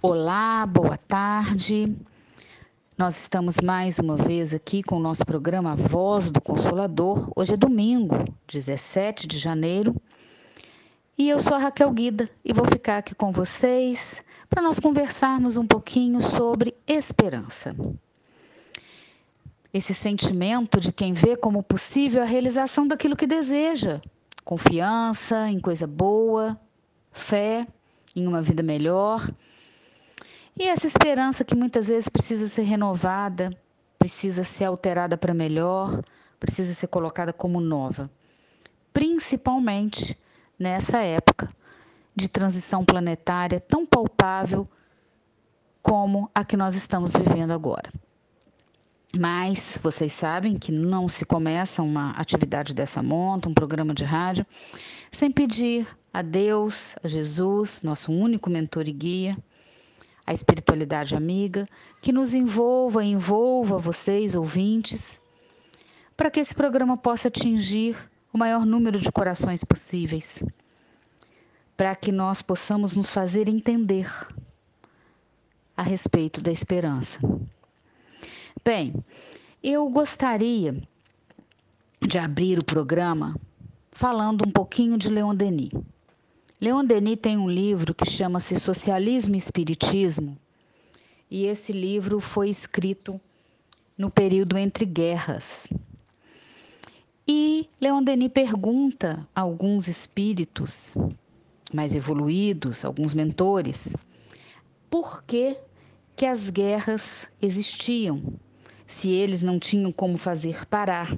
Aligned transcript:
Olá, 0.00 0.64
boa 0.64 0.96
tarde. 0.96 1.92
Nós 2.96 3.18
estamos 3.18 3.58
mais 3.58 3.98
uma 3.98 4.14
vez 4.14 4.54
aqui 4.54 4.80
com 4.80 4.94
o 4.94 5.00
nosso 5.00 5.26
programa 5.26 5.74
Voz 5.74 6.30
do 6.30 6.40
Consolador. 6.40 7.28
Hoje 7.34 7.54
é 7.54 7.56
domingo, 7.56 8.14
17 8.46 9.26
de 9.26 9.38
janeiro. 9.38 10.00
E 11.18 11.28
eu 11.28 11.40
sou 11.40 11.54
a 11.54 11.58
Raquel 11.58 11.90
Guida 11.90 12.30
e 12.44 12.52
vou 12.52 12.64
ficar 12.64 12.98
aqui 12.98 13.12
com 13.12 13.32
vocês 13.32 14.22
para 14.48 14.62
nós 14.62 14.78
conversarmos 14.78 15.56
um 15.56 15.66
pouquinho 15.66 16.22
sobre 16.22 16.76
esperança. 16.86 17.74
Esse 19.74 19.92
sentimento 19.92 20.78
de 20.78 20.92
quem 20.92 21.12
vê 21.12 21.36
como 21.36 21.60
possível 21.60 22.22
a 22.22 22.24
realização 22.24 22.86
daquilo 22.86 23.16
que 23.16 23.26
deseja, 23.26 24.00
confiança 24.44 25.50
em 25.50 25.58
coisa 25.58 25.88
boa, 25.88 26.56
fé 27.10 27.66
em 28.14 28.28
uma 28.28 28.40
vida 28.40 28.62
melhor 28.62 29.28
e 30.58 30.68
essa 30.68 30.86
esperança 30.86 31.44
que 31.44 31.54
muitas 31.54 31.88
vezes 31.88 32.08
precisa 32.08 32.48
ser 32.48 32.62
renovada, 32.62 33.50
precisa 33.98 34.42
ser 34.44 34.64
alterada 34.64 35.16
para 35.16 35.32
melhor, 35.32 36.02
precisa 36.40 36.74
ser 36.74 36.88
colocada 36.88 37.32
como 37.32 37.60
nova. 37.60 38.10
Principalmente 38.92 40.18
nessa 40.58 40.98
época 40.98 41.48
de 42.14 42.28
transição 42.28 42.84
planetária 42.84 43.60
tão 43.60 43.86
palpável 43.86 44.68
como 45.80 46.30
a 46.34 46.44
que 46.44 46.56
nós 46.56 46.74
estamos 46.74 47.12
vivendo 47.12 47.52
agora. 47.52 47.92
Mas 49.16 49.78
vocês 49.82 50.12
sabem 50.12 50.58
que 50.58 50.70
não 50.70 51.08
se 51.08 51.24
começa 51.24 51.82
uma 51.82 52.10
atividade 52.10 52.74
dessa 52.74 53.02
monta, 53.02 53.48
um 53.48 53.54
programa 53.54 53.94
de 53.94 54.04
rádio, 54.04 54.44
sem 55.10 55.30
pedir 55.30 55.86
a 56.12 56.20
Deus, 56.20 56.94
a 57.02 57.08
Jesus, 57.08 57.82
nosso 57.82 58.12
único 58.12 58.50
mentor 58.50 58.86
e 58.86 58.92
guia, 58.92 59.38
a 60.28 60.32
espiritualidade 60.34 61.16
amiga, 61.16 61.66
que 62.02 62.12
nos 62.12 62.34
envolva 62.34 63.02
envolva 63.02 63.78
vocês, 63.78 64.34
ouvintes, 64.34 65.22
para 66.14 66.30
que 66.30 66.38
esse 66.38 66.54
programa 66.54 66.98
possa 66.98 67.28
atingir 67.28 67.96
o 68.30 68.36
maior 68.36 68.66
número 68.66 69.00
de 69.00 69.10
corações 69.10 69.64
possíveis, 69.64 70.44
para 71.78 71.96
que 71.96 72.12
nós 72.12 72.42
possamos 72.42 72.94
nos 72.94 73.10
fazer 73.10 73.48
entender 73.48 74.06
a 75.74 75.82
respeito 75.82 76.42
da 76.42 76.52
esperança. 76.52 77.18
Bem, 78.62 79.02
eu 79.62 79.88
gostaria 79.88 80.76
de 82.06 82.18
abrir 82.18 82.58
o 82.58 82.64
programa 82.64 83.34
falando 83.90 84.46
um 84.46 84.50
pouquinho 84.50 84.98
de 84.98 85.08
Leon 85.08 85.34
Denis. 85.34 85.70
Leon 86.60 86.84
Denis 86.84 87.18
tem 87.22 87.36
um 87.36 87.48
livro 87.48 87.94
que 87.94 88.04
chama-se 88.04 88.58
Socialismo 88.58 89.36
e 89.36 89.38
Espiritismo, 89.38 90.36
e 91.30 91.46
esse 91.46 91.72
livro 91.72 92.18
foi 92.18 92.50
escrito 92.50 93.20
no 93.96 94.10
período 94.10 94.58
entre 94.58 94.84
guerras. 94.84 95.68
E 97.28 97.68
Leon 97.80 98.02
Denis 98.02 98.32
pergunta 98.32 99.24
a 99.32 99.42
alguns 99.42 99.86
espíritos 99.86 100.96
mais 101.72 101.94
evoluídos, 101.94 102.84
alguns 102.84 103.14
mentores, 103.14 103.96
por 104.90 105.22
que, 105.22 105.56
que 106.16 106.26
as 106.26 106.50
guerras 106.50 107.28
existiam, 107.40 108.20
se 108.84 109.10
eles 109.10 109.44
não 109.44 109.60
tinham 109.60 109.92
como 109.92 110.18
fazer 110.18 110.66
parar 110.66 111.16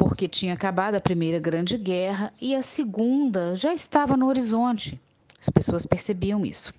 porque 0.00 0.26
tinha 0.26 0.54
acabado 0.54 0.94
a 0.94 1.00
Primeira 1.00 1.38
Grande 1.38 1.76
Guerra 1.76 2.32
e 2.40 2.56
a 2.56 2.62
Segunda 2.62 3.54
já 3.54 3.74
estava 3.74 4.16
no 4.16 4.28
horizonte. 4.28 4.98
As 5.38 5.50
pessoas 5.50 5.84
percebiam 5.84 6.46
isso. 6.46 6.72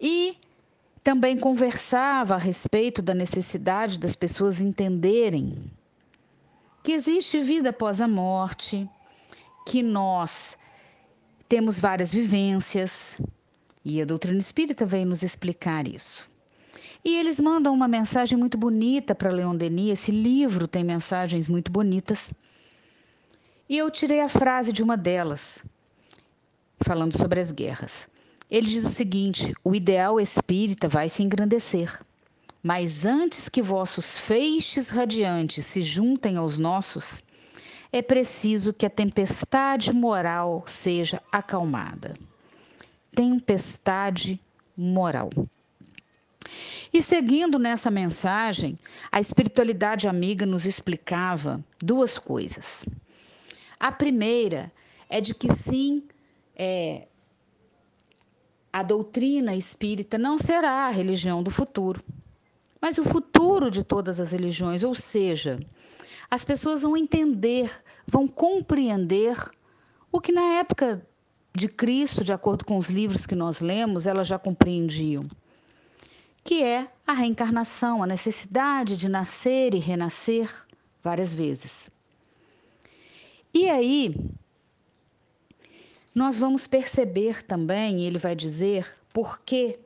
E 0.00 0.36
também 1.04 1.38
conversava 1.38 2.34
a 2.34 2.38
respeito 2.38 3.00
da 3.00 3.14
necessidade 3.14 4.00
das 4.00 4.16
pessoas 4.16 4.60
entenderem 4.60 5.56
que 6.82 6.90
existe 6.90 7.38
vida 7.38 7.70
após 7.70 8.00
a 8.00 8.08
morte, 8.08 8.90
que 9.64 9.84
nós 9.84 10.58
temos 11.48 11.78
várias 11.78 12.12
vivências, 12.12 13.20
e 13.84 14.02
a 14.02 14.04
doutrina 14.04 14.38
espírita 14.38 14.84
vem 14.84 15.04
nos 15.04 15.22
explicar 15.22 15.86
isso. 15.86 16.33
E 17.04 17.16
eles 17.16 17.38
mandam 17.38 17.74
uma 17.74 17.86
mensagem 17.86 18.38
muito 18.38 18.56
bonita 18.56 19.14
para 19.14 19.30
Leon 19.30 19.54
Denis. 19.54 20.00
Esse 20.00 20.10
livro 20.10 20.66
tem 20.66 20.82
mensagens 20.82 21.48
muito 21.48 21.70
bonitas. 21.70 22.32
E 23.68 23.76
eu 23.76 23.90
tirei 23.90 24.20
a 24.20 24.28
frase 24.28 24.72
de 24.72 24.82
uma 24.82 24.96
delas, 24.96 25.64
falando 26.80 27.16
sobre 27.16 27.40
as 27.40 27.52
guerras. 27.52 28.08
Ele 28.50 28.66
diz 28.66 28.86
o 28.86 28.90
seguinte: 28.90 29.52
o 29.62 29.74
ideal 29.74 30.18
espírita 30.18 30.88
vai 30.88 31.10
se 31.10 31.22
engrandecer. 31.22 32.00
Mas 32.62 33.04
antes 33.04 33.50
que 33.50 33.60
vossos 33.60 34.16
feixes 34.16 34.88
radiantes 34.88 35.66
se 35.66 35.82
juntem 35.82 36.38
aos 36.38 36.56
nossos, 36.56 37.22
é 37.92 38.00
preciso 38.00 38.72
que 38.72 38.86
a 38.86 38.90
tempestade 38.90 39.92
moral 39.92 40.64
seja 40.66 41.22
acalmada. 41.30 42.14
Tempestade 43.14 44.40
moral. 44.74 45.28
E 46.92 47.02
seguindo 47.02 47.58
nessa 47.58 47.90
mensagem, 47.90 48.76
a 49.10 49.18
espiritualidade 49.20 50.06
amiga 50.06 50.46
nos 50.46 50.64
explicava 50.64 51.64
duas 51.80 52.18
coisas. 52.18 52.84
A 53.80 53.90
primeira 53.90 54.72
é 55.08 55.20
de 55.20 55.34
que 55.34 55.52
sim, 55.52 56.04
é, 56.54 57.08
a 58.72 58.82
doutrina 58.82 59.54
espírita 59.54 60.16
não 60.16 60.38
será 60.38 60.86
a 60.86 60.90
religião 60.90 61.42
do 61.42 61.50
futuro, 61.50 62.02
mas 62.80 62.98
o 62.98 63.04
futuro 63.04 63.70
de 63.70 63.82
todas 63.82 64.20
as 64.20 64.32
religiões, 64.32 64.82
ou 64.82 64.94
seja, 64.94 65.58
as 66.30 66.44
pessoas 66.44 66.82
vão 66.82 66.96
entender, 66.96 67.70
vão 68.06 68.28
compreender 68.28 69.36
o 70.12 70.20
que 70.20 70.32
na 70.32 70.58
época 70.58 71.06
de 71.54 71.68
Cristo, 71.68 72.22
de 72.22 72.32
acordo 72.32 72.64
com 72.64 72.78
os 72.78 72.88
livros 72.88 73.26
que 73.26 73.34
nós 73.34 73.60
lemos, 73.60 74.06
elas 74.06 74.26
já 74.26 74.38
compreendiam 74.38 75.28
que 76.44 76.62
é 76.62 76.86
a 77.06 77.14
reencarnação, 77.14 78.02
a 78.02 78.06
necessidade 78.06 78.96
de 78.96 79.08
nascer 79.08 79.74
e 79.74 79.78
renascer 79.78 80.48
várias 81.02 81.32
vezes. 81.32 81.90
E 83.52 83.70
aí, 83.70 84.14
nós 86.14 86.36
vamos 86.36 86.66
perceber 86.66 87.42
também, 87.42 88.02
ele 88.02 88.18
vai 88.18 88.36
dizer, 88.36 88.86
por 89.12 89.40
que 89.40 89.78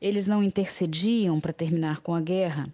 eles 0.00 0.26
não 0.26 0.42
intercediam 0.42 1.40
para 1.40 1.52
terminar 1.52 2.00
com 2.00 2.14
a 2.14 2.20
guerra. 2.20 2.72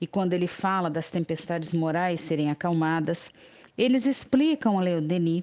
E 0.00 0.06
quando 0.06 0.32
ele 0.32 0.46
fala 0.46 0.90
das 0.90 1.10
tempestades 1.10 1.72
morais 1.72 2.20
serem 2.20 2.50
acalmadas, 2.50 3.30
eles 3.76 4.06
explicam 4.06 4.78
a 4.78 4.82
Leo 4.82 5.00
Denis 5.00 5.42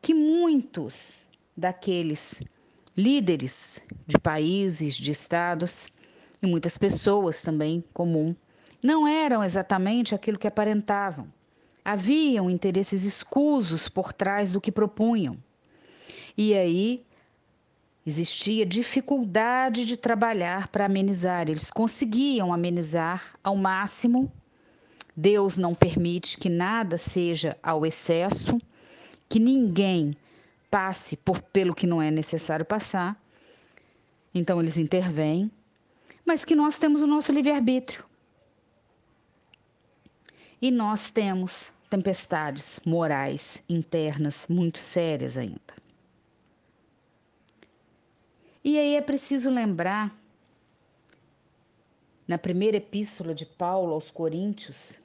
que 0.00 0.14
muitos 0.14 1.26
daqueles 1.56 2.42
líderes 2.96 3.82
de 4.06 4.18
países, 4.18 4.94
de 4.94 5.10
estados, 5.10 5.88
e 6.44 6.50
muitas 6.50 6.78
pessoas 6.78 7.42
também 7.42 7.82
comum, 7.92 8.34
não 8.82 9.08
eram 9.08 9.42
exatamente 9.42 10.14
aquilo 10.14 10.38
que 10.38 10.46
aparentavam. 10.46 11.26
Haviam 11.84 12.50
interesses 12.50 13.04
escusos 13.04 13.88
por 13.88 14.12
trás 14.12 14.52
do 14.52 14.60
que 14.60 14.70
propunham. 14.70 15.36
E 16.36 16.54
aí 16.54 17.04
existia 18.06 18.66
dificuldade 18.66 19.86
de 19.86 19.96
trabalhar 19.96 20.68
para 20.68 20.84
amenizar. 20.84 21.48
Eles 21.48 21.70
conseguiam 21.70 22.52
amenizar 22.52 23.34
ao 23.42 23.56
máximo. 23.56 24.30
Deus 25.16 25.56
não 25.56 25.74
permite 25.74 26.36
que 26.36 26.48
nada 26.48 26.98
seja 26.98 27.56
ao 27.62 27.86
excesso, 27.86 28.58
que 29.28 29.38
ninguém 29.38 30.16
passe 30.70 31.16
por 31.16 31.40
pelo 31.40 31.74
que 31.74 31.86
não 31.86 32.02
é 32.02 32.10
necessário 32.10 32.64
passar. 32.64 33.16
Então 34.34 34.60
eles 34.60 34.76
intervêm 34.76 35.50
mas 36.24 36.44
que 36.44 36.54
nós 36.54 36.78
temos 36.78 37.02
o 37.02 37.06
nosso 37.06 37.32
livre-arbítrio. 37.32 38.04
E 40.60 40.70
nós 40.70 41.10
temos 41.10 41.72
tempestades 41.90 42.80
morais 42.84 43.62
internas 43.68 44.46
muito 44.48 44.78
sérias 44.78 45.36
ainda. 45.36 45.74
E 48.64 48.78
aí 48.78 48.96
é 48.96 49.00
preciso 49.02 49.50
lembrar, 49.50 50.18
na 52.26 52.38
primeira 52.38 52.78
epístola 52.78 53.34
de 53.34 53.44
Paulo 53.44 53.92
aos 53.92 54.10
Coríntios, 54.10 54.98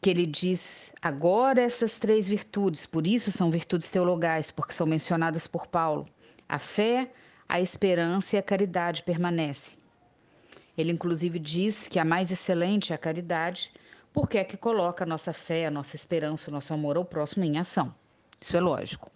que 0.00 0.08
ele 0.08 0.26
diz: 0.26 0.92
agora 1.02 1.60
essas 1.62 1.96
três 1.96 2.26
virtudes, 2.26 2.86
por 2.86 3.06
isso 3.06 3.30
são 3.30 3.50
virtudes 3.50 3.90
teologais, 3.90 4.50
porque 4.50 4.72
são 4.72 4.86
mencionadas 4.86 5.46
por 5.46 5.66
Paulo: 5.66 6.06
a 6.48 6.58
fé, 6.58 7.12
a 7.48 7.60
esperança 7.60 8.36
e 8.36 8.38
a 8.38 8.42
caridade 8.42 9.02
permanecem. 9.02 9.77
Ele, 10.78 10.92
inclusive, 10.92 11.40
diz 11.40 11.88
que 11.88 11.98
a 11.98 12.04
mais 12.04 12.30
excelente 12.30 12.92
é 12.92 12.94
a 12.94 12.98
caridade, 12.98 13.72
porque 14.12 14.38
é 14.38 14.44
que 14.44 14.56
coloca 14.56 15.02
a 15.02 15.06
nossa 15.06 15.32
fé, 15.32 15.66
a 15.66 15.70
nossa 15.72 15.96
esperança, 15.96 16.50
o 16.50 16.54
nosso 16.54 16.72
amor 16.72 16.96
ao 16.96 17.04
próximo 17.04 17.44
em 17.44 17.58
ação. 17.58 17.92
Isso 18.40 18.56
é 18.56 18.60
lógico. 18.60 19.10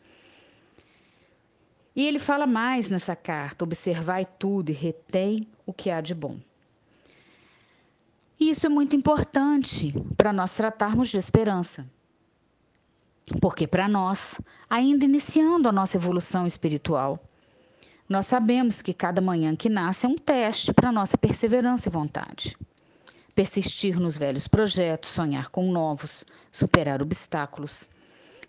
E 1.94 2.05
ele 2.05 2.19
fala 2.19 2.49
mais 2.49 2.88
nessa 2.88 3.14
carta: 3.14 3.62
observai 3.62 4.26
tudo 4.26 4.70
e 4.70 4.75
retém 4.75 5.47
o 5.64 5.73
que 5.73 5.88
há 5.88 6.00
de 6.00 6.17
bom. 6.17 6.41
E 8.41 8.50
isso 8.50 8.67
é 8.67 8.69
muito 8.69 8.97
importante 8.97 9.94
para 10.17 10.32
nós 10.32 10.53
tratarmos 10.53 11.11
de 11.11 11.17
esperança. 11.17 11.88
Porque 13.41 13.69
para 13.69 13.87
nós, 13.87 14.41
ainda 14.69 15.05
iniciando 15.05 15.69
a 15.69 15.73
nossa 15.73 15.97
evolução 15.97 16.44
espiritual, 16.44 17.23
nós 18.12 18.26
sabemos 18.26 18.82
que 18.82 18.93
cada 18.93 19.23
manhã 19.23 19.56
que 19.56 19.70
nasce 19.70 20.05
é 20.05 20.09
um 20.09 20.19
teste 20.19 20.70
para 20.75 20.93
nossa 20.93 21.17
perseverança 21.17 21.88
e 21.88 21.91
vontade. 21.91 22.55
Persistir 23.35 23.99
nos 23.99 24.19
velhos 24.19 24.47
projetos, 24.47 25.09
sonhar 25.09 25.49
com 25.49 25.73
novos, 25.73 26.23
superar 26.50 27.00
obstáculos, 27.00 27.88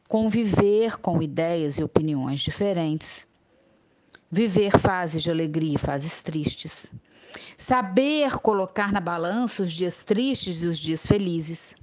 conviver 0.09 0.97
com 0.97 1.23
ideias 1.23 1.77
e 1.77 1.83
opiniões 1.83 2.41
diferentes, 2.41 3.25
viver 4.29 4.77
fases 4.77 5.23
de 5.23 5.31
alegria 5.31 5.75
e 5.75 5.77
fases 5.77 6.21
tristes, 6.21 6.91
saber 7.57 8.33
colocar 8.41 8.91
na 8.91 8.99
balança 8.99 9.63
os 9.63 9.71
dias 9.71 10.03
tristes 10.03 10.61
e 10.61 10.67
os 10.67 10.77
dias 10.77 11.07
felizes. 11.07 11.73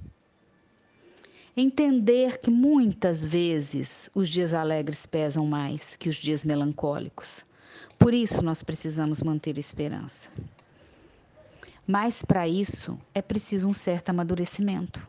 Entender 1.57 2.39
que 2.39 2.51
muitas 2.51 3.25
vezes 3.25 4.07
os 4.13 4.29
dias 4.29 4.53
alegres 4.53 5.07
pesam 5.07 5.47
mais 5.47 5.95
que 5.95 6.09
os 6.09 6.17
dias 6.17 6.45
melancólicos. 6.45 7.43
Por 8.01 8.15
isso 8.15 8.41
nós 8.41 8.63
precisamos 8.63 9.21
manter 9.21 9.59
esperança. 9.59 10.31
Mas 11.85 12.23
para 12.23 12.47
isso 12.47 12.97
é 13.13 13.21
preciso 13.21 13.69
um 13.69 13.73
certo 13.73 14.09
amadurecimento. 14.09 15.05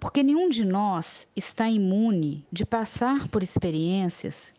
Porque 0.00 0.22
nenhum 0.22 0.48
de 0.48 0.64
nós 0.64 1.28
está 1.36 1.68
imune 1.68 2.46
de 2.50 2.64
passar 2.64 3.28
por 3.28 3.42
experiências 3.42 4.54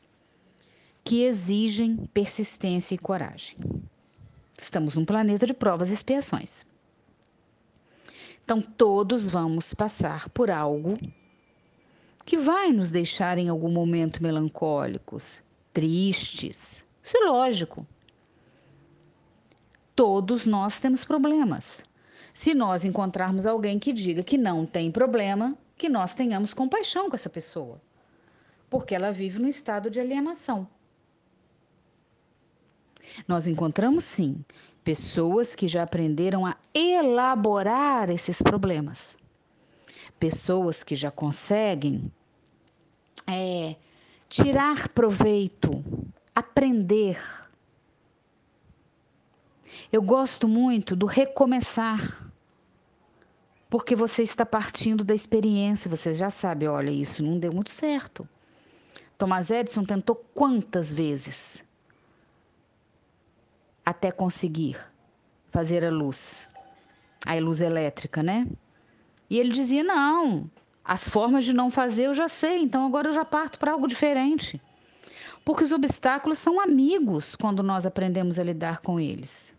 que 1.04 1.24
exigem 1.24 1.98
persistência 2.14 2.94
e 2.94 3.00
coragem. 3.00 3.58
Estamos 4.56 4.94
num 4.94 5.04
planeta 5.04 5.48
de 5.48 5.56
provas 5.56 5.90
e 5.90 5.96
expiações. 5.96 6.68
Então, 8.46 8.62
todos 8.62 9.28
vamos 9.28 9.74
passar 9.74 10.30
por 10.30 10.52
algo 10.52 11.00
que 12.24 12.38
vai 12.38 12.72
nos 12.72 12.92
deixar 12.92 13.40
em 13.40 13.50
algum 13.50 13.72
momento 13.72 14.22
melancólicos, 14.22 15.42
tristes. 15.74 16.86
Isso 17.02 17.18
é 17.18 17.26
lógico. 17.26 17.86
Todos 19.96 20.46
nós 20.46 20.80
temos 20.80 21.04
problemas. 21.04 21.84
Se 22.34 22.54
nós 22.54 22.86
encontrarmos 22.86 23.46
alguém 23.46 23.78
que 23.78 23.92
diga 23.92 24.24
que 24.24 24.38
não 24.38 24.66
tem 24.66 24.92
problema, 24.92 25.58
que 25.76 25.90
nós 25.90 26.14
tenhamos 26.14 26.54
compaixão 26.54 27.10
com 27.10 27.16
essa 27.16 27.30
pessoa, 27.30 27.82
porque 28.70 28.96
ela 28.96 29.12
vive 29.12 29.40
no 29.40 29.48
estado 29.48 29.90
de 29.90 30.00
alienação. 30.00 30.68
Nós 33.28 33.48
encontramos 33.48 34.06
sim 34.06 34.46
pessoas 34.84 35.56
que 35.56 35.68
já 35.68 35.84
aprenderam 35.84 36.46
a 36.46 36.56
elaborar 36.74 38.10
esses 38.10 38.42
problemas. 38.42 39.18
Pessoas 40.20 40.84
que 40.84 40.96
já 40.96 41.12
conseguem 41.12 42.12
é, 43.28 43.76
tirar 44.30 44.88
proveito, 44.90 45.84
aprender. 46.36 47.20
Eu 49.92 50.02
gosto 50.02 50.48
muito 50.48 50.96
do 50.96 51.06
recomeçar, 51.06 52.32
porque 53.70 53.96
você 53.96 54.24
está 54.24 54.46
partindo 54.46 55.04
da 55.04 55.14
experiência, 55.14 55.90
você 55.90 56.14
já 56.14 56.30
sabe, 56.30 56.68
olha, 56.68 56.92
isso 56.92 57.24
não 57.24 57.40
deu 57.40 57.54
muito 57.54 57.72
certo. 57.72 58.28
Thomas 59.18 59.52
Edison 59.52 59.84
tentou 59.84 60.16
quantas 60.34 60.94
vezes? 60.94 61.64
até 63.86 64.12
conseguir 64.12 64.78
fazer 65.50 65.84
a 65.84 65.90
luz, 65.90 66.48
a 67.26 67.36
luz 67.36 67.62
elétrica, 67.62 68.24
né? 68.24 68.48
E 69.30 69.40
ele 69.40 69.52
dizia: 69.52 69.84
não, 69.84 70.50
as 70.84 71.08
formas 71.08 71.46
de 71.46 71.54
não 71.54 71.70
fazer 71.70 72.08
eu 72.08 72.14
já 72.14 72.28
sei, 72.28 72.60
então 72.60 72.86
agora 72.86 73.10
eu 73.10 73.14
já 73.14 73.26
parto 73.26 73.60
para 73.60 73.72
algo 73.72 73.88
diferente. 73.88 74.62
Porque 75.44 75.64
os 75.64 75.72
obstáculos 75.72 76.38
são 76.38 76.60
amigos 76.60 77.36
quando 77.36 77.64
nós 77.64 77.86
aprendemos 77.86 78.38
a 78.38 78.44
lidar 78.44 78.82
com 78.82 79.00
eles. 79.00 79.54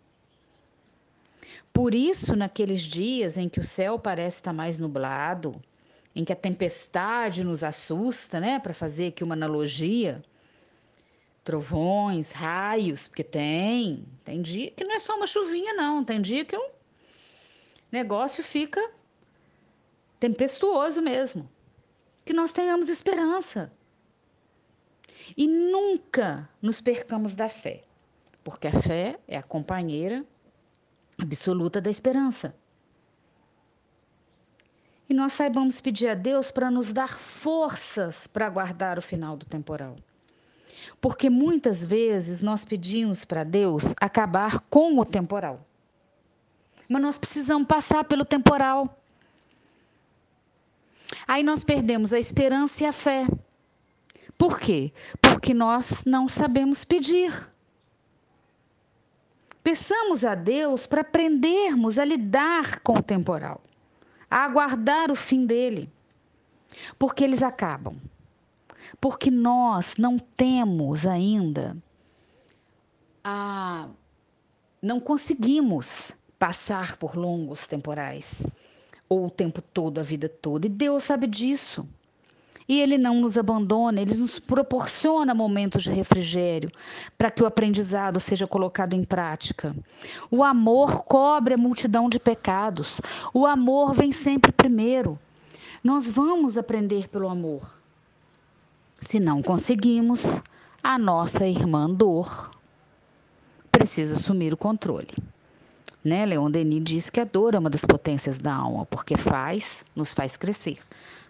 Por 1.73 1.93
isso, 1.93 2.35
naqueles 2.35 2.81
dias 2.83 3.35
em 3.35 3.49
que 3.49 3.59
o 3.59 3.63
céu 3.63 3.97
parece 3.97 4.37
estar 4.37 4.53
mais 4.53 4.77
nublado, 4.79 5.59
em 6.15 6.23
que 6.23 6.31
a 6.31 6.35
tempestade 6.35 7.43
nos 7.43 7.63
assusta, 7.63 8.39
né, 8.39 8.59
para 8.59 8.73
fazer 8.73 9.07
aqui 9.07 9.23
uma 9.23 9.33
analogia, 9.33 10.23
trovões, 11.43 12.31
raios, 12.31 13.07
porque 13.07 13.23
tem. 13.23 14.05
Tem 14.23 14.41
dia 14.41 14.71
que 14.71 14.83
não 14.83 14.95
é 14.95 14.99
só 14.99 15.15
uma 15.15 15.27
chuvinha, 15.27 15.73
não. 15.73 16.03
Tem 16.03 16.21
dia 16.21 16.45
que 16.45 16.55
o 16.55 16.69
negócio 17.91 18.43
fica 18.43 18.91
tempestuoso 20.19 21.01
mesmo. 21.01 21.49
Que 22.23 22.33
nós 22.33 22.51
tenhamos 22.51 22.87
esperança. 22.87 23.71
E 25.37 25.47
nunca 25.47 26.49
nos 26.61 26.81
percamos 26.81 27.33
da 27.33 27.47
fé, 27.49 27.83
porque 28.43 28.67
a 28.67 28.81
fé 28.81 29.19
é 29.27 29.37
a 29.37 29.43
companheira 29.43 30.25
absoluta 31.17 31.79
da 31.79 31.89
esperança. 31.89 32.55
E 35.09 35.13
nós 35.13 35.33
saibamos 35.33 35.81
pedir 35.81 36.07
a 36.07 36.13
Deus 36.13 36.51
para 36.51 36.71
nos 36.71 36.91
dar 36.91 37.09
forças 37.09 38.25
para 38.25 38.45
aguardar 38.45 38.97
o 38.97 39.01
final 39.01 39.37
do 39.37 39.45
temporal. 39.45 39.95
Porque 40.99 41.29
muitas 41.29 41.83
vezes 41.83 42.41
nós 42.41 42.65
pedimos 42.65 43.25
para 43.25 43.43
Deus 43.43 43.93
acabar 43.99 44.59
com 44.69 44.97
o 44.97 45.05
temporal. 45.05 45.65
Mas 46.87 47.01
nós 47.01 47.17
precisamos 47.17 47.67
passar 47.67 48.03
pelo 48.05 48.25
temporal. 48.25 49.01
Aí 51.27 51.43
nós 51.43 51.63
perdemos 51.63 52.13
a 52.13 52.19
esperança 52.19 52.83
e 52.83 52.87
a 52.87 52.93
fé. 52.93 53.27
Por 54.37 54.59
quê? 54.59 54.91
Porque 55.21 55.53
nós 55.53 56.03
não 56.05 56.27
sabemos 56.27 56.83
pedir. 56.83 57.51
Peçamos 59.63 60.25
a 60.25 60.35
Deus 60.35 60.85
para 60.85 61.01
aprendermos 61.01 61.97
a 61.97 62.03
lidar 62.03 62.79
com 62.81 62.97
o 62.97 63.03
temporal, 63.03 63.61
a 64.29 64.43
aguardar 64.43 65.09
o 65.09 65.15
fim 65.15 65.45
dele, 65.45 65.89
porque 66.99 67.23
eles 67.23 67.41
acabam 67.41 67.95
porque 68.99 69.31
nós 69.31 69.95
não 69.97 70.17
temos 70.17 71.05
ainda 71.05 71.77
a 73.23 73.87
não 74.81 74.99
conseguimos 74.99 76.11
passar 76.37 76.97
por 76.97 77.15
longos 77.15 77.65
temporais 77.65 78.45
ou 79.07 79.27
o 79.27 79.31
tempo 79.31 79.61
todo, 79.61 79.99
a 79.99 80.03
vida 80.03 80.27
toda. 80.27 80.65
E 80.65 80.69
Deus 80.69 81.05
sabe 81.05 81.25
disso. 81.25 81.87
E 82.67 82.79
Ele 82.79 82.97
não 82.97 83.19
nos 83.19 83.37
abandona, 83.37 84.01
Ele 84.01 84.15
nos 84.15 84.39
proporciona 84.39 85.33
momentos 85.33 85.83
de 85.83 85.91
refrigério 85.91 86.69
para 87.17 87.31
que 87.31 87.43
o 87.43 87.45
aprendizado 87.45 88.19
seja 88.19 88.47
colocado 88.47 88.93
em 88.93 89.03
prática. 89.03 89.75
O 90.31 90.43
amor 90.43 91.03
cobre 91.03 91.53
a 91.53 91.57
multidão 91.57 92.09
de 92.09 92.19
pecados. 92.19 93.01
O 93.33 93.45
amor 93.45 93.93
vem 93.93 94.11
sempre 94.11 94.51
primeiro. 94.51 95.19
Nós 95.83 96.09
vamos 96.09 96.57
aprender 96.57 97.09
pelo 97.09 97.27
amor. 97.27 97.73
Se 99.01 99.19
não 99.19 99.41
conseguimos, 99.41 100.25
a 100.81 100.97
nossa 100.97 101.45
irmã 101.45 101.89
dor 101.89 102.51
precisa 103.69 104.15
assumir 104.15 104.53
o 104.53 104.57
controle. 104.57 105.13
Né? 106.03 106.25
Leon 106.25 106.49
Denis 106.51 106.83
diz 106.83 107.09
que 107.09 107.19
a 107.19 107.25
dor 107.25 107.53
é 107.53 107.59
uma 107.59 107.69
das 107.69 107.83
potências 107.83 108.39
da 108.39 108.53
alma, 108.53 108.85
porque 108.85 109.17
faz, 109.17 109.83
nos 109.95 110.13
faz 110.13 110.37
crescer, 110.37 110.79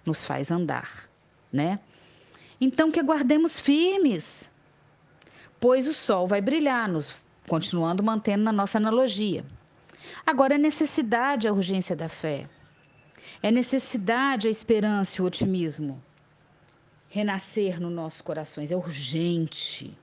nos 0.05 0.25
faz 0.25 0.51
andar, 0.51 1.09
né? 1.53 1.79
Então 2.59 2.91
que 2.91 2.99
aguardemos 2.99 3.59
firmes, 3.59 4.49
pois 5.59 5.87
o 5.87 5.93
sol 5.93 6.27
vai 6.27 6.41
brilhar, 6.41 6.89
nos 6.89 7.21
continuando 7.47 8.01
mantendo 8.03 8.43
na 8.43 8.51
nossa 8.51 8.77
analogia. 8.77 9.45
Agora 10.25 10.55
é 10.55 10.57
necessidade 10.57 11.47
a 11.47 11.53
urgência 11.53 11.95
da 11.95 12.09
fé. 12.09 12.49
É 13.41 13.51
necessidade 13.51 14.47
a 14.47 14.51
esperança 14.51 15.21
e 15.21 15.21
o 15.21 15.27
otimismo 15.27 16.01
renascer 17.09 17.79
nos 17.79 17.91
nossos 17.91 18.21
corações. 18.21 18.71
É 18.71 18.75
urgente. 18.75 19.93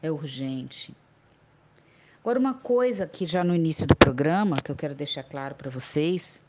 É 0.00 0.10
urgente. 0.10 0.94
Agora, 2.20 2.38
uma 2.38 2.54
coisa 2.54 3.06
que 3.06 3.24
já 3.24 3.42
no 3.42 3.54
início 3.54 3.86
do 3.86 3.96
programa, 3.96 4.60
que 4.60 4.70
eu 4.70 4.76
quero 4.76 4.94
deixar 4.94 5.24
claro 5.24 5.56
para 5.56 5.68
vocês, 5.68 6.40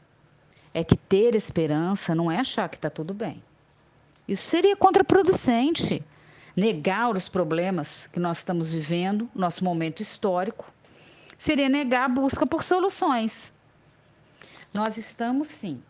é 0.73 0.83
que 0.83 0.95
ter 0.95 1.33
esperança 1.35 2.13
não 2.13 2.31
é 2.31 2.37
achar 2.37 2.69
que 2.69 2.75
está 2.75 2.89
tudo 2.89 3.13
bem. 3.13 3.41
Isso 4.27 4.45
seria 4.45 4.75
contraproducente. 4.75 6.03
Negar 6.55 7.09
os 7.09 7.27
problemas 7.27 8.07
que 8.07 8.19
nós 8.19 8.37
estamos 8.37 8.71
vivendo, 8.71 9.29
nosso 9.33 9.63
momento 9.63 10.01
histórico, 10.01 10.71
seria 11.37 11.67
negar 11.67 12.05
a 12.05 12.09
busca 12.09 12.45
por 12.45 12.63
soluções. 12.63 13.51
Nós 14.71 14.97
estamos, 14.97 15.47
sim, 15.47 15.81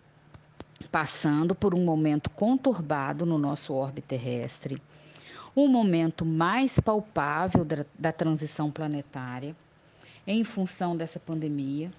passando 0.91 1.53
por 1.53 1.73
um 1.73 1.83
momento 1.83 2.29
conturbado 2.29 3.25
no 3.25 3.37
nosso 3.37 3.73
orbe 3.73 4.01
terrestre, 4.01 4.81
o 5.55 5.67
momento 5.67 6.25
mais 6.25 6.79
palpável 6.79 7.63
da, 7.63 7.85
da 7.97 8.11
transição 8.11 8.71
planetária 8.71 9.55
em 10.25 10.43
função 10.43 10.95
dessa 10.95 11.19
pandemia. 11.19 11.91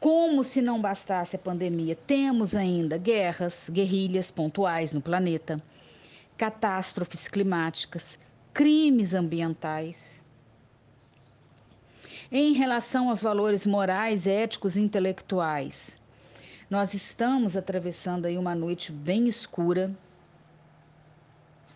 Como 0.00 0.44
se 0.44 0.62
não 0.62 0.80
bastasse 0.80 1.36
a 1.36 1.38
pandemia, 1.38 1.96
temos 1.96 2.54
ainda 2.54 2.96
guerras, 2.96 3.68
guerrilhas 3.68 4.30
pontuais 4.30 4.92
no 4.92 5.00
planeta, 5.00 5.60
catástrofes 6.36 7.26
climáticas, 7.26 8.18
crimes 8.54 9.12
ambientais. 9.12 10.22
Em 12.30 12.52
relação 12.52 13.08
aos 13.08 13.22
valores 13.22 13.66
morais, 13.66 14.26
éticos 14.26 14.76
e 14.76 14.80
intelectuais, 14.80 15.96
nós 16.70 16.92
estamos 16.92 17.56
atravessando 17.56 18.26
aí 18.26 18.36
uma 18.36 18.54
noite 18.54 18.92
bem 18.92 19.26
escura, 19.26 19.90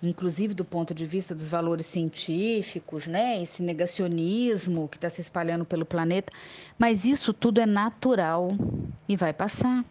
inclusive 0.02 0.52
do 0.54 0.64
ponto 0.64 0.92
de 0.92 1.06
vista 1.06 1.34
dos 1.34 1.48
valores 1.48 1.86
científicos, 1.86 3.06
né? 3.06 3.40
Esse 3.40 3.62
negacionismo 3.62 4.88
que 4.88 4.96
está 4.96 5.08
se 5.08 5.20
espalhando 5.20 5.64
pelo 5.64 5.86
planeta, 5.86 6.32
mas 6.78 7.04
isso 7.04 7.32
tudo 7.32 7.60
é 7.60 7.66
natural 7.66 8.48
e 9.08 9.14
vai 9.14 9.32
passar. 9.32 9.84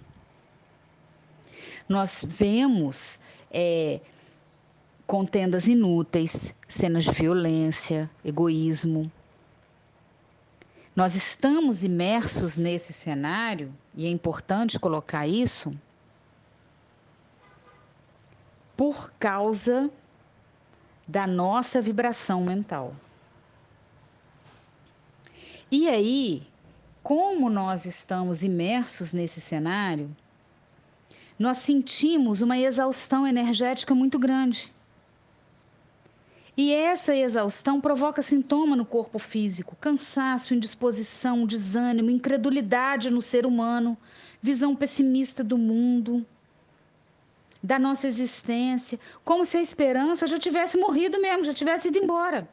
Nós 1.87 2.25
vemos 2.27 3.19
é, 3.49 4.01
contendas 5.07 5.67
inúteis, 5.67 6.53
cenas 6.67 7.05
de 7.05 7.11
violência, 7.11 8.09
egoísmo, 8.23 9.11
nós 10.93 11.15
estamos 11.15 11.85
imersos 11.85 12.57
nesse 12.57 12.91
cenário, 12.91 13.73
e 13.95 14.05
é 14.05 14.09
importante 14.09 14.77
colocar 14.77 15.25
isso, 15.25 15.71
por 18.75 19.09
causa 19.17 19.89
da 21.07 21.25
nossa 21.27 21.81
vibração 21.81 22.43
mental. 22.43 22.95
E 25.69 25.87
aí, 25.87 26.43
como 27.01 27.49
nós 27.49 27.85
estamos 27.85 28.43
imersos 28.43 29.13
nesse 29.13 29.39
cenário, 29.39 30.15
nós 31.39 31.57
sentimos 31.57 32.41
uma 32.41 32.57
exaustão 32.57 33.25
energética 33.25 33.95
muito 33.95 34.19
grande. 34.19 34.71
E 36.55 36.73
essa 36.73 37.15
exaustão 37.15 37.79
provoca 37.79 38.21
sintoma 38.21 38.75
no 38.75 38.85
corpo 38.85 39.17
físico: 39.17 39.75
cansaço, 39.79 40.53
indisposição, 40.53 41.45
desânimo, 41.45 42.11
incredulidade 42.11 43.09
no 43.09 43.21
ser 43.21 43.45
humano, 43.45 43.97
visão 44.41 44.75
pessimista 44.75 45.43
do 45.43 45.57
mundo, 45.57 46.25
da 47.63 47.77
nossa 47.77 48.07
existência, 48.07 48.99
como 49.23 49.45
se 49.45 49.57
a 49.57 49.61
esperança 49.61 50.27
já 50.27 50.39
tivesse 50.39 50.77
morrido 50.77 51.19
mesmo, 51.21 51.43
já 51.43 51.53
tivesse 51.53 51.89
ido 51.89 51.97
embora. 51.97 52.47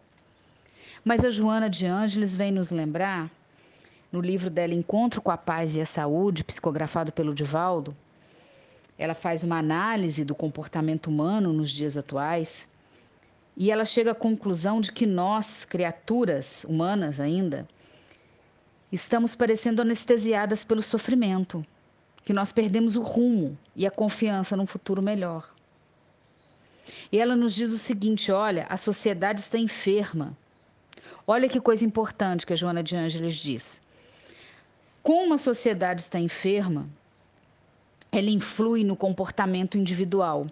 Mas 1.05 1.25
a 1.25 1.31
Joana 1.31 1.71
de 1.71 1.87
Ângeles 1.87 2.37
vem 2.37 2.53
nos 2.53 2.71
lembrar, 2.71 3.31
no 4.11 4.21
livro 4.21 4.51
dela 4.51 4.75
Encontro 4.75 5.21
com 5.21 5.31
a 5.31 5.37
Paz 5.37 5.77
e 5.77 5.81
a 5.81 5.87
Saúde, 5.87 6.45
psicografado 6.45 7.13
pelo 7.13 7.35
Divaldo, 7.35 7.97
ela 8.99 9.15
faz 9.15 9.45
uma 9.45 9.59
análise 9.59 10.25
do 10.25 10.35
comportamento 10.35 11.07
humano 11.07 11.53
nos 11.53 11.71
dias 11.71 11.97
atuais 11.97 12.69
e 13.57 13.71
ela 13.71 13.85
chega 13.85 14.11
à 14.11 14.15
conclusão 14.15 14.81
de 14.81 14.91
que 14.91 15.07
nós, 15.07 15.65
criaturas 15.65 16.65
humanas 16.65 17.21
ainda, 17.21 17.67
estamos 18.91 19.37
parecendo 19.37 19.83
anestesiadas 19.83 20.65
pelo 20.65 20.83
sofrimento, 20.83 21.65
que 22.25 22.33
nós 22.33 22.53
perdemos 22.53 22.97
o 22.97 23.03
rumo 23.03 23.57
e 23.75 23.87
a 23.87 23.91
confiança 23.91 24.57
num 24.57 24.67
futuro 24.67 25.03
melhor. 25.03 25.53
E 27.13 27.21
ela 27.21 27.37
nos 27.37 27.55
diz 27.55 27.73
o 27.73 27.79
seguinte: 27.79 28.33
olha, 28.33 28.67
a 28.69 28.77
sociedade 28.77 29.41
está 29.41 29.59
enferma. 29.59 30.37
Olha 31.27 31.49
que 31.49 31.61
coisa 31.61 31.85
importante 31.85 32.47
que 32.47 32.53
a 32.53 32.57
Joana 32.57 32.83
de 32.83 32.97
Ângeles 32.97 33.37
diz. 33.37 33.81
Como 35.03 35.35
a 35.35 35.39
sociedade 35.39 36.03
está 36.03 36.19
enferma, 36.19 36.89
ela 38.11 38.31
influi 38.31 38.85
no 38.85 38.97
comportamento 38.97 39.77
individual 39.77 40.47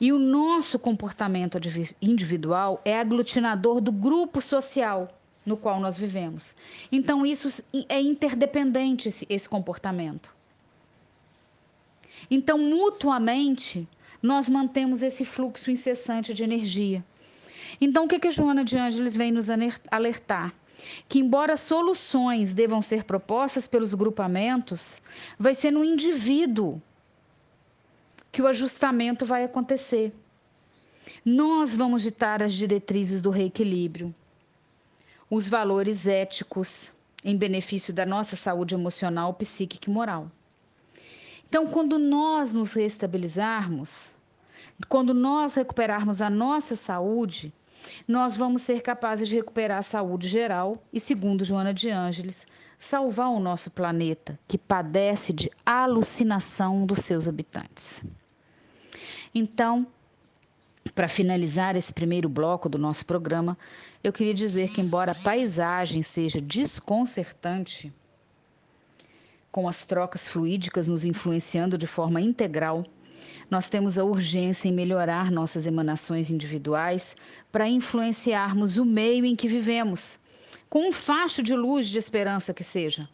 e 0.00 0.12
o 0.12 0.18
nosso 0.18 0.78
comportamento 0.78 1.58
individual 2.00 2.80
é 2.84 2.98
aglutinador 2.98 3.80
do 3.80 3.92
grupo 3.92 4.40
social 4.40 5.08
no 5.44 5.56
qual 5.56 5.80
nós 5.80 5.98
vivemos. 5.98 6.54
Então, 6.90 7.26
isso 7.26 7.62
é 7.88 8.00
interdependente, 8.00 9.08
esse, 9.08 9.26
esse 9.28 9.48
comportamento. 9.48 10.32
Então, 12.30 12.58
mutuamente, 12.58 13.88
nós 14.22 14.48
mantemos 14.48 15.02
esse 15.02 15.24
fluxo 15.24 15.70
incessante 15.70 16.32
de 16.32 16.44
energia. 16.44 17.04
Então, 17.80 18.04
o 18.04 18.08
que, 18.08 18.18
que 18.18 18.28
a 18.28 18.30
Joana 18.30 18.64
de 18.64 18.76
Ângeles 18.76 19.16
vem 19.16 19.32
nos 19.32 19.48
alertar? 19.90 20.54
Que, 21.08 21.18
embora 21.18 21.56
soluções 21.56 22.52
devam 22.52 22.82
ser 22.82 23.04
propostas 23.04 23.66
pelos 23.66 23.94
grupamentos, 23.94 25.02
vai 25.38 25.54
ser 25.54 25.70
no 25.70 25.84
indivíduo 25.84 26.80
que 28.30 28.40
o 28.40 28.46
ajustamento 28.46 29.26
vai 29.26 29.44
acontecer. 29.44 30.12
Nós 31.24 31.76
vamos 31.76 32.02
ditar 32.02 32.42
as 32.42 32.52
diretrizes 32.52 33.20
do 33.20 33.30
reequilíbrio, 33.30 34.14
os 35.30 35.48
valores 35.48 36.06
éticos 36.06 36.92
em 37.24 37.36
benefício 37.36 37.92
da 37.92 38.04
nossa 38.04 38.34
saúde 38.34 38.74
emocional, 38.74 39.34
psíquica 39.34 39.88
e 39.88 39.92
moral. 39.92 40.30
Então, 41.52 41.66
quando 41.66 41.98
nós 41.98 42.54
nos 42.54 42.72
reestabilizarmos, 42.72 44.14
quando 44.88 45.12
nós 45.12 45.52
recuperarmos 45.52 46.22
a 46.22 46.30
nossa 46.30 46.74
saúde, 46.74 47.52
nós 48.08 48.38
vamos 48.38 48.62
ser 48.62 48.80
capazes 48.80 49.28
de 49.28 49.34
recuperar 49.34 49.76
a 49.76 49.82
saúde 49.82 50.28
geral 50.28 50.82
e, 50.90 50.98
segundo 50.98 51.44
Joana 51.44 51.74
de 51.74 51.90
Ângeles, 51.90 52.46
salvar 52.78 53.28
o 53.28 53.38
nosso 53.38 53.70
planeta, 53.70 54.38
que 54.48 54.56
padece 54.56 55.30
de 55.34 55.50
alucinação 55.66 56.86
dos 56.86 57.00
seus 57.00 57.28
habitantes. 57.28 58.02
Então, 59.34 59.86
para 60.94 61.06
finalizar 61.06 61.76
esse 61.76 61.92
primeiro 61.92 62.30
bloco 62.30 62.66
do 62.66 62.78
nosso 62.78 63.04
programa, 63.04 63.58
eu 64.02 64.10
queria 64.10 64.32
dizer 64.32 64.70
que, 64.70 64.80
embora 64.80 65.12
a 65.12 65.16
paisagem 65.16 66.02
seja 66.02 66.40
desconcertante, 66.40 67.92
com 69.52 69.68
as 69.68 69.84
trocas 69.84 70.26
fluídicas 70.26 70.88
nos 70.88 71.04
influenciando 71.04 71.76
de 71.76 71.86
forma 71.86 72.22
integral, 72.22 72.82
nós 73.50 73.68
temos 73.68 73.98
a 73.98 74.04
urgência 74.04 74.66
em 74.66 74.72
melhorar 74.72 75.30
nossas 75.30 75.66
emanações 75.66 76.30
individuais 76.30 77.14
para 77.52 77.68
influenciarmos 77.68 78.78
o 78.78 78.84
meio 78.84 79.26
em 79.26 79.36
que 79.36 79.46
vivemos, 79.46 80.18
com 80.70 80.88
um 80.88 80.92
facho 80.92 81.42
de 81.42 81.54
luz 81.54 81.86
de 81.86 81.98
esperança 81.98 82.54
que 82.54 82.64
seja, 82.64 83.06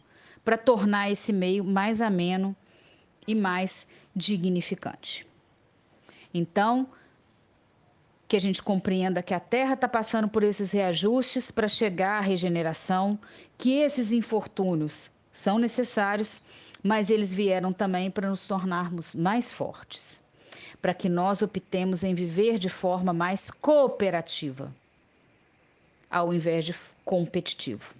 para 0.43 0.57
tornar 0.57 1.11
esse 1.11 1.33
meio 1.33 1.65
mais 1.65 2.01
ameno 2.01 2.55
e 3.27 3.35
mais 3.35 3.85
dignificante. 4.15 5.27
Então, 6.33 6.87
que 8.29 8.37
a 8.37 8.41
gente 8.41 8.63
compreenda 8.63 9.21
que 9.21 9.33
a 9.33 9.39
Terra 9.41 9.73
está 9.73 9.89
passando 9.89 10.29
por 10.29 10.43
esses 10.43 10.71
reajustes 10.71 11.51
para 11.51 11.67
chegar 11.67 12.19
à 12.19 12.21
regeneração, 12.21 13.19
que 13.57 13.79
esses 13.79 14.13
infortúnios 14.13 15.11
são 15.39 15.57
necessários, 15.57 16.43
mas 16.83 17.09
eles 17.09 17.33
vieram 17.33 17.71
também 17.71 18.11
para 18.11 18.29
nos 18.29 18.45
tornarmos 18.45 19.15
mais 19.15 19.53
fortes, 19.53 20.21
para 20.81 20.93
que 20.93 21.07
nós 21.07 21.41
optemos 21.41 22.03
em 22.03 22.13
viver 22.13 22.59
de 22.59 22.67
forma 22.67 23.13
mais 23.13 23.49
cooperativa, 23.49 24.69
ao 26.11 26.33
invés 26.33 26.65
de 26.65 26.75
competitivo. 27.05 27.93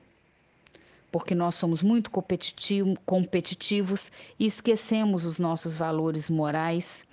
Porque 1.10 1.34
nós 1.34 1.56
somos 1.56 1.82
muito 1.82 2.12
competitivo, 2.12 2.98
competitivos 3.06 4.12
e 4.38 4.46
esquecemos 4.46 5.26
os 5.26 5.40
nossos 5.40 5.78
valores 5.78 6.30
morais 6.30 7.06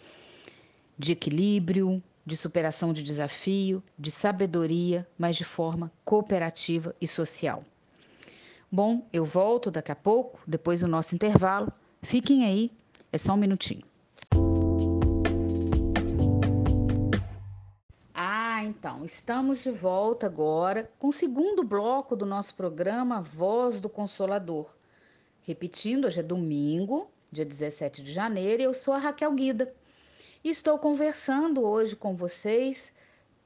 de 0.99 1.13
equilíbrio, 1.13 2.03
de 2.27 2.37
superação 2.37 2.93
de 2.93 3.03
desafio, 3.05 3.81
de 3.97 4.11
sabedoria, 4.11 5.07
mas 5.17 5.37
de 5.37 5.45
forma 5.45 5.91
cooperativa 6.05 6.95
e 7.01 7.07
social. 7.07 7.63
Bom, 8.77 9.09
eu 9.11 9.25
volto 9.25 9.71
daqui 9.71 9.91
a 9.91 9.97
pouco, 9.97 10.39
depois 10.47 10.83
do 10.83 10.87
nosso 10.87 11.15
intervalo. 11.15 11.73
Fiquem 12.03 12.45
aí, 12.45 12.71
é 13.11 13.17
só 13.17 13.33
um 13.33 13.39
minutinho. 13.39 13.83
Ah, 18.13 18.63
então, 18.65 19.03
estamos 19.03 19.63
de 19.63 19.71
volta 19.71 20.27
agora 20.27 20.91
com 20.99 21.09
o 21.09 21.13
segundo 21.15 21.65
bloco 21.65 22.15
do 22.15 22.27
nosso 22.27 22.55
programa 22.55 23.19
Voz 23.19 23.81
do 23.81 23.89
Consolador. 23.89 24.69
Repetindo, 25.41 26.05
hoje 26.05 26.21
é 26.21 26.23
domingo, 26.23 27.11
dia 27.33 27.47
17 27.47 28.03
de 28.03 28.13
janeiro, 28.13 28.61
e 28.61 28.67
eu 28.67 28.75
sou 28.75 28.93
a 28.93 28.99
Raquel 28.99 29.33
Guida 29.33 29.75
estou 30.45 30.79
conversando 30.79 31.63
hoje 31.63 31.97
com 31.97 32.15
vocês 32.15 32.93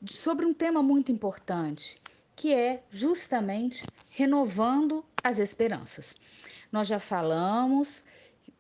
sobre 0.04 0.44
um 0.44 0.52
tema 0.52 0.82
muito 0.82 1.12
importante, 1.12 1.96
que 2.40 2.54
é 2.54 2.82
justamente 2.88 3.84
renovando 4.12 5.04
as 5.22 5.38
esperanças. 5.38 6.14
Nós 6.72 6.88
já 6.88 6.98
falamos 6.98 8.02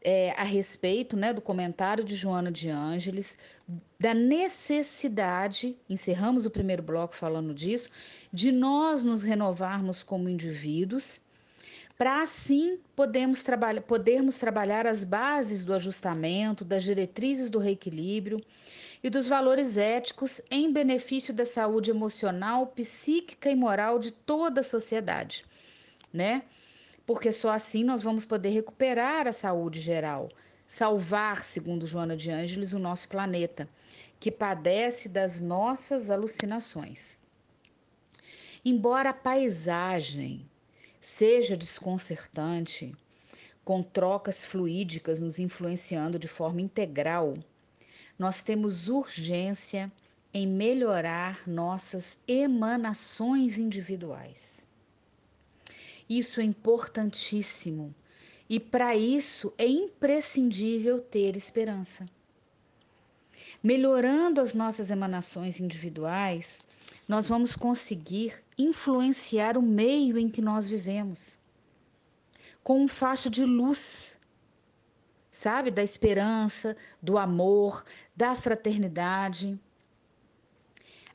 é, 0.02 0.32
a 0.32 0.42
respeito 0.42 1.16
né, 1.16 1.32
do 1.32 1.40
comentário 1.40 2.04
de 2.04 2.14
Joana 2.14 2.52
de 2.52 2.68
Ângeles, 2.68 3.38
da 3.98 4.12
necessidade, 4.12 5.78
encerramos 5.88 6.44
o 6.44 6.50
primeiro 6.50 6.82
bloco 6.82 7.16
falando 7.16 7.54
disso, 7.54 7.88
de 8.30 8.52
nós 8.52 9.02
nos 9.02 9.22
renovarmos 9.22 10.02
como 10.02 10.28
indivíduos, 10.28 11.18
para 12.00 12.22
assim 12.22 12.80
podermos, 12.96 13.42
trabalhar, 13.42 13.82
podermos 13.82 14.36
trabalhar 14.36 14.86
as 14.86 15.04
bases 15.04 15.66
do 15.66 15.74
ajustamento, 15.74 16.64
das 16.64 16.82
diretrizes 16.82 17.50
do 17.50 17.58
reequilíbrio 17.58 18.40
e 19.04 19.10
dos 19.10 19.28
valores 19.28 19.76
éticos 19.76 20.40
em 20.50 20.72
benefício 20.72 21.34
da 21.34 21.44
saúde 21.44 21.90
emocional, 21.90 22.68
psíquica 22.68 23.50
e 23.50 23.54
moral 23.54 23.98
de 23.98 24.12
toda 24.12 24.62
a 24.62 24.64
sociedade, 24.64 25.44
né? 26.10 26.44
porque 27.04 27.30
só 27.30 27.50
assim 27.50 27.84
nós 27.84 28.02
vamos 28.02 28.24
poder 28.24 28.48
recuperar 28.48 29.26
a 29.26 29.32
saúde 29.34 29.78
geral, 29.78 30.30
salvar, 30.66 31.44
segundo 31.44 31.86
Joana 31.86 32.16
de 32.16 32.30
Ângeles, 32.30 32.72
o 32.72 32.78
nosso 32.78 33.10
planeta, 33.10 33.68
que 34.18 34.30
padece 34.30 35.06
das 35.06 35.38
nossas 35.38 36.10
alucinações. 36.10 37.18
Embora 38.64 39.10
a 39.10 39.14
paisagem 39.14 40.49
seja 41.00 41.56
desconcertante, 41.56 42.94
com 43.64 43.82
trocas 43.82 44.44
fluídicas 44.44 45.20
nos 45.20 45.38
influenciando 45.38 46.18
de 46.18 46.28
forma 46.28 46.60
integral, 46.60 47.34
nós 48.18 48.42
temos 48.42 48.88
urgência 48.88 49.90
em 50.32 50.46
melhorar 50.46 51.42
nossas 51.48 52.18
emanações 52.28 53.58
individuais. 53.58 54.66
Isso 56.08 56.40
é 56.40 56.44
importantíssimo. 56.44 57.94
E 58.48 58.58
para 58.58 58.96
isso 58.96 59.52
é 59.56 59.64
imprescindível 59.66 61.00
ter 61.00 61.36
esperança. 61.36 62.04
Melhorando 63.62 64.40
as 64.40 64.54
nossas 64.54 64.90
emanações 64.90 65.60
individuais, 65.60 66.58
nós 67.10 67.28
vamos 67.28 67.56
conseguir 67.56 68.32
influenciar 68.56 69.58
o 69.58 69.62
meio 69.62 70.16
em 70.16 70.28
que 70.28 70.40
nós 70.40 70.68
vivemos 70.68 71.40
com 72.62 72.84
um 72.84 72.86
facho 72.86 73.28
de 73.28 73.44
luz, 73.44 74.16
sabe? 75.28 75.72
Da 75.72 75.82
esperança, 75.82 76.76
do 77.02 77.18
amor, 77.18 77.84
da 78.14 78.36
fraternidade. 78.36 79.58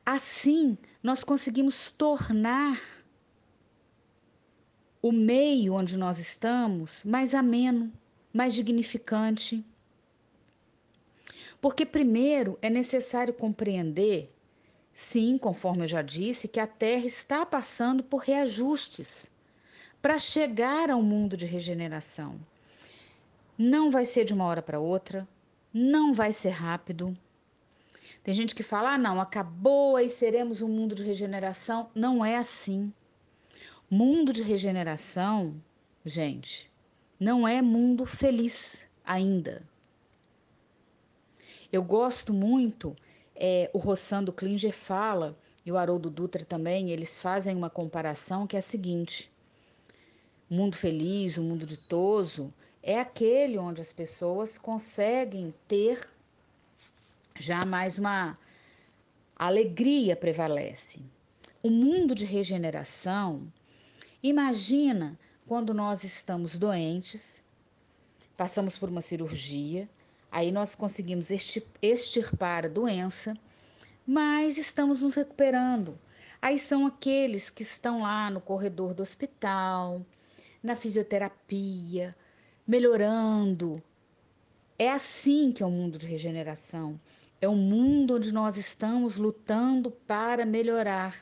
Assim, 0.06 0.78
nós 1.02 1.24
conseguimos 1.24 1.92
tornar 1.92 2.78
o 5.02 5.14
meio 5.14 5.76
onde 5.76 5.98
nós 5.98 6.20
estamos 6.20 7.06
mais 7.06 7.34
ameno, 7.34 7.90
mais 8.34 8.54
dignificante. 8.54 9.66
Porque, 11.62 11.86
primeiro, 11.86 12.60
é 12.62 12.70
necessário 12.70 13.34
compreender, 13.34 14.36
sim, 14.96 15.38
conforme 15.38 15.84
eu 15.84 15.88
já 15.88 16.02
disse, 16.02 16.48
que 16.48 16.60
a 16.60 16.66
Terra 16.66 17.06
está 17.06 17.46
passando 17.46 18.02
por 18.02 18.22
reajustes 18.22 19.30
para 20.02 20.18
chegar 20.18 20.90
ao 20.90 21.02
mundo 21.02 21.36
de 21.36 21.46
regeneração. 21.46 22.40
Não 23.58 23.92
vai 23.92 24.06
ser 24.06 24.24
de 24.24 24.34
uma 24.34 24.46
hora 24.46 24.62
para 24.62 24.80
outra, 24.80 25.28
não 25.74 26.14
vai 26.14 26.32
ser 26.32 26.50
rápido. 26.50 27.16
Tem 28.24 28.34
gente 28.34 28.56
que 28.56 28.64
fala: 28.64 28.94
ah, 28.94 28.98
não, 28.98 29.20
acabou 29.20 30.00
e 30.00 30.10
seremos 30.10 30.62
um 30.62 30.70
mundo 30.70 30.96
de 30.96 31.04
regeneração. 31.04 31.90
Não 31.94 32.24
é 32.24 32.38
assim. 32.38 32.94
Mundo 33.90 34.32
de 34.32 34.42
regeneração, 34.42 35.62
gente, 36.06 36.72
não 37.20 37.48
é 37.48 37.62
mundo 37.62 38.06
feliz 38.06 38.90
ainda. 39.04 39.62
Eu 41.72 41.84
gosto 41.84 42.34
muito, 42.34 42.96
é, 43.36 43.70
o 43.74 43.78
Rossando 43.78 44.32
Klinger 44.32 44.74
fala, 44.74 45.36
e 45.66 45.72
o 45.72 45.78
Haroldo 45.78 46.10
Dutra 46.10 46.46
também, 46.46 46.92
eles 46.92 47.20
fazem 47.20 47.56
uma 47.56 47.70
comparação 47.70 48.46
que 48.48 48.56
é 48.56 48.60
a 48.60 48.62
seguinte: 48.62 49.32
o 50.50 50.54
mundo 50.54 50.76
feliz, 50.76 51.38
o 51.38 51.44
mundo 51.44 51.66
ditoso, 51.66 52.54
é 52.82 53.00
aquele 53.00 53.58
onde 53.58 53.82
as 53.82 53.92
pessoas 53.92 54.58
conseguem 54.58 55.54
ter 55.68 56.08
já 57.38 57.66
mais 57.66 57.98
uma 57.98 58.38
alegria 59.36 60.16
prevalece. 60.16 61.02
O 61.62 61.70
mundo 61.70 62.14
de 62.16 62.26
regeneração 62.26 63.52
Imagina 64.28 65.20
quando 65.46 65.72
nós 65.72 66.04
estamos 66.04 66.58
doentes, 66.58 67.44
passamos 68.36 68.76
por 68.76 68.90
uma 68.90 69.00
cirurgia, 69.00 69.88
aí 70.36 70.52
nós 70.52 70.76
conseguimos 70.76 71.30
extirpar 71.82 72.66
a 72.66 72.68
doença, 72.68 73.34
mas 74.06 74.58
estamos 74.58 75.00
nos 75.00 75.16
recuperando. 75.16 75.98
Aí 76.42 76.60
são 76.60 76.86
aqueles 76.86 77.50
que 77.50 77.64
estão 77.64 78.02
lá 78.02 78.30
no 78.30 78.42
corredor 78.42 78.94
do 78.94 79.02
hospital, 79.02 80.06
na 80.62 80.76
fisioterapia, 80.76 82.14
melhorando. 82.68 83.82
É 84.78 84.92
assim 84.92 85.54
que 85.54 85.64
é 85.64 85.66
o 85.66 85.72
mundo 85.72 85.98
de 85.98 86.06
regeneração. 86.06 87.00
É 87.40 87.48
um 87.48 87.56
mundo 87.56 88.16
onde 88.16 88.34
nós 88.34 88.58
estamos 88.58 89.16
lutando 89.16 89.90
para 89.90 90.46
melhorar. 90.46 91.16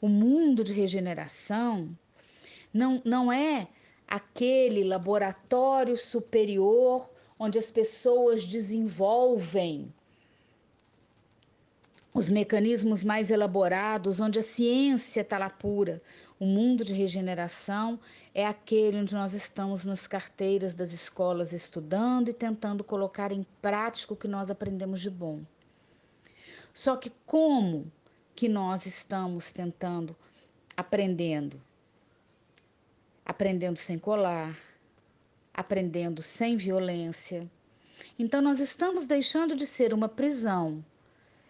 O 0.00 0.08
mundo 0.08 0.64
de 0.64 0.72
regeneração 0.72 1.94
não, 2.72 3.02
não 3.04 3.30
é 3.30 3.68
aquele 4.06 4.84
laboratório 4.84 5.96
superior 5.96 7.10
onde 7.38 7.58
as 7.58 7.70
pessoas 7.70 8.44
desenvolvem 8.44 9.92
os 12.14 12.30
mecanismos 12.30 13.04
mais 13.04 13.30
elaborados, 13.30 14.20
onde 14.20 14.38
a 14.38 14.42
ciência 14.42 15.20
está 15.20 15.36
lá 15.36 15.50
pura. 15.50 16.00
O 16.40 16.46
mundo 16.46 16.82
de 16.82 16.94
regeneração 16.94 18.00
é 18.34 18.46
aquele 18.46 18.98
onde 18.98 19.14
nós 19.14 19.34
estamos 19.34 19.84
nas 19.84 20.06
carteiras 20.06 20.74
das 20.74 20.94
escolas 20.94 21.52
estudando 21.52 22.30
e 22.30 22.32
tentando 22.32 22.82
colocar 22.82 23.32
em 23.32 23.44
prática 23.60 24.14
o 24.14 24.16
que 24.16 24.26
nós 24.26 24.50
aprendemos 24.50 25.00
de 25.02 25.10
bom. 25.10 25.42
Só 26.72 26.96
que 26.96 27.12
como 27.26 27.92
que 28.34 28.48
nós 28.48 28.86
estamos 28.86 29.52
tentando 29.52 30.16
aprendendo. 30.74 31.60
Aprendendo 33.26 33.76
sem 33.76 33.98
colar, 33.98 34.56
aprendendo 35.52 36.22
sem 36.22 36.56
violência. 36.56 37.50
Então, 38.16 38.40
nós 38.40 38.60
estamos 38.60 39.08
deixando 39.08 39.56
de 39.56 39.66
ser 39.66 39.92
uma 39.92 40.08
prisão 40.08 40.84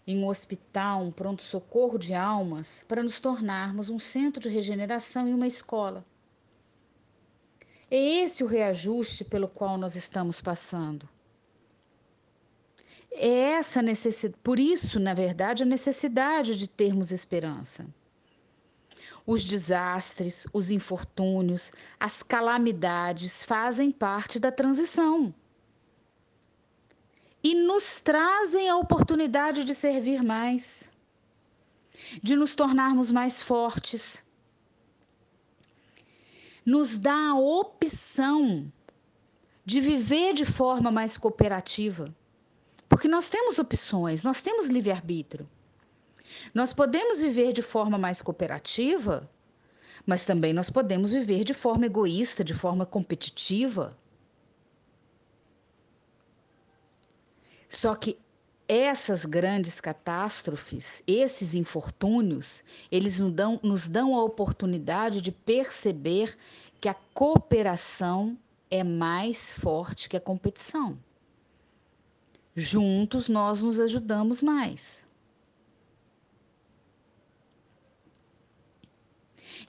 em 0.07 0.19
um 0.19 0.27
hospital, 0.27 1.03
um 1.03 1.13
pronto-socorro 1.13 1.99
de 1.99 2.15
almas, 2.15 2.83
para 2.89 3.03
nos 3.03 3.21
tornarmos 3.21 3.91
um 3.91 3.99
centro 3.99 4.41
de 4.41 4.49
regeneração 4.49 5.29
e 5.29 5.35
uma 5.35 5.47
escola. 5.47 6.03
É 7.91 7.97
esse 7.97 8.43
o 8.43 8.47
reajuste 8.47 9.25
pelo 9.25 9.47
qual 9.47 9.77
nós 9.77 9.97
estamos 9.97 10.41
passando. 10.41 11.07
É 13.13 13.53
essa 13.53 13.83
necessidade, 13.83 14.41
por 14.43 14.59
isso, 14.59 14.99
na 14.99 15.13
verdade, 15.13 15.63
a 15.63 15.67
necessidade 15.67 16.57
de 16.57 16.69
termos 16.69 17.11
esperança. 17.11 17.87
Os 19.27 19.43
desastres, 19.43 20.47
os 20.53 20.71
infortúnios, 20.71 21.73
as 21.99 22.23
calamidades 22.23 23.43
fazem 23.43 23.91
parte 23.91 24.39
da 24.39 24.53
transição 24.53 25.35
e 27.43 27.55
nos 27.55 28.01
trazem 28.01 28.69
a 28.69 28.77
oportunidade 28.77 29.65
de 29.65 29.75
servir 29.75 30.23
mais, 30.23 30.91
de 32.23 32.37
nos 32.37 32.55
tornarmos 32.55 33.11
mais 33.11 33.43
fortes. 33.43 34.25
Nos 36.65 36.97
dá 36.97 37.31
a 37.31 37.39
opção 37.39 38.73
de 39.65 39.81
viver 39.81 40.33
de 40.35 40.45
forma 40.45 40.91
mais 40.91 41.17
cooperativa 41.17 42.15
porque 42.89 43.09
nós 43.09 43.29
temos 43.29 43.59
opções, 43.59 44.23
nós 44.23 44.41
temos 44.41 44.69
livre-arbítrio. 44.69 45.49
Nós 46.55 46.73
podemos 46.73 47.21
viver 47.21 47.53
de 47.53 47.63
forma 47.63 47.99
mais 47.99 48.23
cooperativa, 48.23 49.29
mas 50.05 50.25
também 50.25 50.53
nós 50.53 50.71
podemos 50.71 51.13
viver 51.13 51.45
de 51.45 51.55
forma 51.55 51.87
egoísta, 51.87 52.45
de 52.45 52.55
forma 52.55 52.87
competitiva. 52.87 53.97
Só 57.69 57.95
que 57.95 58.19
essas 58.69 59.25
grandes 59.25 59.81
catástrofes, 59.81 61.03
esses 61.07 61.55
infortúnios, 61.55 62.65
eles 62.91 63.21
nos 63.21 63.33
dão, 63.33 63.61
nos 63.63 63.89
dão 63.89 64.15
a 64.17 64.25
oportunidade 64.25 65.21
de 65.21 65.31
perceber 65.31 66.37
que 66.81 66.89
a 66.89 66.95
cooperação 67.15 68.37
é 68.71 68.83
mais 68.83 69.53
forte 69.53 70.09
que 70.09 70.17
a 70.17 70.21
competição. 70.21 70.99
Juntos 72.55 73.29
nós 73.29 73.61
nos 73.61 73.79
ajudamos 73.79 74.43
mais. 74.43 75.06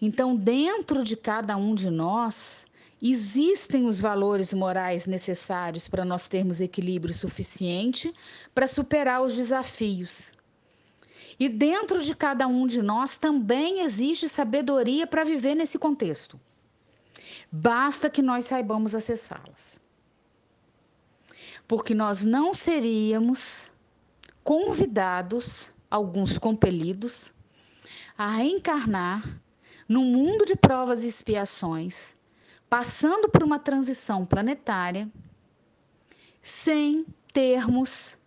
Então, 0.02 0.36
dentro 0.36 1.04
de 1.04 1.18
cada 1.18 1.58
um 1.58 1.74
de 1.74 1.90
nós 1.90 2.66
existem 3.02 3.86
os 3.86 4.00
valores 4.00 4.54
morais 4.54 5.06
necessários 5.06 5.88
para 5.88 6.06
nós 6.06 6.28
termos 6.28 6.62
equilíbrio 6.62 7.14
suficiente 7.14 8.14
para 8.54 8.68
superar 8.68 9.22
os 9.22 9.36
desafios. 9.36 10.34
E 11.40 11.48
dentro 11.48 12.02
de 12.04 12.16
cada 12.16 12.48
um 12.48 12.66
de 12.66 12.82
nós 12.82 13.18
também 13.18 13.82
existe 13.82 14.28
sabedoria 14.28 15.06
para 15.06 15.24
viver 15.24 15.56
nesse 15.56 15.78
contexto. 15.78 16.40
Basta 17.52 18.10
que 18.10 18.22
nós 18.22 18.46
saibamos 18.46 18.96
acessá-las. 18.96 19.80
Porque 21.68 21.94
nós 21.94 22.24
não 22.24 22.54
seríamos 22.54 23.72
convidados, 24.44 25.74
alguns 25.92 26.38
compelidos, 26.38 27.34
a 28.18 28.32
reencarnar 28.32 29.40
no 29.88 30.04
mundo 30.04 30.46
de 30.46 30.56
provas 30.56 31.04
e 31.04 31.08
expiações, 31.08 32.16
passando 32.70 33.30
por 33.30 33.44
uma 33.44 33.60
transição 33.60 34.26
planetária, 34.26 35.10
sem 36.42 37.06
termos 37.32 38.18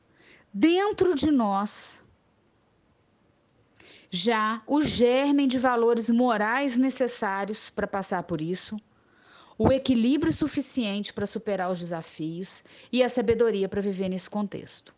dentro 0.53 1.15
de 1.15 1.31
nós 1.31 2.01
já 4.11 4.61
o 4.67 4.83
germe 4.83 5.47
de 5.47 5.59
valores 5.59 6.11
morais 6.11 6.77
necessários 6.77 7.71
para 7.71 7.87
passar 7.87 8.25
por 8.25 8.43
isso, 8.43 8.77
o 9.57 9.71
equilíbrio 9.71 10.33
suficiente 10.33 11.13
para 11.13 11.27
superar 11.27 11.71
os 11.71 11.79
desafios 11.79 12.65
e 12.91 13.03
a 13.03 13.09
sabedoria 13.09 13.69
para 13.69 13.81
viver 13.81 14.09
nesse 14.09 14.29
contexto. 14.29 14.95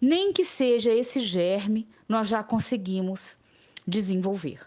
Nem 0.00 0.32
que 0.32 0.44
seja 0.44 0.90
esse 0.92 1.20
germe, 1.20 1.88
nós 2.08 2.26
já 2.26 2.42
conseguimos 2.42 3.38
desenvolver. 3.86 4.60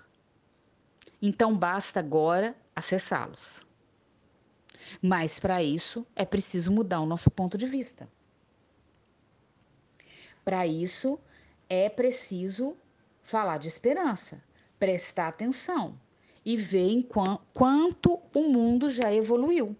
Então 1.22 1.58
basta 1.58 2.00
agora 2.00 2.56
acessá-los. 2.76 3.66
Mas 5.02 5.40
para 5.40 5.62
isso 5.62 6.06
é 6.16 6.26
preciso 6.26 6.72
mudar 6.72 7.02
o 7.02 7.06
nosso 7.06 7.30
ponto 7.30 7.58
de 7.58 7.66
vista. 7.66 8.10
Para 10.46 10.66
isso 10.66 11.20
é 11.70 11.90
preciso 11.90 12.76
falar 13.22 13.58
de 13.58 13.68
esperança, 13.68 14.42
prestar 14.80 15.28
atenção 15.28 16.00
e 16.46 16.58
ver 16.58 16.90
em 16.90 17.08
quanto 17.54 18.20
o 18.34 18.42
mundo 18.50 18.90
já 18.90 19.14
evoluiu. 19.14 19.76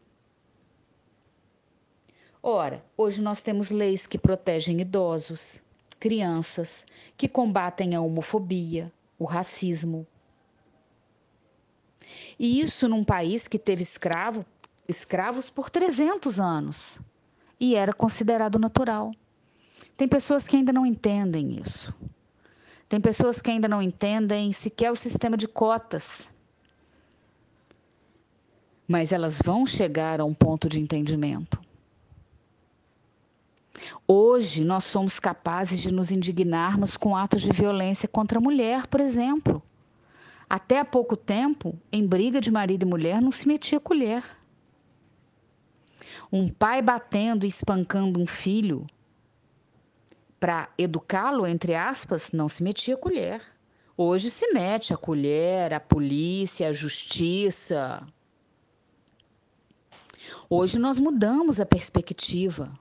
Ora, 2.44 2.86
hoje 2.96 3.22
nós 3.22 3.42
temos 3.42 3.70
leis 3.70 4.06
que 4.06 4.18
protegem 4.18 4.80
idosos, 4.80 5.64
crianças, 6.00 6.86
que 7.18 7.28
combatem 7.28 7.96
a 7.96 8.02
homofobia, 8.02 8.92
o 9.18 9.26
racismo. 9.26 10.06
E 12.38 12.60
isso 12.60 12.88
num 12.88 13.04
país 13.04 13.48
que 13.48 13.60
teve 13.60 13.82
escravo, 13.82 14.46
escravos 14.88 15.50
por 15.50 15.70
300 15.70 16.40
anos 16.40 17.00
e 17.60 17.76
era 17.76 17.92
considerado 17.92 18.58
natural. 18.58 19.12
Tem 19.98 20.08
pessoas 20.08 20.48
que 20.48 20.56
ainda 20.56 20.72
não 20.72 20.86
entendem 20.86 21.60
isso. 21.60 21.94
Tem 22.88 23.00
pessoas 23.00 23.42
que 23.42 23.52
ainda 23.52 23.68
não 23.68 23.82
entendem 23.82 24.52
sequer 24.52 24.92
o 24.92 24.96
sistema 24.96 25.38
de 25.38 25.48
cotas. 25.48 26.30
Mas 28.88 29.12
elas 29.12 29.40
vão 29.44 29.68
chegar 29.68 30.20
a 30.20 30.26
um 30.26 30.34
ponto 30.34 30.68
de 30.68 30.80
entendimento. 30.80 31.60
Hoje 34.08 34.64
nós 34.64 34.86
somos 34.86 35.20
capazes 35.20 35.80
de 35.80 35.94
nos 35.94 36.12
indignarmos 36.12 36.98
com 36.98 37.16
atos 37.16 37.42
de 37.42 37.52
violência 37.52 38.08
contra 38.08 38.40
a 38.40 38.42
mulher, 38.42 38.88
por 38.88 39.00
exemplo. 39.00 39.62
Até 40.50 40.80
há 40.80 40.86
pouco 40.86 41.16
tempo, 41.16 41.80
em 41.92 42.08
briga 42.08 42.42
de 42.42 42.50
marido 42.50 42.84
e 42.84 42.90
mulher, 42.90 43.22
não 43.22 43.32
se 43.32 43.48
metia 43.48 43.80
colher. 43.80 44.24
Um 46.32 46.48
pai 46.50 46.82
batendo 46.82 47.46
e 47.46 47.50
espancando 47.50 48.20
um 48.20 48.26
filho 48.26 48.88
para 50.40 50.70
educá-lo, 50.78 51.46
entre 51.46 51.76
aspas, 51.76 52.32
não 52.32 52.50
se 52.50 52.64
metia 52.64 52.98
colher. 52.98 53.42
Hoje 53.96 54.32
se 54.32 54.52
mete 54.52 54.94
a 54.94 54.98
colher, 54.98 55.74
a 55.74 55.80
polícia, 55.80 56.70
a 56.70 56.72
justiça. 56.72 58.08
Hoje 60.50 60.80
nós 60.80 60.98
mudamos 60.98 61.60
a 61.60 61.66
perspectiva. 61.66 62.72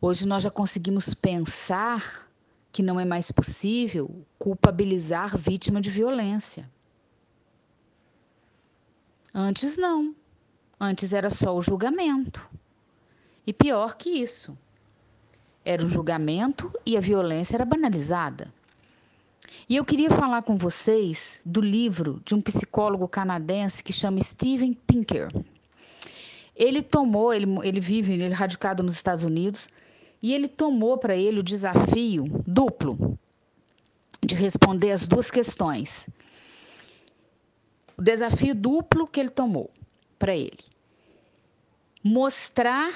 Hoje 0.00 0.26
nós 0.26 0.42
já 0.42 0.50
conseguimos 0.50 1.14
pensar 1.14 2.27
que 2.78 2.82
não 2.84 3.00
é 3.00 3.04
mais 3.04 3.32
possível 3.32 4.24
culpabilizar 4.38 5.36
vítima 5.36 5.80
de 5.80 5.90
violência. 5.90 6.70
Antes 9.34 9.76
não. 9.76 10.14
Antes 10.78 11.12
era 11.12 11.28
só 11.28 11.56
o 11.56 11.60
julgamento. 11.60 12.48
E 13.44 13.52
pior 13.52 13.96
que 13.96 14.10
isso, 14.10 14.56
era 15.64 15.84
o 15.84 15.88
julgamento 15.88 16.72
e 16.86 16.96
a 16.96 17.00
violência 17.00 17.56
era 17.56 17.64
banalizada. 17.64 18.54
E 19.68 19.74
eu 19.74 19.84
queria 19.84 20.10
falar 20.12 20.44
com 20.44 20.56
vocês 20.56 21.40
do 21.44 21.60
livro 21.60 22.22
de 22.24 22.36
um 22.36 22.40
psicólogo 22.40 23.08
canadense 23.08 23.82
que 23.82 23.92
chama 23.92 24.22
Steven 24.22 24.72
Pinker. 24.86 25.26
Ele 26.54 26.80
tomou, 26.80 27.34
ele, 27.34 27.46
ele 27.64 27.80
vive, 27.80 28.12
ele 28.12 28.22
é 28.22 28.28
radicado 28.28 28.84
nos 28.84 28.94
Estados 28.94 29.24
Unidos, 29.24 29.68
e 30.22 30.34
ele 30.34 30.48
tomou 30.48 30.98
para 30.98 31.16
ele 31.16 31.40
o 31.40 31.42
desafio 31.42 32.24
duplo 32.46 33.18
de 34.22 34.34
responder 34.34 34.90
as 34.90 35.06
duas 35.06 35.30
questões. 35.30 36.06
O 37.96 38.02
desafio 38.02 38.54
duplo 38.54 39.06
que 39.06 39.20
ele 39.20 39.30
tomou 39.30 39.70
para 40.18 40.34
ele: 40.34 40.58
mostrar 42.02 42.92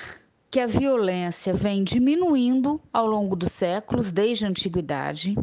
que 0.50 0.60
a 0.60 0.66
violência 0.66 1.54
vem 1.54 1.82
diminuindo 1.82 2.80
ao 2.92 3.06
longo 3.06 3.34
dos 3.34 3.52
séculos, 3.52 4.12
desde 4.12 4.44
a 4.44 4.48
antiguidade, 4.48 5.34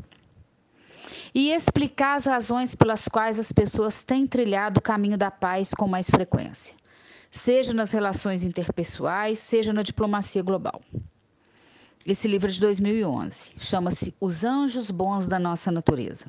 e 1.33 1.51
explicar 1.51 2.15
as 2.15 2.25
razões 2.25 2.75
pelas 2.75 3.07
quais 3.07 3.39
as 3.39 3.51
pessoas 3.51 4.03
têm 4.03 4.27
trilhado 4.27 4.79
o 4.79 4.83
caminho 4.83 5.17
da 5.17 5.31
paz 5.31 5.73
com 5.73 5.87
mais 5.87 6.09
frequência, 6.09 6.75
seja 7.31 7.73
nas 7.73 7.91
relações 7.91 8.43
interpessoais, 8.43 9.39
seja 9.39 9.73
na 9.73 9.81
diplomacia 9.81 10.43
global. 10.43 10.79
Esse 12.09 12.27
livro 12.27 12.49
é 12.49 12.51
de 12.51 12.59
2011, 12.59 13.53
chama-se 13.57 14.15
Os 14.19 14.43
Anjos 14.43 14.89
Bons 14.89 15.27
da 15.27 15.37
Nossa 15.37 15.71
Natureza. 15.71 16.25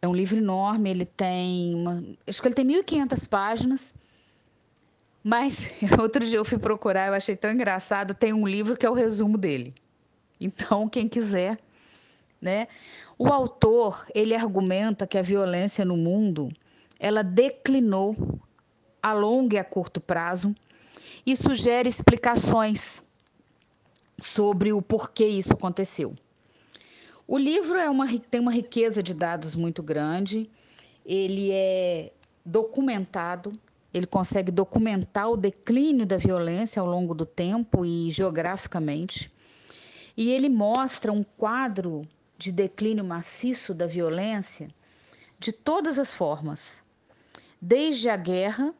É 0.00 0.08
um 0.08 0.14
livro 0.14 0.38
enorme, 0.38 0.88
ele 0.88 1.04
tem, 1.04 1.74
uma, 1.74 2.02
acho 2.26 2.40
que 2.40 2.48
ele 2.48 2.54
tem 2.54 2.66
1.500 2.66 3.28
páginas 3.28 3.94
mas 5.28 5.74
outro 6.00 6.24
dia 6.24 6.38
eu 6.38 6.44
fui 6.44 6.56
procurar, 6.56 7.08
eu 7.08 7.14
achei 7.14 7.34
tão 7.34 7.50
engraçado, 7.50 8.14
tem 8.14 8.32
um 8.32 8.46
livro 8.46 8.76
que 8.76 8.86
é 8.86 8.90
o 8.90 8.94
resumo 8.94 9.36
dele. 9.36 9.74
Então, 10.40 10.88
quem 10.88 11.08
quiser, 11.08 11.58
né? 12.40 12.68
O 13.18 13.26
autor, 13.26 14.06
ele 14.14 14.36
argumenta 14.36 15.04
que 15.04 15.18
a 15.18 15.22
violência 15.22 15.84
no 15.84 15.96
mundo, 15.96 16.48
ela 16.96 17.24
declinou 17.24 18.14
a 19.02 19.12
longo 19.12 19.54
e 19.54 19.58
a 19.58 19.64
curto 19.64 20.00
prazo 20.00 20.54
e 21.26 21.36
sugere 21.36 21.88
explicações 21.88 23.02
sobre 24.20 24.72
o 24.72 24.80
porquê 24.80 25.26
isso 25.26 25.52
aconteceu. 25.52 26.14
O 27.26 27.36
livro 27.36 27.76
é 27.76 27.90
uma, 27.90 28.06
tem 28.18 28.40
uma 28.40 28.52
riqueza 28.52 29.02
de 29.02 29.12
dados 29.12 29.56
muito 29.56 29.82
grande, 29.82 30.48
ele 31.04 31.50
é 31.50 32.12
documentado, 32.44 33.52
ele 33.92 34.06
consegue 34.06 34.52
documentar 34.52 35.30
o 35.30 35.36
declínio 35.36 36.06
da 36.06 36.16
violência 36.16 36.80
ao 36.80 36.86
longo 36.86 37.14
do 37.14 37.26
tempo 37.26 37.84
e 37.84 38.10
geograficamente. 38.10 39.32
E 40.16 40.30
ele 40.30 40.48
mostra 40.48 41.12
um 41.12 41.22
quadro 41.22 42.02
de 42.38 42.52
declínio 42.52 43.04
maciço 43.04 43.74
da 43.74 43.86
violência 43.86 44.68
de 45.38 45.52
todas 45.52 45.98
as 45.98 46.14
formas, 46.14 46.82
desde 47.60 48.08
a 48.08 48.16
guerra 48.16 48.74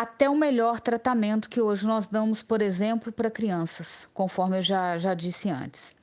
até 0.00 0.30
o 0.30 0.36
melhor 0.36 0.78
tratamento 0.80 1.50
que 1.50 1.60
hoje 1.60 1.84
nós 1.84 2.06
damos, 2.06 2.40
por 2.40 2.62
exemplo, 2.62 3.10
para 3.10 3.28
crianças, 3.28 4.08
conforme 4.14 4.58
eu 4.58 4.62
já, 4.62 4.96
já 4.96 5.12
disse 5.12 5.50
antes. 5.50 5.96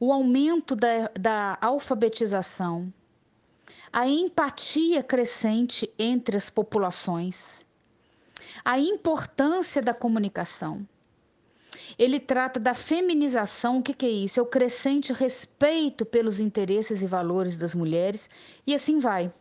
O 0.00 0.12
aumento 0.12 0.74
da, 0.74 1.08
da 1.16 1.56
alfabetização, 1.60 2.92
a 3.92 4.04
empatia 4.08 5.00
crescente 5.00 5.88
entre 5.96 6.36
as 6.36 6.50
populações, 6.50 7.60
a 8.64 8.80
importância 8.80 9.80
da 9.80 9.94
comunicação. 9.94 10.84
Ele 11.96 12.18
trata 12.18 12.58
da 12.58 12.74
feminização, 12.74 13.78
o 13.78 13.82
que, 13.82 13.94
que 13.94 14.06
é 14.06 14.10
isso? 14.10 14.40
É 14.40 14.42
o 14.42 14.46
crescente 14.46 15.12
respeito 15.12 16.04
pelos 16.04 16.40
interesses 16.40 17.00
e 17.00 17.06
valores 17.06 17.56
das 17.56 17.76
mulheres, 17.76 18.28
e 18.66 18.74
assim 18.74 18.98
vai. 18.98 19.32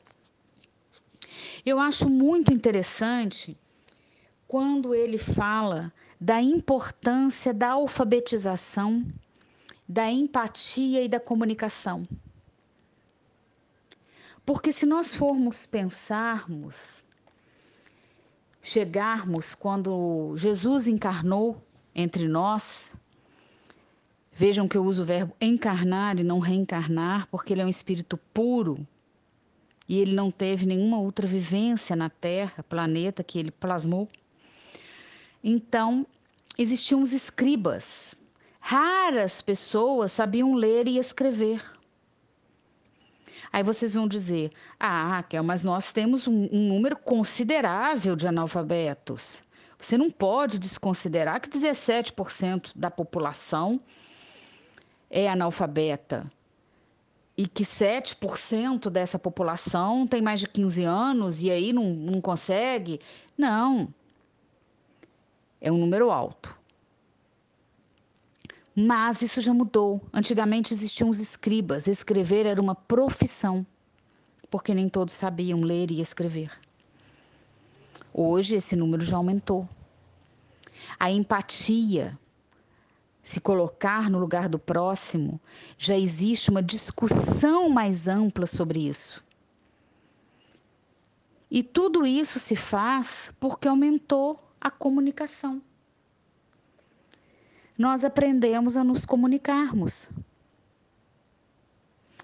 Eu 1.69 1.79
acho 1.79 2.09
muito 2.09 2.53
interessante 2.53 3.57
quando 4.47 4.95
ele 4.95 5.17
fala 5.17 5.91
da 6.17 6.41
importância 6.41 7.53
da 7.53 7.71
alfabetização, 7.71 9.05
da 9.85 10.09
empatia 10.09 11.03
e 11.03 11.09
da 11.09 11.19
comunicação. 11.19 12.03
Porque 14.45 14.71
se 14.71 14.85
nós 14.85 15.13
formos 15.13 15.67
pensarmos, 15.67 17.03
chegarmos 18.61 19.53
quando 19.53 20.37
Jesus 20.37 20.87
encarnou 20.87 21.61
entre 21.93 22.29
nós, 22.29 22.93
vejam 24.31 24.69
que 24.69 24.77
eu 24.77 24.85
uso 24.85 25.01
o 25.01 25.05
verbo 25.05 25.35
encarnar 25.41 26.17
e 26.17 26.23
não 26.23 26.39
reencarnar, 26.39 27.27
porque 27.29 27.51
ele 27.51 27.61
é 27.61 27.65
um 27.65 27.67
espírito 27.67 28.15
puro 28.33 28.87
e 29.87 29.99
ele 29.99 30.13
não 30.13 30.29
teve 30.29 30.65
nenhuma 30.65 30.99
outra 30.99 31.25
vivência 31.25 31.95
na 31.95 32.09
Terra, 32.09 32.63
planeta 32.63 33.23
que 33.23 33.39
ele 33.39 33.51
plasmou. 33.51 34.07
Então, 35.43 36.05
existiam 36.57 37.01
os 37.01 37.13
escribas. 37.13 38.15
Raras 38.59 39.41
pessoas 39.41 40.11
sabiam 40.11 40.53
ler 40.55 40.87
e 40.87 40.97
escrever. 40.97 41.61
Aí 43.51 43.63
vocês 43.63 43.93
vão 43.93 44.07
dizer: 44.07 44.51
Ah, 44.77 45.07
Raquel, 45.07 45.43
mas 45.43 45.63
nós 45.63 45.93
temos 45.93 46.27
um, 46.27 46.49
um 46.51 46.67
número 46.67 46.97
considerável 46.97 48.15
de 48.15 48.27
analfabetos. 48.27 49.41
Você 49.79 49.97
não 49.97 50.11
pode 50.11 50.59
desconsiderar 50.59 51.39
que 51.39 51.49
17% 51.49 52.71
da 52.75 52.91
população 52.91 53.79
é 55.09 55.29
analfabeta 55.29 56.27
e 57.37 57.47
que 57.47 57.63
7% 57.63 58.89
dessa 58.89 59.19
população 59.19 60.07
tem 60.07 60.21
mais 60.21 60.39
de 60.39 60.47
15 60.47 60.83
anos 60.83 61.43
e 61.43 61.51
aí 61.51 61.71
não, 61.71 61.93
não 61.93 62.19
consegue. 62.19 62.99
Não. 63.37 63.93
É 65.61 65.71
um 65.71 65.77
número 65.77 66.09
alto. 66.09 66.57
Mas 68.75 69.21
isso 69.21 69.39
já 69.39 69.53
mudou. 69.53 70.01
Antigamente 70.11 70.73
existiam 70.73 71.09
os 71.09 71.19
escribas. 71.19 71.87
Escrever 71.87 72.45
era 72.45 72.61
uma 72.61 72.75
profissão, 72.75 73.65
porque 74.49 74.73
nem 74.73 74.89
todos 74.89 75.13
sabiam 75.13 75.61
ler 75.61 75.91
e 75.91 76.01
escrever. 76.01 76.51
Hoje 78.13 78.55
esse 78.55 78.75
número 78.75 79.03
já 79.03 79.17
aumentou. 79.17 79.67
A 80.99 81.11
empatia, 81.11 82.17
se 83.27 83.41
colocar 83.41 84.09
no 84.09 84.19
lugar 84.19 84.47
do 84.47 84.59
próximo, 84.59 85.39
já 85.77 85.97
existe 85.97 86.49
uma 86.49 86.61
discussão 86.63 87.69
mais 87.69 88.07
ampla 88.07 88.45
sobre 88.45 88.87
isso. 88.87 89.23
E 91.49 91.63
tudo 91.63 92.05
isso 92.05 92.39
se 92.39 92.55
faz 92.55 93.31
porque 93.39 93.67
aumentou 93.67 94.39
a 94.59 94.69
comunicação 94.69 95.61
nós 97.77 98.03
aprendemos 98.03 98.75
a 98.75 98.83
nos 98.83 99.05
comunicarmos. 99.05 100.09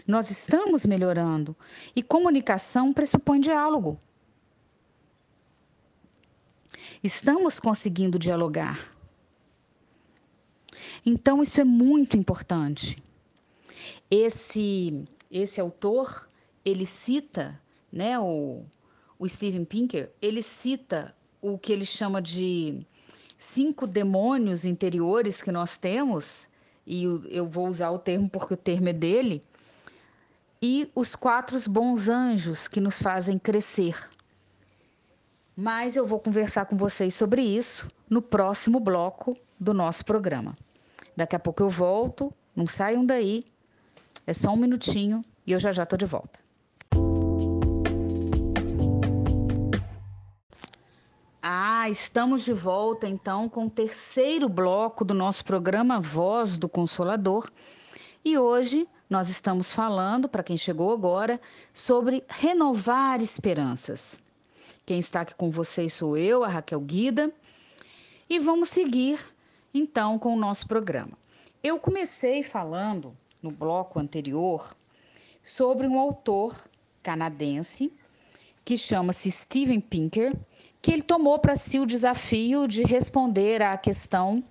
Nós 0.08 0.32
estamos 0.32 0.86
melhorando 0.86 1.56
e 1.96 2.02
comunicação 2.02 2.92
pressupõe 2.92 3.40
diálogo. 3.40 4.00
Estamos 7.04 7.60
conseguindo 7.60 8.18
dialogar. 8.18 8.93
Então 11.06 11.42
isso 11.42 11.60
é 11.60 11.64
muito 11.64 12.18
importante. 12.18 12.98
Esse 14.10 15.06
esse 15.34 15.60
autor, 15.60 16.30
ele 16.64 16.86
cita, 16.86 17.60
né, 17.92 18.20
o, 18.20 18.64
o 19.18 19.28
Steven 19.28 19.66
Pinker, 19.66 20.12
ele 20.22 20.44
cita 20.44 21.16
o 21.42 21.58
que 21.58 21.74
ele 21.74 21.86
chama 21.86 22.22
de 22.22 22.86
cinco 23.36 23.88
demônios 23.88 24.64
interiores 24.64 25.42
que 25.42 25.52
nós 25.52 25.76
temos, 25.76 26.48
e 26.86 27.04
eu 27.32 27.48
vou 27.48 27.68
usar 27.68 27.90
o 27.90 27.98
termo 27.98 28.30
porque 28.30 28.54
o 28.54 28.58
termo 28.58 28.90
é 28.90 28.94
dele, 28.94 29.42
e 30.62 30.90
os 30.94 31.16
quatro 31.16 31.60
bons 31.68 32.08
anjos 32.08 32.68
que 32.68 32.80
nos 32.80 33.02
fazem 33.02 33.40
crescer. 33.40 33.98
Mas 35.56 35.96
eu 35.96 36.06
vou 36.06 36.20
conversar 36.20 36.66
com 36.66 36.78
vocês 36.78 37.14
sobre 37.14 37.42
isso 37.42 37.88
no 38.08 38.22
próximo 38.22 38.80
bloco 38.80 39.36
do 39.60 39.74
nosso 39.74 40.06
programa. 40.06 40.56
Daqui 41.16 41.36
a 41.36 41.40
pouco 41.40 41.62
eu 41.62 41.70
volto, 41.70 42.34
não 42.56 42.68
saiam 42.68 43.06
daí, 43.06 43.44
é 44.26 44.34
só 44.34 44.50
um 44.52 44.58
minutinho 44.58 45.24
e 45.46 45.52
eu 45.52 45.60
já 45.60 45.72
já 45.72 45.84
estou 45.84 45.98
de 45.98 46.06
volta. 46.06 46.40
Ah, 51.42 51.90
estamos 51.90 52.46
de 52.46 52.54
volta 52.54 53.06
então 53.06 53.50
com 53.50 53.66
o 53.66 53.70
terceiro 53.70 54.48
bloco 54.48 55.04
do 55.04 55.14
nosso 55.14 55.44
programa 55.44 56.00
Voz 56.00 56.58
do 56.58 56.70
Consolador. 56.70 57.50
E 58.24 58.38
hoje 58.38 58.88
nós 59.10 59.28
estamos 59.28 59.70
falando, 59.70 60.30
para 60.30 60.42
quem 60.42 60.58
chegou 60.58 60.94
agora, 60.94 61.40
sobre 61.74 62.24
renovar 62.30 63.22
esperanças. 63.22 64.18
Quem 64.86 65.00
está 65.00 65.22
aqui 65.22 65.36
com 65.36 65.50
vocês 65.52 65.92
sou 65.92 66.16
eu, 66.18 66.44
a 66.44 66.48
Raquel 66.48 66.80
Guida, 66.80 67.32
e 68.30 68.40
vamos 68.40 68.70
seguir 68.70 69.20
então 69.74 70.20
com 70.20 70.34
o 70.34 70.40
nosso 70.40 70.68
programa. 70.68 71.18
Eu 71.64 71.80
comecei 71.80 72.44
falando 72.44 73.16
no 73.42 73.52
bloco 73.52 74.00
anterior 74.00 74.76
sobre 75.42 75.88
um 75.88 76.00
autor 76.00 76.56
canadense 77.02 77.92
que 78.64 78.78
chama-se 78.78 79.30
Steven 79.32 79.80
Pinker 79.80 80.34
que 80.84 80.92
ele 80.92 81.02
tomou 81.02 81.40
para 81.40 81.56
si 81.56 81.80
o 81.80 81.86
desafio 81.86 82.68
de 82.68 82.84
responder 82.84 83.62
à 83.62 83.78
questão 83.78 84.44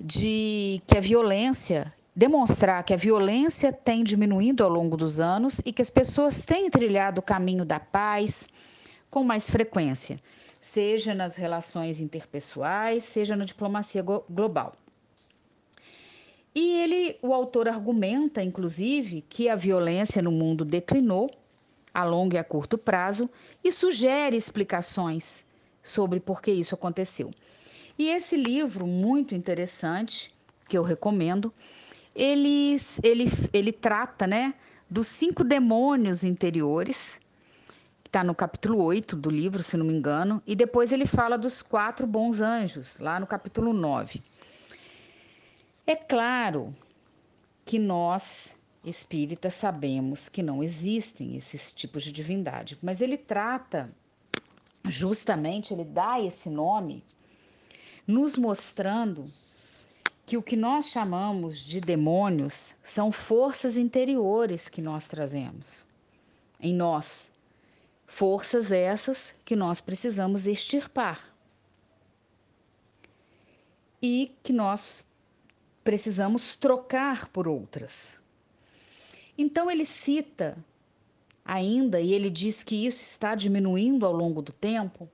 de 0.00 0.80
que 0.86 0.96
a 0.96 1.00
violência, 1.00 1.92
demonstrar 2.14 2.84
que 2.84 2.94
a 2.94 2.96
violência 2.96 3.72
tem 3.72 4.04
diminuído 4.04 4.62
ao 4.62 4.70
longo 4.70 4.96
dos 4.96 5.18
anos 5.18 5.60
e 5.66 5.72
que 5.72 5.82
as 5.82 5.90
pessoas 5.90 6.44
têm 6.44 6.70
trilhado 6.70 7.18
o 7.18 7.22
caminho 7.22 7.64
da 7.64 7.80
paz 7.80 8.46
com 9.10 9.24
mais 9.24 9.50
frequência, 9.50 10.20
seja 10.68 11.14
nas 11.14 11.34
relações 11.36 12.00
interpessoais, 12.00 13.04
seja 13.04 13.34
na 13.34 13.44
diplomacia 13.44 14.02
global. 14.02 14.74
E 16.54 16.72
ele, 16.82 17.18
o 17.22 17.32
autor 17.32 17.68
argumenta, 17.68 18.42
inclusive, 18.42 19.24
que 19.28 19.48
a 19.48 19.56
violência 19.56 20.20
no 20.20 20.30
mundo 20.30 20.64
declinou 20.64 21.30
a 21.94 22.04
longo 22.04 22.34
e 22.34 22.38
a 22.38 22.44
curto 22.44 22.76
prazo 22.76 23.30
e 23.64 23.72
sugere 23.72 24.36
explicações 24.36 25.44
sobre 25.82 26.20
por 26.20 26.42
que 26.42 26.50
isso 26.50 26.74
aconteceu. 26.74 27.30
E 27.98 28.10
esse 28.10 28.36
livro, 28.36 28.86
muito 28.86 29.34
interessante, 29.34 30.34
que 30.68 30.76
eu 30.76 30.82
recomendo, 30.82 31.52
ele, 32.14 32.76
ele, 33.02 33.24
ele 33.52 33.72
trata 33.72 34.26
né, 34.26 34.54
dos 34.90 35.06
cinco 35.06 35.42
demônios 35.42 36.24
interiores, 36.24 37.20
está 38.08 38.24
no 38.24 38.34
capítulo 38.34 38.82
8 38.82 39.14
do 39.14 39.28
livro, 39.28 39.62
se 39.62 39.76
não 39.76 39.84
me 39.84 39.94
engano, 39.94 40.42
e 40.46 40.56
depois 40.56 40.92
ele 40.92 41.06
fala 41.06 41.36
dos 41.36 41.60
quatro 41.60 42.06
bons 42.06 42.40
anjos, 42.40 42.98
lá 42.98 43.20
no 43.20 43.26
capítulo 43.26 43.72
9. 43.72 44.22
É 45.86 45.94
claro 45.94 46.74
que 47.64 47.78
nós, 47.78 48.58
espíritas, 48.82 49.54
sabemos 49.54 50.28
que 50.28 50.42
não 50.42 50.62
existem 50.62 51.36
esses 51.36 51.72
tipos 51.72 52.02
de 52.02 52.10
divindade, 52.10 52.78
mas 52.82 53.00
ele 53.02 53.16
trata 53.16 53.88
justamente 54.84 55.74
ele 55.74 55.84
dá 55.84 56.18
esse 56.20 56.48
nome, 56.48 57.04
nos 58.06 58.36
mostrando 58.36 59.26
que 60.24 60.36
o 60.36 60.42
que 60.42 60.56
nós 60.56 60.86
chamamos 60.86 61.58
de 61.58 61.80
demônios 61.80 62.74
são 62.82 63.12
forças 63.12 63.76
interiores 63.76 64.68
que 64.68 64.80
nós 64.80 65.06
trazemos 65.06 65.86
em 66.60 66.74
nós. 66.74 67.30
Forças 68.08 68.72
essas 68.72 69.34
que 69.44 69.54
nós 69.54 69.80
precisamos 69.80 70.46
extirpar. 70.46 71.32
E 74.02 74.34
que 74.42 74.52
nós 74.52 75.04
precisamos 75.84 76.56
trocar 76.56 77.28
por 77.28 77.46
outras. 77.46 78.18
Então 79.36 79.70
ele 79.70 79.84
cita 79.84 80.56
ainda, 81.44 82.00
e 82.00 82.12
ele 82.12 82.30
diz 82.30 82.64
que 82.64 82.86
isso 82.86 83.02
está 83.02 83.34
diminuindo 83.34 84.04
ao 84.04 84.12
longo 84.12 84.42
do 84.42 84.52
tempo, 84.52 85.08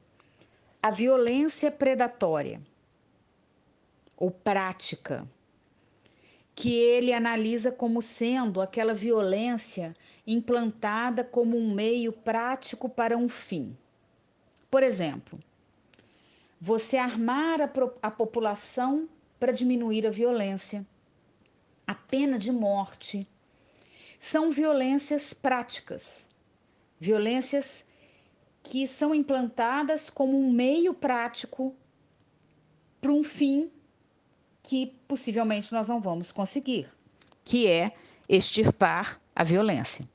a 0.81 0.91
violência 0.91 1.71
predatória 1.71 2.63
ou 4.17 4.31
prática, 4.31 5.29
que 6.55 6.73
ele 6.73 7.13
analisa 7.13 7.73
como 7.73 8.01
sendo 8.01 8.61
aquela 8.61 8.95
violência 8.95 9.95
implantada 10.27 11.25
como 11.25 11.59
um 11.59 11.75
meio 11.75 12.13
prático 12.13 12.89
para 12.89 13.17
um 13.17 13.29
fim. 13.29 13.77
Por 14.71 14.83
exemplo, 14.83 15.39
você 16.61 16.97
armar 16.97 17.61
a, 17.61 17.71
a 18.03 18.11
população 18.11 19.09
para 19.39 19.53
diminuir 19.53 20.07
a 20.07 20.11
violência, 20.11 20.87
a 21.87 21.95
pena 21.95 22.39
de 22.39 22.53
morte, 22.53 23.29
são 24.21 24.51
violências 24.51 25.35
práticas, 25.35 26.27
violências 26.99 27.85
que 28.63 28.87
são 28.89 29.15
implantadas 29.15 30.09
como 30.09 30.39
um 30.39 30.51
meio 30.51 30.95
prático 30.95 31.77
para 33.01 33.13
um 33.13 33.23
fim 33.23 33.71
que 34.65 34.87
possivelmente 35.07 35.73
nós 35.73 35.89
não 35.89 36.01
vamos 36.01 36.33
conseguir, 36.33 36.89
que 37.45 37.71
é 37.71 37.93
extirpar 38.27 39.21
a 39.37 39.45
violência. 39.45 40.09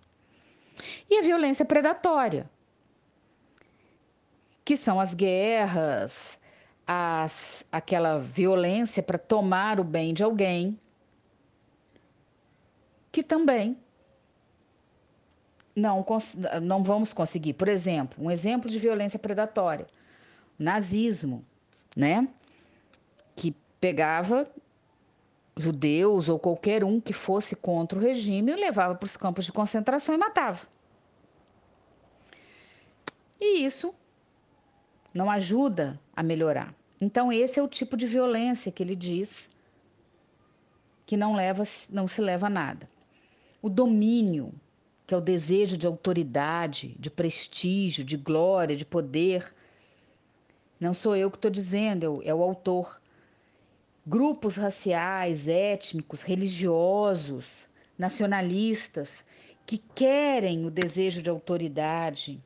E 1.08 1.20
a 1.20 1.22
violência 1.22 1.64
predatória, 1.64 2.50
que 4.66 4.76
são 4.76 5.00
as 5.00 5.14
guerras, 5.14 6.40
as, 6.88 7.64
aquela 7.72 8.18
violência 8.18 9.04
para 9.04 9.20
tomar 9.20 9.80
o 9.80 9.84
bem 9.84 10.16
de 10.16 10.24
alguém, 10.24 10.80
que 13.12 13.22
também 13.22 13.78
não, 15.76 16.04
não 16.64 16.84
vamos 16.84 17.14
conseguir. 17.14 17.54
Por 17.54 17.68
exemplo, 17.68 18.24
um 18.24 18.32
exemplo 18.32 18.68
de 18.68 18.80
violência 18.80 19.20
predatória: 19.20 19.86
o 20.60 20.64
nazismo, 20.64 21.46
né? 21.96 22.28
Pegava 23.80 24.50
judeus 25.58 26.30
ou 26.30 26.40
qualquer 26.40 26.84
um 26.84 27.00
que 27.00 27.14
fosse 27.14 27.56
contra 27.56 27.98
o 28.00 28.02
regime 28.02 28.52
e 28.52 28.56
levava 28.56 28.96
para 28.96 29.06
os 29.06 29.18
campos 29.18 29.46
de 29.46 29.52
concentração 29.52 30.16
e 30.16 30.18
matava. 30.18 30.68
E 33.40 33.66
isso 33.66 33.94
não 35.14 35.30
ajuda 35.30 36.00
a 36.16 36.24
melhorar. 36.24 36.74
Então 37.02 37.32
esse 37.32 37.60
é 37.60 37.64
o 37.64 37.68
tipo 37.68 37.96
de 37.96 38.06
violência 38.06 38.72
que 38.72 38.84
ele 38.84 38.96
diz 38.96 39.50
que 41.06 41.18
não 41.18 41.34
leva 41.34 41.64
não 41.90 42.08
se 42.08 42.22
leva 42.22 42.48
a 42.48 42.50
nada. 42.50 42.90
O 43.62 43.70
domínio, 43.70 44.54
que 45.08 45.14
é 45.14 45.18
o 45.18 45.22
desejo 45.22 45.78
de 45.78 45.88
autoridade, 45.88 46.96
de 47.00 47.10
prestígio, 47.10 48.04
de 48.04 48.16
glória, 48.16 48.76
de 48.76 48.86
poder. 48.86 49.54
Não 50.80 50.94
sou 50.94 51.16
eu 51.16 51.32
que 51.32 51.38
estou 51.38 51.50
dizendo, 51.50 52.22
é 52.24 52.34
o 52.34 52.44
autor. 52.44 53.02
Grupos 54.10 54.56
raciais, 54.56 55.48
étnicos, 55.48 56.24
religiosos, 56.24 57.68
nacionalistas 57.96 59.24
que 59.68 59.78
querem 59.78 60.66
o 60.66 60.72
desejo 60.72 61.22
de 61.22 61.30
autoridade, 61.30 62.44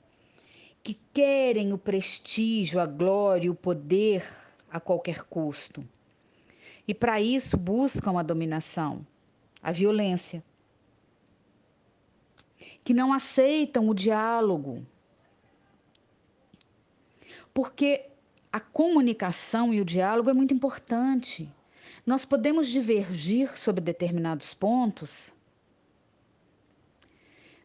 que 0.84 1.00
querem 1.14 1.72
o 1.72 1.78
prestígio, 1.78 2.82
a 2.82 2.86
glória, 2.86 3.50
o 3.50 3.56
poder 3.56 4.30
a 4.70 4.78
qualquer 4.78 5.24
custo. 5.24 5.88
E 6.86 6.94
para 6.94 7.22
isso 7.22 7.56
buscam 7.56 8.20
a 8.20 8.24
dominação, 8.24 9.08
a 9.62 9.72
violência. 9.72 10.44
Que 12.84 12.94
não 12.94 13.14
aceitam 13.14 13.88
o 13.88 13.94
diálogo. 13.94 14.86
Porque 17.54 18.10
a 18.54 18.60
comunicação 18.60 19.74
e 19.74 19.82
o 19.82 19.86
diálogo 19.86 20.30
é 20.30 20.34
muito 20.34 20.54
importante. 20.54 21.52
Nós 22.06 22.24
podemos 22.24 22.68
divergir 22.68 23.58
sobre 23.58 23.82
determinados 23.82 24.54
pontos, 24.54 25.34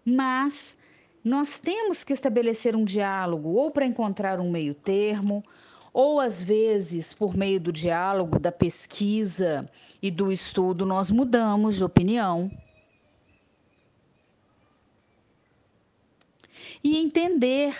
mas 0.03 0.79
nós 1.23 1.61
temos 1.61 2.03
que 2.03 2.15
estabelecer 2.15 2.75
um 2.75 2.87
diálogo 2.87 3.51
ou 3.51 3.71
para 3.71 3.85
encontrar 3.85 4.41
um 4.41 4.51
meio 4.51 4.73
termo, 4.73 5.45
ou 5.93 6.21
às 6.21 6.41
vezes, 6.41 7.13
por 7.13 7.37
meio 7.37 7.61
do 7.61 7.71
diálogo, 7.71 8.39
da 8.39 8.53
pesquisa 8.53 9.71
e 10.01 10.11
do 10.11 10.33
estudo, 10.33 10.87
nós 10.87 11.11
mudamos 11.11 11.77
de 11.77 11.85
opinião. 11.85 12.51
E 16.83 16.97
entender 16.97 17.77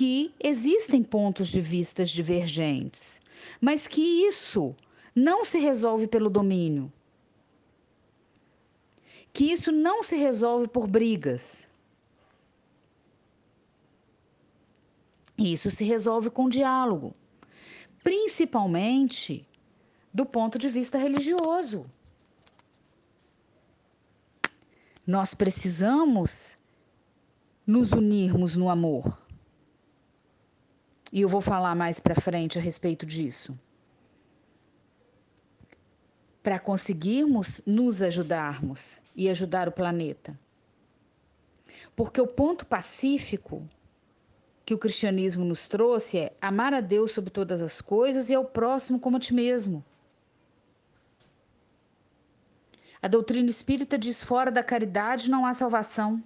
que 0.00 0.34
existem 0.42 1.02
pontos 1.02 1.48
de 1.48 1.60
vistas 1.60 2.08
divergentes, 2.08 3.20
mas 3.60 3.86
que 3.86 4.00
isso 4.00 4.74
não 5.14 5.44
se 5.44 5.58
resolve 5.58 6.06
pelo 6.06 6.30
domínio. 6.30 6.90
Que 9.30 9.52
isso 9.52 9.70
não 9.70 10.02
se 10.02 10.16
resolve 10.16 10.68
por 10.68 10.86
brigas. 10.86 11.68
Isso 15.36 15.70
se 15.70 15.84
resolve 15.84 16.30
com 16.30 16.48
diálogo, 16.48 17.12
principalmente 18.02 19.46
do 20.14 20.24
ponto 20.24 20.58
de 20.58 20.70
vista 20.70 20.96
religioso. 20.96 21.84
Nós 25.06 25.34
precisamos 25.34 26.56
nos 27.66 27.92
unirmos 27.92 28.56
no 28.56 28.70
amor. 28.70 29.28
E 31.12 31.20
eu 31.20 31.28
vou 31.28 31.40
falar 31.40 31.74
mais 31.74 31.98
para 31.98 32.14
frente 32.14 32.58
a 32.58 32.62
respeito 32.62 33.04
disso. 33.04 33.58
Para 36.42 36.58
conseguirmos 36.58 37.62
nos 37.66 38.00
ajudarmos 38.00 39.00
e 39.14 39.28
ajudar 39.28 39.68
o 39.68 39.72
planeta. 39.72 40.38
Porque 41.96 42.20
o 42.20 42.26
ponto 42.26 42.64
pacífico 42.64 43.66
que 44.64 44.74
o 44.74 44.78
cristianismo 44.78 45.44
nos 45.44 45.66
trouxe 45.66 46.18
é 46.18 46.32
amar 46.40 46.72
a 46.72 46.80
Deus 46.80 47.10
sobre 47.10 47.30
todas 47.30 47.60
as 47.60 47.80
coisas 47.80 48.30
e 48.30 48.34
ao 48.34 48.44
próximo 48.44 49.00
como 49.00 49.16
a 49.16 49.20
ti 49.20 49.34
mesmo. 49.34 49.84
A 53.02 53.08
doutrina 53.08 53.50
espírita 53.50 53.98
diz: 53.98 54.22
fora 54.22 54.50
da 54.50 54.62
caridade 54.62 55.28
não 55.28 55.44
há 55.44 55.52
salvação. 55.52 56.22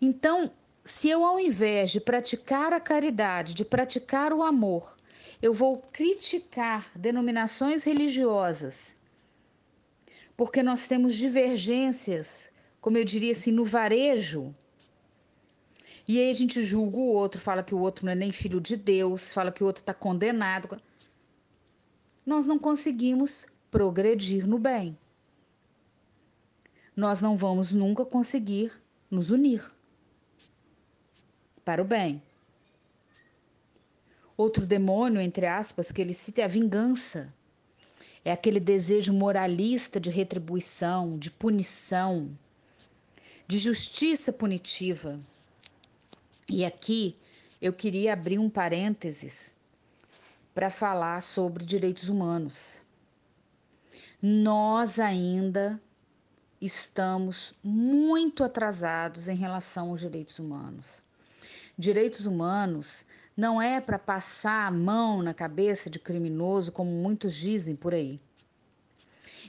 Então, 0.00 0.50
se 0.84 1.08
eu, 1.08 1.24
ao 1.24 1.38
invés 1.38 1.90
de 1.90 2.00
praticar 2.00 2.72
a 2.72 2.80
caridade, 2.80 3.54
de 3.54 3.64
praticar 3.64 4.32
o 4.32 4.42
amor, 4.42 4.96
eu 5.42 5.52
vou 5.52 5.78
criticar 5.92 6.90
denominações 6.94 7.84
religiosas, 7.84 8.96
porque 10.36 10.62
nós 10.62 10.86
temos 10.86 11.14
divergências 11.16 12.50
como 12.80 12.96
eu 12.96 13.04
diria 13.04 13.32
assim, 13.32 13.52
no 13.52 13.64
varejo. 13.64 14.54
E 16.08 16.18
aí 16.18 16.30
a 16.30 16.34
gente 16.34 16.64
julga 16.64 16.96
o 16.96 17.08
outro, 17.08 17.40
fala 17.40 17.62
que 17.62 17.74
o 17.74 17.78
outro 17.78 18.06
não 18.06 18.12
é 18.12 18.16
nem 18.16 18.32
filho 18.32 18.60
de 18.60 18.76
Deus, 18.76 19.32
fala 19.32 19.52
que 19.52 19.62
o 19.62 19.66
outro 19.66 19.82
está 19.82 19.94
condenado. 19.94 20.76
Nós 22.24 22.46
não 22.46 22.58
conseguimos 22.58 23.46
progredir 23.70 24.46
no 24.46 24.58
bem. 24.58 24.98
Nós 26.96 27.20
não 27.20 27.36
vamos 27.36 27.72
nunca 27.72 28.04
conseguir 28.04 28.72
nos 29.10 29.30
unir 29.30 29.72
para 31.64 31.82
o 31.82 31.84
bem. 31.84 32.22
Outro 34.36 34.66
demônio, 34.66 35.20
entre 35.20 35.46
aspas, 35.46 35.92
que 35.92 36.00
ele 36.00 36.14
cita 36.14 36.40
é 36.40 36.44
a 36.44 36.48
vingança. 36.48 37.32
É 38.24 38.32
aquele 38.32 38.60
desejo 38.60 39.12
moralista 39.12 39.98
de 39.98 40.10
retribuição, 40.10 41.18
de 41.18 41.30
punição 41.30 42.30
de 43.50 43.58
justiça 43.58 44.32
punitiva. 44.32 45.18
E 46.48 46.64
aqui 46.64 47.16
eu 47.60 47.72
queria 47.72 48.12
abrir 48.12 48.38
um 48.38 48.48
parênteses 48.48 49.52
para 50.54 50.70
falar 50.70 51.20
sobre 51.20 51.64
direitos 51.64 52.08
humanos. 52.08 52.76
Nós 54.22 55.00
ainda 55.00 55.82
estamos 56.60 57.52
muito 57.60 58.44
atrasados 58.44 59.26
em 59.26 59.34
relação 59.34 59.90
aos 59.90 59.98
direitos 59.98 60.38
humanos. 60.38 61.02
Direitos 61.76 62.26
humanos 62.26 63.04
não 63.36 63.60
é 63.60 63.80
para 63.80 63.98
passar 63.98 64.66
a 64.66 64.70
mão 64.70 65.22
na 65.22 65.32
cabeça 65.32 65.88
de 65.88 65.98
criminoso, 65.98 66.72
como 66.72 66.90
muitos 66.90 67.34
dizem 67.34 67.74
por 67.74 67.94
aí. 67.94 68.20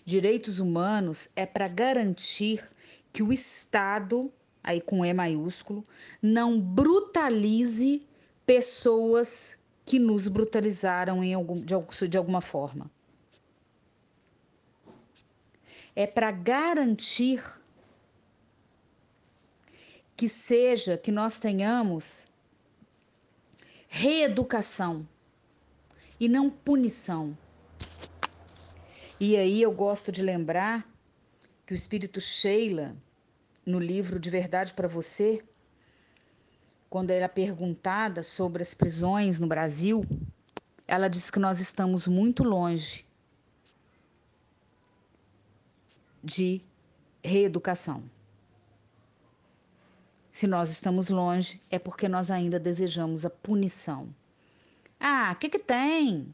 Direitos 0.06 0.60
humanos 0.60 1.30
é 1.36 1.46
para 1.46 1.68
garantir 1.68 2.68
que 3.12 3.22
o 3.22 3.34
Estado, 3.34 4.32
aí 4.64 4.80
com 4.80 5.06
E 5.06 5.14
maiúsculo, 5.14 5.84
não 6.22 6.60
brutalize 6.60 8.06
pessoas 8.46 9.58
que 9.86 10.00
nos 10.00 10.28
brutalizaram 10.28 11.24
em 11.24 11.34
algum, 11.34 11.60
de, 11.60 11.76
de 12.08 12.18
alguma 12.18 12.42
forma. 12.42 12.90
É 15.96 16.08
para 16.08 16.32
garantir 16.32 17.44
que 20.22 20.30
seja 20.30 21.00
que 21.00 21.12
nós 21.12 21.40
tenhamos 21.40 22.28
reeducação 23.88 25.08
e 26.20 26.30
não 26.30 26.48
punição. 26.48 27.36
E 29.20 29.36
aí 29.36 29.60
eu 29.60 29.72
gosto 29.72 30.12
de 30.12 30.22
lembrar 30.22 30.88
que 31.66 31.74
o 31.74 31.76
espírito 31.76 32.22
Sheila, 32.22 32.96
no 33.66 33.80
livro 33.80 34.20
De 34.20 34.30
Verdade 34.30 34.76
para 34.76 34.88
Você, 34.88 35.44
quando 36.88 37.10
ela 37.10 37.26
é 37.26 37.28
perguntada 37.28 38.22
sobre 38.22 38.62
as 38.62 38.76
prisões 38.76 39.40
no 39.40 39.48
Brasil, 39.48 40.06
ela 40.88 41.08
diz 41.08 41.32
que 41.32 41.40
nós 41.40 41.60
estamos 41.60 42.08
muito 42.08 42.44
longe 42.44 43.08
de 46.24 46.62
reeducação. 47.24 48.04
Se 50.32 50.48
nós 50.48 50.72
estamos 50.72 51.10
longe, 51.10 51.62
é 51.70 51.78
porque 51.78 52.08
nós 52.08 52.32
ainda 52.32 52.58
desejamos 52.58 53.26
a 53.26 53.30
punição. 53.30 54.16
Ah, 54.98 55.32
o 55.34 55.36
que, 55.36 55.50
que 55.50 55.60
tem? 55.60 56.34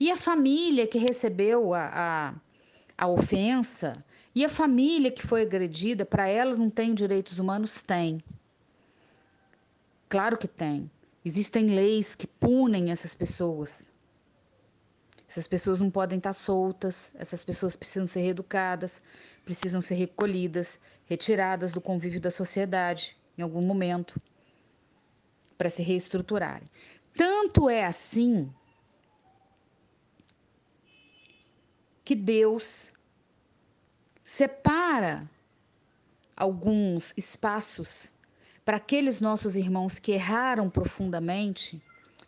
E 0.00 0.10
a 0.10 0.16
família 0.16 0.86
que 0.86 0.98
recebeu 0.98 1.74
a, 1.74 1.90
a, 1.92 2.34
a 2.96 3.06
ofensa? 3.06 4.02
E 4.34 4.44
a 4.44 4.48
família 4.48 5.10
que 5.10 5.26
foi 5.26 5.42
agredida, 5.42 6.06
para 6.06 6.26
elas 6.26 6.56
não 6.56 6.70
tem 6.70 6.94
direitos 6.94 7.38
humanos? 7.38 7.82
Tem. 7.82 8.22
Claro 10.08 10.38
que 10.38 10.48
tem. 10.48 10.90
Existem 11.22 11.66
leis 11.74 12.14
que 12.14 12.26
punem 12.26 12.90
essas 12.90 13.14
pessoas. 13.14 13.92
Essas 15.28 15.46
pessoas 15.46 15.80
não 15.80 15.90
podem 15.90 16.18
estar 16.18 16.32
soltas, 16.32 17.14
essas 17.18 17.44
pessoas 17.44 17.76
precisam 17.76 18.06
ser 18.06 18.20
reeducadas, 18.20 19.02
precisam 19.44 19.82
ser 19.82 19.96
recolhidas, 19.96 20.80
retiradas 21.06 21.72
do 21.72 21.80
convívio 21.80 22.20
da 22.20 22.30
sociedade 22.30 23.16
em 23.36 23.42
algum 23.42 23.62
momento 23.62 24.20
para 25.56 25.70
se 25.70 25.82
reestruturarem. 25.82 26.68
Tanto 27.14 27.70
é 27.70 27.84
assim 27.84 28.52
que 32.04 32.14
Deus 32.14 32.92
separa 34.24 35.28
alguns 36.36 37.12
espaços 37.16 38.12
para 38.64 38.78
aqueles 38.78 39.20
nossos 39.20 39.56
irmãos 39.56 39.98
que 39.98 40.12
erraram 40.12 40.68
profundamente 40.68 41.82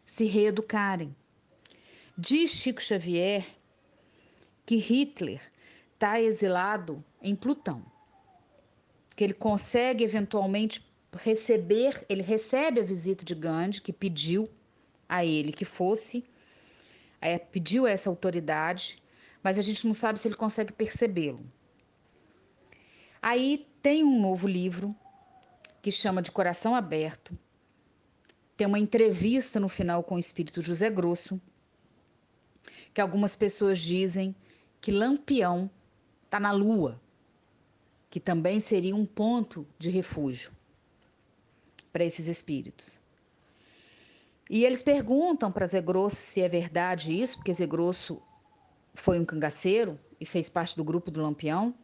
se 0.04 0.26
reeducarem. 0.26 1.14
Diz 2.16 2.50
Chico 2.50 2.80
Xavier 2.80 3.46
que 4.64 4.76
Hitler 4.76 5.40
está 5.94 6.20
exilado 6.20 7.02
em 7.22 7.34
Plutão, 7.34 7.84
que 9.14 9.24
ele 9.24 9.34
consegue 9.34 10.04
eventualmente 10.04 10.80
receber, 11.16 12.04
ele 12.08 12.22
recebe 12.22 12.80
a 12.80 12.84
visita 12.84 13.24
de 13.24 13.34
Gandhi, 13.34 13.80
que 13.80 13.92
pediu 13.92 14.48
a 15.08 15.24
ele 15.24 15.52
que 15.52 15.64
fosse, 15.64 16.24
é, 17.20 17.38
pediu 17.38 17.86
essa 17.86 18.08
autoridade, 18.08 19.02
mas 19.42 19.58
a 19.58 19.62
gente 19.62 19.86
não 19.86 19.94
sabe 19.94 20.18
se 20.18 20.28
ele 20.28 20.34
consegue 20.34 20.72
percebê-lo. 20.72 21.44
Aí 23.20 23.66
tem 23.82 24.04
um 24.04 24.20
novo 24.20 24.46
livro 24.46 24.94
que 25.82 25.90
chama 25.90 26.22
de 26.22 26.32
Coração 26.32 26.74
Aberto. 26.74 27.36
Tem 28.56 28.66
uma 28.66 28.78
entrevista 28.78 29.60
no 29.60 29.68
final 29.68 30.02
com 30.02 30.16
o 30.16 30.18
espírito 30.18 30.62
José 30.62 30.90
Grosso, 30.90 31.40
que 32.92 33.00
algumas 33.00 33.36
pessoas 33.36 33.78
dizem 33.78 34.34
que 34.80 34.90
Lampião 34.90 35.70
está 36.24 36.40
na 36.40 36.52
Lua, 36.52 37.00
que 38.08 38.18
também 38.18 38.60
seria 38.60 38.96
um 38.96 39.04
ponto 39.04 39.66
de 39.78 39.90
refúgio 39.90 40.56
para 41.96 42.04
esses 42.04 42.26
espíritos. 42.26 43.00
E 44.50 44.66
eles 44.66 44.82
perguntam 44.82 45.50
para 45.50 45.66
Zé 45.66 45.80
Grosso 45.80 46.16
se 46.16 46.42
é 46.42 46.48
verdade 46.48 47.18
isso, 47.18 47.38
porque 47.38 47.54
Zé 47.54 47.64
Grosso 47.64 48.20
foi 48.92 49.18
um 49.18 49.24
cangaceiro 49.24 49.98
e 50.20 50.26
fez 50.26 50.50
parte 50.50 50.76
do 50.76 50.84
grupo 50.84 51.10
do 51.10 51.22
Lampião 51.22 51.74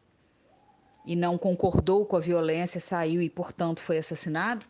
e 1.06 1.16
não 1.16 1.38
concordou 1.38 2.04
com 2.04 2.14
a 2.14 2.20
violência, 2.20 2.78
saiu 2.78 3.22
e, 3.22 3.30
portanto, 3.30 3.80
foi 3.80 3.96
assassinado, 3.96 4.66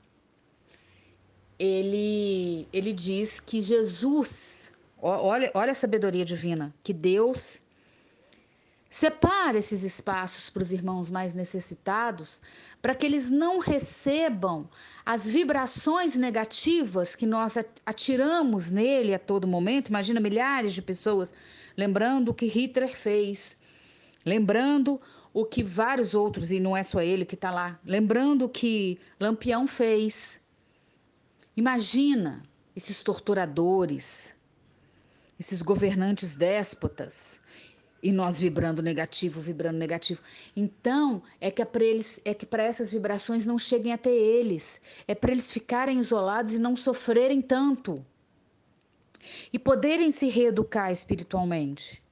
ele, 1.59 2.69
ele 2.73 2.93
diz 2.93 3.41
que 3.41 3.61
Jesus, 3.61 4.71
olha, 5.01 5.51
olha 5.55 5.73
a 5.73 5.75
sabedoria 5.75 6.25
divina, 6.25 6.73
que 6.85 6.93
Deus 6.93 7.62
separa 8.93 9.57
esses 9.57 9.83
espaços 9.85 10.51
para 10.51 10.63
os 10.63 10.71
irmãos 10.71 11.11
mais 11.11 11.33
necessitados, 11.33 12.43
para 12.83 12.95
que 12.95 13.07
eles 13.07 13.31
não 13.31 13.59
recebam 13.59 14.69
as 15.05 15.25
vibrações 15.25 16.15
negativas 16.15 17.17
que 17.17 17.25
nós 17.25 17.57
atiramos 17.87 18.71
nele 18.71 19.15
a 19.15 19.19
todo 19.19 19.47
momento. 19.47 19.89
Imagina 19.89 20.21
milhares 20.21 20.75
de 20.75 20.83
pessoas 20.83 21.33
lembrando 21.75 22.29
o 22.29 22.35
que 22.35 22.45
Hitler 22.45 22.95
fez, 22.95 23.57
lembrando 24.27 25.01
o 25.33 25.47
que 25.47 25.63
vários 25.63 26.13
outros, 26.13 26.53
e 26.53 26.61
não 26.61 26.77
é 26.77 26.83
só 26.83 27.01
ele 27.01 27.25
que 27.25 27.35
está 27.35 27.51
lá, 27.51 27.81
lembrando 27.87 28.45
o 28.45 28.49
que 28.49 29.01
Lampião 29.19 29.67
fez. 29.67 30.39
Imagina 31.57 32.43
esses 32.77 33.03
torturadores, 33.03 34.35
esses 35.41 35.63
governantes 35.63 36.35
déspotas, 36.35 37.41
e 38.03 38.11
nós 38.11 38.39
vibrando 38.41 38.83
negativo, 38.83 39.41
vibrando 39.41 39.79
negativo. 39.79 40.21
Então, 40.57 41.23
é 41.41 41.51
que 41.51 41.63
é 41.63 41.65
para 41.65 41.85
eles, 41.85 42.21
é 42.25 42.35
que 42.35 42.45
para 42.45 42.65
essas 42.65 42.93
vibrações 42.93 43.47
não 43.47 43.57
cheguem 43.57 43.93
até 43.93 44.11
eles, 44.11 44.81
é 45.07 45.15
para 45.15 45.31
eles 45.31 45.53
ficarem 45.53 45.99
isolados 45.99 46.55
e 46.55 46.59
não 46.59 46.75
sofrerem 46.75 47.41
tanto. 47.41 48.05
E 49.53 49.59
poderem 49.59 50.11
se 50.11 50.29
reeducar 50.29 50.91
espiritualmente. 50.91 52.03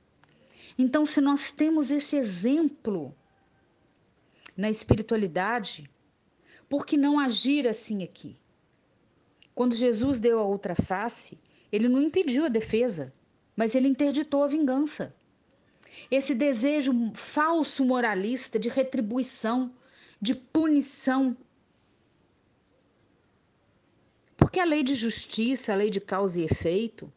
Então, 0.78 1.04
se 1.04 1.20
nós 1.20 1.50
temos 1.50 1.90
esse 1.90 2.14
exemplo 2.14 3.12
na 4.56 4.70
espiritualidade, 4.70 5.90
por 6.68 6.86
que 6.86 6.96
não 6.96 7.18
agir 7.18 7.66
assim 7.66 8.04
aqui? 8.04 8.36
Quando 9.52 9.74
Jesus 9.74 10.20
deu 10.20 10.38
a 10.38 10.44
outra 10.44 10.76
face, 10.76 11.36
ele 11.72 11.88
não 11.88 12.00
impediu 12.00 12.44
a 12.44 12.48
defesa, 12.48 13.12
mas 13.56 13.74
ele 13.74 13.88
interditou 13.88 14.44
a 14.44 14.46
vingança. 14.46 15.12
Esse 16.10 16.34
desejo 16.34 16.92
falso 17.14 17.84
moralista 17.84 18.58
de 18.58 18.68
retribuição, 18.68 19.72
de 20.20 20.34
punição. 20.34 21.36
Porque 24.36 24.60
a 24.60 24.64
lei 24.64 24.82
de 24.82 24.94
justiça, 24.94 25.72
a 25.72 25.76
lei 25.76 25.90
de 25.90 26.00
causa 26.00 26.40
e 26.40 26.44
efeito, 26.44 27.12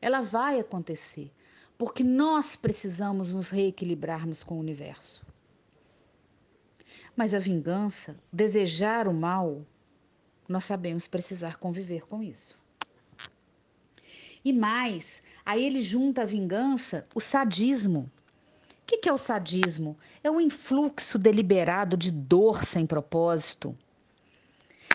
ela 0.00 0.20
vai 0.20 0.58
acontecer 0.60 1.30
porque 1.80 2.04
nós 2.04 2.56
precisamos 2.56 3.32
nos 3.32 3.48
reequilibrarmos 3.48 4.42
com 4.42 4.56
o 4.56 4.60
universo. 4.60 5.24
Mas 7.16 7.32
a 7.32 7.38
vingança, 7.38 8.14
desejar 8.30 9.08
o 9.08 9.14
mal, 9.14 9.64
nós 10.46 10.64
sabemos 10.64 11.08
precisar 11.08 11.56
conviver 11.56 12.06
com 12.06 12.22
isso. 12.22 12.60
E 14.44 14.52
mais, 14.52 15.22
aí 15.44 15.64
ele 15.64 15.82
junta 15.82 16.22
a 16.22 16.26
vingança, 16.26 17.04
o 17.14 17.20
sadismo. 17.20 18.10
O 18.82 18.86
que 18.86 19.08
é 19.08 19.12
o 19.12 19.18
sadismo? 19.18 19.96
É 20.24 20.30
o 20.30 20.40
influxo 20.40 21.18
deliberado 21.18 21.96
de 21.96 22.10
dor 22.10 22.64
sem 22.64 22.86
propósito. 22.86 23.76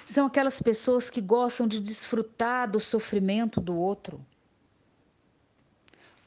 São 0.05 0.27
aquelas 0.27 0.61
pessoas 0.61 1.09
que 1.09 1.21
gostam 1.21 1.67
de 1.67 1.79
desfrutar 1.79 2.69
do 2.69 2.79
sofrimento 2.79 3.61
do 3.61 3.75
outro 3.75 4.23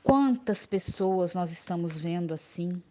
Quantas 0.09 0.65
pessoas 0.65 1.35
nós 1.35 1.53
estamos 1.53 1.99
vendo 1.99 2.33
assim? 2.33 2.83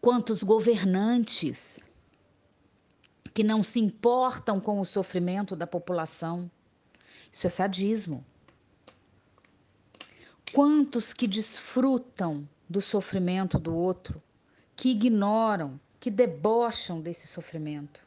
Quantos 0.00 0.44
governantes 0.44 1.80
que 3.34 3.42
não 3.42 3.64
se 3.64 3.80
importam 3.80 4.60
com 4.60 4.80
o 4.80 4.84
sofrimento 4.84 5.56
da 5.56 5.66
população? 5.66 6.48
Isso 7.32 7.46
é 7.46 7.50
sadismo. 7.50 8.24
Quantos 10.52 11.12
que 11.12 11.26
desfrutam 11.26 12.48
do 12.68 12.80
sofrimento 12.80 13.58
do 13.58 13.74
outro, 13.74 14.22
que 14.74 14.90
ignoram, 14.90 15.78
que 16.00 16.10
debocham 16.10 17.00
desse 17.00 17.26
sofrimento? 17.26 18.06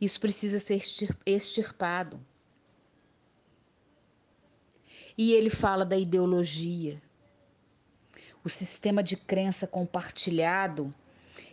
Isso 0.00 0.18
precisa 0.18 0.58
ser 0.58 0.82
extirpado. 1.26 2.18
E 5.16 5.32
ele 5.32 5.50
fala 5.50 5.84
da 5.84 5.96
ideologia, 5.98 7.00
o 8.42 8.48
sistema 8.48 9.02
de 9.02 9.16
crença 9.16 9.66
compartilhado 9.66 10.94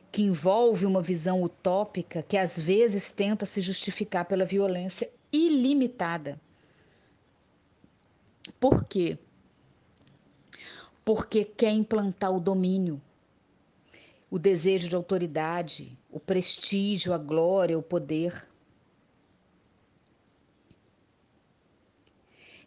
que 0.09 0.21
envolve 0.21 0.85
uma 0.85 1.01
visão 1.01 1.43
utópica 1.43 2.23
que 2.23 2.37
às 2.37 2.57
vezes 2.57 3.11
tenta 3.11 3.45
se 3.45 3.59
justificar 3.59 4.23
pela 4.23 4.45
violência 4.45 5.11
ilimitada. 5.31 6.39
Por 8.59 8.83
quê? 8.85 9.17
Porque 11.03 11.45
quer 11.45 11.71
implantar 11.71 12.31
o 12.31 12.39
domínio, 12.39 13.01
o 14.29 14.39
desejo 14.39 14.89
de 14.89 14.95
autoridade, 14.95 15.97
o 16.09 16.19
prestígio, 16.19 17.13
a 17.13 17.17
glória, 17.17 17.77
o 17.77 17.83
poder. 17.83 18.47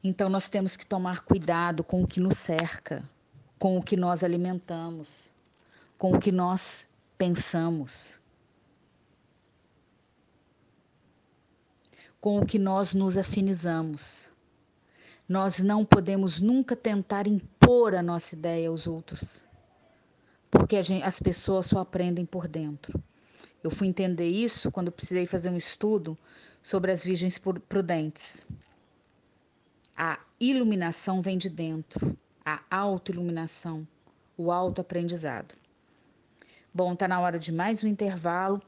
Então 0.02 0.28
nós 0.28 0.48
temos 0.48 0.76
que 0.76 0.86
tomar 0.86 1.24
cuidado 1.24 1.84
com 1.84 2.02
o 2.02 2.06
que 2.06 2.20
nos 2.20 2.38
cerca, 2.38 3.08
com 3.58 3.76
o 3.76 3.82
que 3.82 3.96
nós 3.96 4.24
alimentamos, 4.24 5.34
com 5.98 6.12
o 6.12 6.18
que 6.18 6.32
nós 6.32 6.86
pensamos, 7.18 8.19
com 12.20 12.38
o 12.38 12.46
que 12.46 12.58
nós 12.58 12.94
nos 12.94 13.16
afinizamos. 13.16 14.28
Nós 15.28 15.58
não 15.60 15.84
podemos 15.84 16.40
nunca 16.40 16.76
tentar 16.76 17.26
impor 17.26 17.94
a 17.94 18.02
nossa 18.02 18.34
ideia 18.34 18.68
aos 18.68 18.86
outros, 18.86 19.42
porque 20.50 20.82
gente, 20.82 21.04
as 21.04 21.20
pessoas 21.20 21.66
só 21.66 21.78
aprendem 21.78 22.26
por 22.26 22.48
dentro. 22.48 23.02
Eu 23.62 23.70
fui 23.70 23.86
entender 23.86 24.28
isso 24.28 24.70
quando 24.70 24.90
precisei 24.90 25.26
fazer 25.26 25.50
um 25.50 25.56
estudo 25.56 26.18
sobre 26.62 26.90
as 26.90 27.04
virgens 27.04 27.40
prudentes. 27.68 28.46
A 29.96 30.18
iluminação 30.40 31.22
vem 31.22 31.38
de 31.38 31.48
dentro, 31.48 32.16
a 32.44 32.60
autoiluminação, 32.70 33.86
o 34.36 34.50
autoaprendizado. 34.50 35.54
Bom, 36.72 36.94
tá 36.96 37.06
na 37.06 37.20
hora 37.20 37.38
de 37.38 37.52
mais 37.52 37.84
um 37.84 37.86
intervalo. 37.86 38.62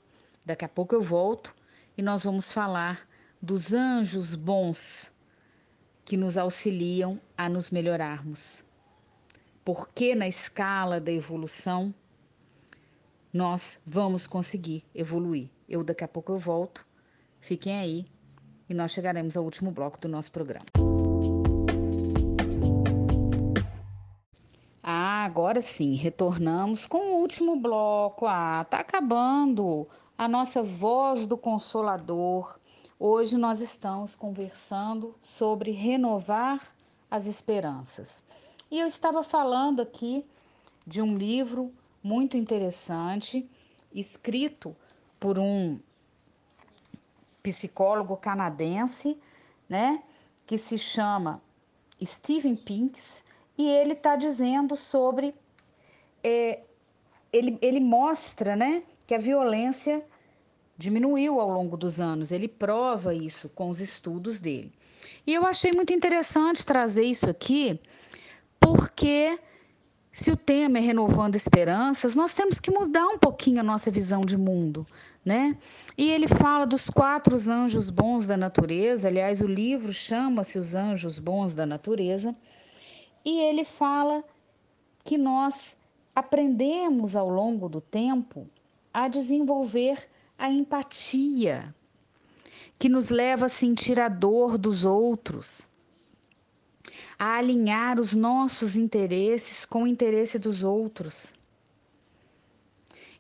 Daqui 0.45 0.65
a 0.65 0.69
pouco 0.69 0.95
eu 0.95 1.01
volto 1.01 1.55
e 1.97 2.03
nós 2.03 2.25
vamos 2.25 2.53
falar 2.53 3.09
dos 3.43 3.73
anjos 3.75 4.37
bons 4.37 5.11
que 6.05 6.17
nos 6.17 6.37
auxiliam 6.37 7.21
a 7.37 7.49
nos 7.49 7.73
melhorarmos. 7.73 8.63
Porque 9.65 10.15
na 10.15 10.29
escala 10.29 11.01
da 11.01 11.11
evolução 11.11 11.93
nós 13.33 13.81
vamos 13.85 14.29
conseguir 14.29 14.85
evoluir. 14.95 15.51
Eu 15.69 15.83
daqui 15.83 16.05
a 16.05 16.09
pouco 16.09 16.31
eu 16.31 16.39
volto. 16.39 16.87
Fiquem 17.41 17.77
aí 17.77 18.07
e 18.69 18.75
nós 18.75 18.93
chegaremos 18.93 19.37
ao 19.37 19.43
último 19.43 19.73
bloco 19.73 19.99
do 19.99 20.09
nosso 20.09 20.31
programa. 20.31 20.67
Ah, 24.81 25.25
agora 25.25 25.61
sim, 25.61 25.95
retornamos 25.95 26.87
com 26.87 26.99
o 26.99 27.21
último 27.21 27.57
bloco. 27.57 28.25
Ah, 28.25 28.65
tá 28.71 28.79
acabando 28.79 29.85
a 30.17 30.29
nossa 30.29 30.63
voz 30.63 31.27
do 31.27 31.37
consolador. 31.37 32.62
Hoje 33.05 33.37
nós 33.37 33.61
estamos 33.61 34.15
conversando 34.15 35.13
sobre 35.21 35.73
renovar 35.73 36.73
as 37.11 37.27
esperanças. 37.27 38.23
E 38.71 38.79
eu 38.79 38.87
estava 38.87 39.25
falando 39.25 39.83
aqui 39.83 40.25
de 40.87 41.03
um 41.03 41.17
livro 41.17 41.75
muito 42.01 42.37
interessante, 42.37 43.51
escrito 43.93 44.77
por 45.19 45.37
um 45.37 45.81
psicólogo 47.43 48.17
canadense, 48.17 49.21
né, 49.69 50.05
que 50.47 50.57
se 50.57 50.79
chama 50.79 51.43
Steven 52.01 52.55
Pinks, 52.55 53.25
e 53.59 53.69
ele 53.69 53.95
está 53.95 54.15
dizendo 54.15 54.77
sobre. 54.77 55.35
É, 56.23 56.63
ele, 57.33 57.59
ele 57.61 57.81
mostra 57.81 58.55
né, 58.55 58.85
que 59.09 59.15
a 59.17 59.19
violência 59.19 60.07
diminuiu 60.77 61.41
ao 61.41 61.49
longo 61.49 61.77
dos 61.77 62.01
anos, 62.01 62.33
ele 62.33 62.49
prova 62.49 63.15
isso 63.15 63.49
com 63.49 63.69
os 63.69 63.81
estudos 63.81 64.41
dele. 64.41 64.73
E 65.27 65.35
eu 65.35 65.47
achei 65.47 65.73
muito 65.73 65.93
interessante 65.93 66.65
trazer 66.65 67.05
isso 67.05 67.29
aqui, 67.29 67.79
porque 68.59 69.39
se 70.13 70.31
o 70.31 70.37
tema 70.37 70.79
é 70.79 70.81
renovando 70.81 71.37
esperanças, 71.37 72.15
nós 72.15 72.35
temos 72.35 72.61
que 72.61 72.71
mudar 72.71 73.07
um 73.07 73.19
pouquinho 73.19 73.61
a 73.61 73.63
nossa 73.63 73.91
visão 73.91 74.25
de 74.25 74.37
mundo, 74.37 74.87
né? 75.25 75.57
E 75.97 76.11
ele 76.11 76.29
fala 76.29 76.67
dos 76.67 76.91
quatro 76.91 77.37
anjos 77.49 77.89
bons 77.89 78.27
da 78.27 78.37
natureza, 78.37 79.09
aliás, 79.09 79.41
o 79.41 79.47
livro 79.47 79.93
chama-se 79.93 80.59
Os 80.59 80.75
Anjos 80.75 81.19
Bons 81.19 81.55
da 81.55 81.65
Natureza, 81.65 82.35
e 83.25 83.41
ele 83.41 83.65
fala 83.65 84.23
que 85.05 85.17
nós 85.17 85.77
aprendemos 86.15 87.17
ao 87.17 87.29
longo 87.29 87.69
do 87.69 87.81
tempo 87.81 88.47
a 88.93 89.09
desenvolver 89.09 90.09
a 90.43 90.51
empatia, 90.51 91.73
que 92.77 92.89
nos 92.89 93.11
leva 93.11 93.47
a 93.47 93.49
sentir 93.49 94.01
a 94.01 94.09
dor 94.09 94.59
dos 94.59 94.85
outros 94.85 95.69
a 97.17 97.37
alinhar 97.37 98.01
os 98.01 98.13
nossos 98.13 98.75
interesses 98.75 99.65
com 99.65 99.85
o 99.85 99.87
interesse 99.87 100.41
dos 100.41 100.65
outros. 100.65 101.33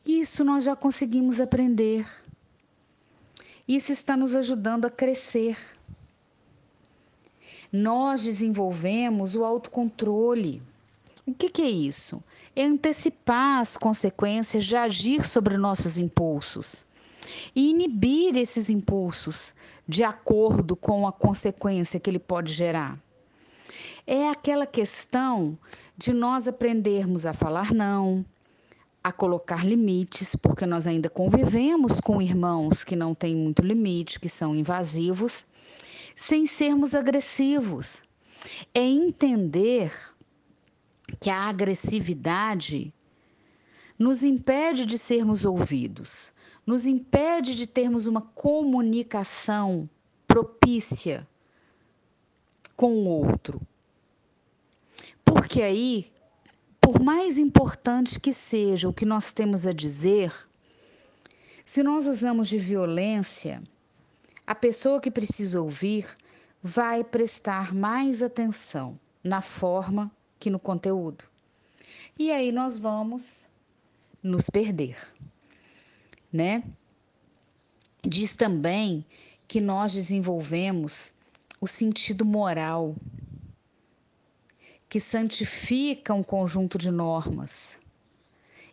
Isso 0.05 0.45
nós 0.45 0.64
já 0.64 0.75
conseguimos 0.75 1.39
aprender. 1.39 2.05
Isso 3.68 3.93
está 3.93 4.16
nos 4.16 4.35
ajudando 4.35 4.87
a 4.87 4.91
crescer. 4.91 5.57
Nós 7.73 8.25
desenvolvemos 8.25 9.37
o 9.37 9.45
autocontrole. 9.45 10.61
O 11.25 11.33
que, 11.33 11.49
que, 11.49 11.62
é 11.62 11.70
isso? 11.70 12.20
É 12.57 12.64
antecipar 12.64 13.61
as 13.61 13.77
consequências 13.77 14.64
de 14.64 14.75
agir 14.75 15.25
sobre 15.25 15.57
nossos 15.57 15.97
impulsos 15.99 16.85
e 17.55 17.70
inibir 17.70 18.37
esses 18.37 18.68
impulsos 18.68 19.55
de 19.87 20.03
acordo 20.03 20.77
com 20.77 21.07
a 21.07 21.12
consequência 21.12 22.01
que 22.01 22.11
ele 22.11 22.18
pode 22.18 22.53
gerar 22.53 22.99
é 24.07 24.29
aquela 24.29 24.66
questão 24.66 25.59
de 25.97 26.12
nós 26.12 26.49
aprendermos 26.49 27.27
a 27.27 27.33
falar 27.33 27.73
não, 27.73 28.25
a 29.03 29.12
colocar 29.12 29.64
limites, 29.64 30.37
porque 30.37 30.66
nós 30.66 30.87
ainda 30.87 31.09
convivemos 31.09 32.01
com 32.01 32.20
irmãos 32.20 32.85
que 32.85 32.97
não 32.97 33.14
têm 33.14 33.35
muito 33.35 33.62
limite, 33.62 34.20
que 34.20 34.29
são 34.29 34.55
invasivos, 34.55 35.47
sem 36.14 36.47
sermos 36.47 36.95
agressivos. 36.95 38.05
É 38.75 38.81
entender 38.81 39.93
que 41.20 41.31
a 41.31 41.49
agressividade 41.49 42.93
nos 43.99 44.23
impede 44.23 44.85
de 44.85 44.99
sermos 44.99 45.45
ouvidos, 45.45 46.33
nos 46.67 46.87
impede 46.87 47.57
de 47.57 47.67
termos 47.67 48.07
uma 48.07 48.23
comunicação 48.23 49.89
propícia 50.27 51.27
com 52.77 52.93
o 52.93 53.07
outro. 53.07 53.61
Porque 55.25 55.63
aí, 55.63 56.13
por 56.81 57.01
mais 57.01 57.39
importante 57.39 58.21
que 58.21 58.33
seja 58.33 58.89
o 58.89 58.93
que 58.93 59.05
nós 59.05 59.33
temos 59.33 59.67
a 59.67 59.73
dizer, 59.73 60.33
se 61.65 61.83
nós 61.83 62.07
usamos 62.07 62.49
de 62.49 62.59
violência, 62.59 63.63
a 64.47 64.55
pessoa 64.55 65.01
que 65.01 65.11
precisa 65.11 65.61
ouvir 65.61 66.07
vai 66.63 67.03
prestar 67.03 67.75
mais 67.75 68.23
atenção 68.23 68.99
na 69.23 69.41
forma 69.41 70.11
que 70.39 70.51
no 70.51 70.59
conteúdo. 70.59 71.25
E 72.19 72.31
aí 72.31 72.53
nós 72.53 72.79
vamos 72.79 73.49
nos 74.23 74.51
perder, 74.51 74.97
né? 76.33 76.64
Diz 78.03 78.35
também 78.35 79.05
que 79.47 79.61
nós 79.61 79.93
desenvolvemos 79.93 81.14
o 81.61 81.66
sentido 81.66 82.24
moral 82.24 82.97
que 84.89 84.99
santifica 84.99 86.12
um 86.12 86.22
conjunto 86.22 86.76
de 86.76 86.91
normas 86.91 87.80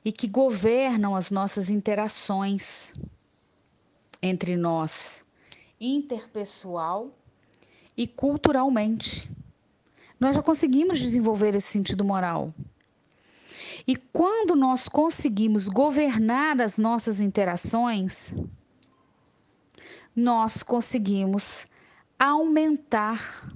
e 0.03 0.11
que 0.11 0.27
governam 0.27 1.15
as 1.15 1.31
nossas 1.31 1.69
interações 1.69 2.93
entre 4.21 4.57
nós, 4.57 5.23
interpessoal 5.79 7.13
e 7.95 8.07
culturalmente. 8.07 9.29
Nós 10.19 10.35
já 10.35 10.41
conseguimos 10.41 10.99
desenvolver 10.99 11.55
esse 11.55 11.67
sentido 11.67 12.03
moral. 12.03 12.53
E 13.89 13.95
quando 13.95 14.55
nós 14.55 14.87
conseguimos 14.87 15.67
governar 15.67 16.61
as 16.61 16.77
nossas 16.77 17.19
interações, 17.19 18.35
nós 20.15 20.61
conseguimos 20.61 21.65
aumentar 22.19 23.51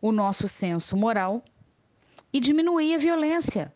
o 0.00 0.10
nosso 0.10 0.48
senso 0.48 0.96
moral 0.96 1.44
e 2.32 2.40
diminuir 2.40 2.96
a 2.96 2.98
violência. 2.98 3.72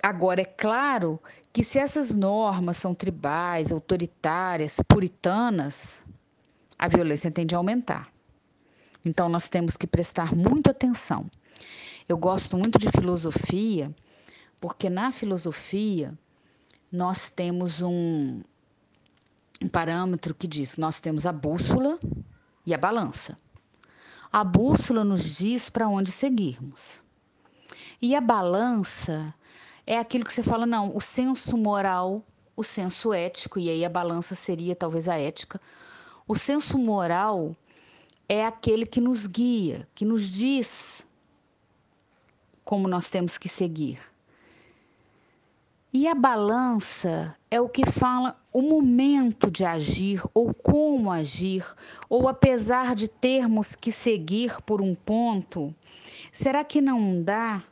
Agora, 0.00 0.42
é 0.42 0.44
claro 0.44 1.20
que 1.52 1.64
se 1.64 1.80
essas 1.80 2.14
normas 2.14 2.76
são 2.76 2.94
tribais, 2.94 3.72
autoritárias, 3.72 4.78
puritanas, 4.86 6.04
a 6.78 6.86
violência 6.86 7.28
tende 7.28 7.56
a 7.56 7.58
aumentar. 7.58 8.08
Então, 9.04 9.28
nós 9.28 9.48
temos 9.48 9.76
que 9.76 9.86
prestar 9.88 10.32
muita 10.32 10.70
atenção. 10.70 11.26
Eu 12.08 12.16
gosto 12.16 12.56
muito 12.56 12.78
de 12.78 12.90
filosofia, 12.90 13.94
porque 14.60 14.90
na 14.90 15.10
filosofia 15.10 16.16
nós 16.92 17.30
temos 17.30 17.82
um, 17.82 18.42
um 19.62 19.68
parâmetro 19.68 20.34
que 20.34 20.46
diz: 20.46 20.76
nós 20.76 21.00
temos 21.00 21.26
a 21.26 21.32
bússola, 21.32 21.98
e 22.66 22.72
a 22.72 22.78
balança. 22.78 23.36
A 24.32 24.42
bússola 24.42 25.04
nos 25.04 25.36
diz 25.36 25.70
para 25.70 25.88
onde 25.88 26.10
seguirmos. 26.10 27.02
E 28.00 28.16
a 28.16 28.20
balança 28.20 29.32
é 29.86 29.98
aquilo 29.98 30.24
que 30.24 30.32
você 30.32 30.42
fala, 30.42 30.66
não, 30.66 30.94
o 30.94 31.00
senso 31.00 31.56
moral, 31.56 32.24
o 32.56 32.64
senso 32.64 33.12
ético, 33.12 33.58
e 33.58 33.68
aí 33.68 33.84
a 33.84 33.88
balança 33.88 34.34
seria 34.34 34.74
talvez 34.74 35.08
a 35.08 35.18
ética. 35.18 35.60
O 36.26 36.34
senso 36.34 36.78
moral 36.78 37.54
é 38.28 38.44
aquele 38.44 38.86
que 38.86 39.00
nos 39.00 39.26
guia, 39.26 39.86
que 39.94 40.04
nos 40.04 40.30
diz 40.30 41.06
como 42.64 42.88
nós 42.88 43.10
temos 43.10 43.36
que 43.38 43.48
seguir. 43.48 44.00
E 45.92 46.08
a 46.08 46.14
balança 46.14 47.36
é 47.50 47.60
o 47.60 47.68
que 47.68 47.86
fala 47.86 48.36
o 48.52 48.60
momento 48.62 49.48
de 49.48 49.64
agir 49.64 50.20
ou 50.34 50.52
como 50.52 51.10
agir, 51.10 51.64
ou 52.08 52.28
apesar 52.28 52.96
de 52.96 53.06
termos 53.06 53.76
que 53.76 53.92
seguir 53.92 54.60
por 54.62 54.82
um 54.82 54.94
ponto, 54.94 55.72
será 56.32 56.64
que 56.64 56.80
não 56.80 57.22
dá 57.22 57.62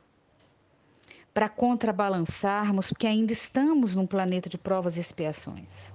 para 1.34 1.48
contrabalançarmos, 1.48 2.90
porque 2.90 3.06
ainda 3.06 3.32
estamos 3.32 3.94
num 3.94 4.06
planeta 4.06 4.48
de 4.48 4.58
provas 4.58 4.96
e 4.96 5.00
expiações? 5.00 5.92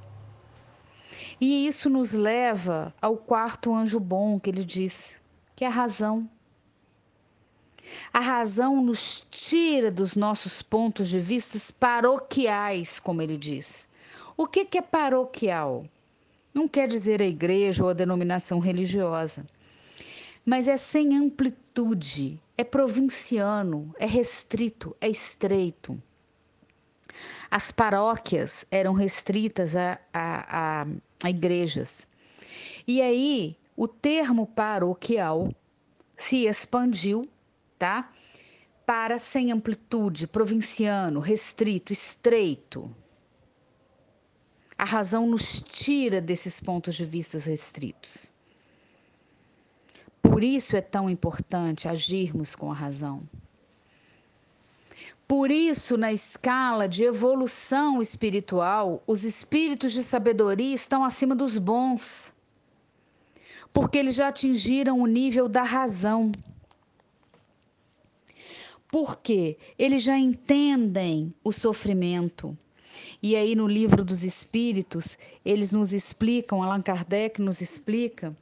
E 1.39 1.67
isso 1.67 1.89
nos 1.89 2.11
leva 2.11 2.93
ao 3.01 3.15
quarto 3.15 3.73
anjo 3.73 3.99
bom 3.99 4.39
que 4.39 4.49
ele 4.49 4.65
diz, 4.65 5.15
que 5.55 5.63
é 5.63 5.67
a 5.67 5.71
razão. 5.71 6.29
A 8.13 8.19
razão 8.19 8.83
nos 8.83 9.25
tira 9.29 9.91
dos 9.91 10.15
nossos 10.15 10.61
pontos 10.61 11.07
de 11.09 11.19
vista 11.19 11.57
paroquiais, 11.79 12.99
como 12.99 13.21
ele 13.21 13.37
diz. 13.37 13.87
O 14.35 14.45
que 14.45 14.67
é 14.77 14.81
paroquial? 14.81 15.85
Não 16.53 16.67
quer 16.67 16.87
dizer 16.87 17.21
a 17.21 17.25
igreja 17.25 17.83
ou 17.83 17.89
a 17.89 17.93
denominação 17.93 18.59
religiosa, 18.59 19.45
mas 20.45 20.67
é 20.67 20.77
sem 20.77 21.15
amplitude, 21.15 22.39
é 22.57 22.63
provinciano, 22.63 23.93
é 23.99 24.05
restrito, 24.05 24.95
é 24.99 25.09
estreito. 25.09 26.01
As 27.49 27.71
paróquias 27.71 28.65
eram 28.71 28.93
restritas 28.93 29.75
a, 29.75 29.99
a, 30.13 30.81
a, 30.81 30.87
a 31.23 31.29
igrejas. 31.29 32.07
E 32.87 33.01
aí, 33.01 33.55
o 33.75 33.87
termo 33.87 34.47
paroquial 34.47 35.53
se 36.15 36.45
expandiu, 36.45 37.29
tá? 37.77 38.11
Para 38.85 39.19
sem 39.19 39.51
amplitude, 39.51 40.27
provinciano, 40.27 41.19
restrito, 41.19 41.91
estreito. 41.91 42.93
A 44.77 44.85
razão 44.85 45.27
nos 45.27 45.61
tira 45.61 46.21
desses 46.21 46.59
pontos 46.59 46.95
de 46.95 47.03
vista 47.03 47.37
restritos. 47.39 48.31
Por 50.21 50.43
isso 50.43 50.75
é 50.75 50.81
tão 50.81 51.09
importante 51.09 51.87
agirmos 51.87 52.55
com 52.55 52.71
a 52.71 52.75
razão. 52.75 53.27
Por 55.27 55.51
isso, 55.51 55.97
na 55.97 56.13
escala 56.13 56.87
de 56.87 57.03
evolução 57.03 58.01
espiritual, 58.01 59.03
os 59.05 59.25
espíritos 59.25 59.91
de 59.91 60.01
sabedoria 60.01 60.73
estão 60.73 61.03
acima 61.03 61.35
dos 61.35 61.57
bons, 61.57 62.33
porque 63.73 63.97
eles 63.97 64.15
já 64.15 64.29
atingiram 64.29 64.99
o 65.01 65.05
nível 65.05 65.49
da 65.49 65.63
razão. 65.63 66.31
Porque 68.99 69.59
eles 69.77 70.01
já 70.01 70.17
entendem 70.17 71.31
o 71.43 71.51
sofrimento. 71.51 72.57
E 73.21 73.35
aí, 73.35 73.53
no 73.53 73.67
livro 73.67 74.03
dos 74.03 74.23
Espíritos, 74.23 75.19
eles 75.45 75.71
nos 75.71 75.93
explicam, 75.93 76.63
Allan 76.63 76.81
Kardec 76.81 77.39
nos 77.39 77.61
explica, 77.61 78.35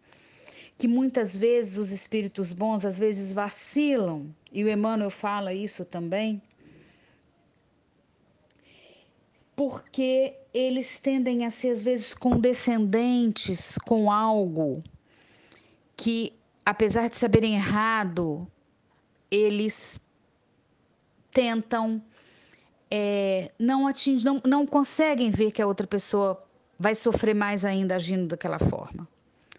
que 0.77 0.87
muitas 0.87 1.35
vezes 1.35 1.77
os 1.77 1.91
espíritos 1.91 2.53
bons 2.53 2.85
às 2.85 2.97
vezes 2.97 3.33
vacilam, 3.33 4.33
e 4.49 4.63
o 4.63 4.69
Emmanuel 4.69 5.09
fala 5.09 5.53
isso 5.53 5.83
também. 5.83 6.41
Porque 9.57 10.35
eles 10.53 10.95
tendem 10.95 11.45
a 11.45 11.51
ser, 11.51 11.71
às 11.71 11.83
vezes, 11.83 12.13
condescendentes 12.13 13.77
com 13.79 14.09
algo 14.09 14.81
que, 15.97 16.31
apesar 16.65 17.09
de 17.09 17.17
saberem 17.17 17.55
errado, 17.55 18.47
eles 19.29 19.99
tentam 21.35 22.01
é, 22.89 23.51
não 23.59 23.87
atingir, 23.87 24.23
não, 24.23 24.41
não 24.45 24.65
conseguem 24.65 25.29
ver 25.29 25.51
que 25.51 25.61
a 25.61 25.67
outra 25.67 25.85
pessoa 25.85 26.41
vai 26.79 26.95
sofrer 26.95 27.35
mais 27.35 27.65
ainda 27.65 27.97
agindo 27.97 28.29
daquela 28.29 28.57
forma. 28.57 29.05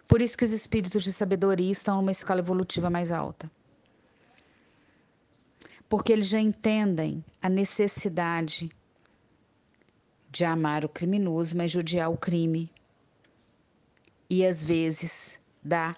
Por 0.07 0.19
isso 0.19 0.35
que 0.35 0.43
os 0.43 0.51
espíritos 0.51 1.03
de 1.03 1.13
sabedoria 1.13 1.71
estão 1.71 1.97
numa 1.97 2.11
escala 2.11 2.39
evolutiva 2.39 2.89
mais 2.89 3.11
alta. 3.11 3.51
Porque 5.87 6.11
eles 6.11 6.27
já 6.27 6.39
entendem 6.39 7.23
a 7.39 7.47
necessidade 7.47 8.71
de 10.31 10.43
amar 10.45 10.83
o 10.83 10.89
criminoso, 10.89 11.55
mas 11.55 11.69
de 11.69 11.77
odiar 11.77 12.11
o 12.11 12.17
crime. 12.17 12.71
E 14.27 14.43
às 14.43 14.63
vezes 14.63 15.37
da 15.63 15.95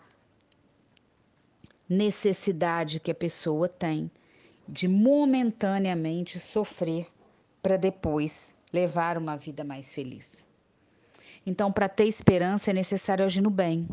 necessidade 1.88 3.00
que 3.00 3.12
a 3.12 3.16
pessoa 3.16 3.70
tem 3.70 4.12
de 4.72 4.88
momentaneamente 4.88 6.40
sofrer 6.40 7.08
para 7.62 7.78
depois 7.78 8.56
levar 8.72 9.18
uma 9.18 9.36
vida 9.36 9.64
mais 9.64 9.92
feliz. 9.92 10.34
Então, 11.46 11.72
para 11.72 11.90
ter 11.90 12.06
esperança 12.06 12.70
é 12.70 12.74
necessário 12.74 13.26
agir 13.26 13.42
no 13.42 13.50
bem. 13.50 13.88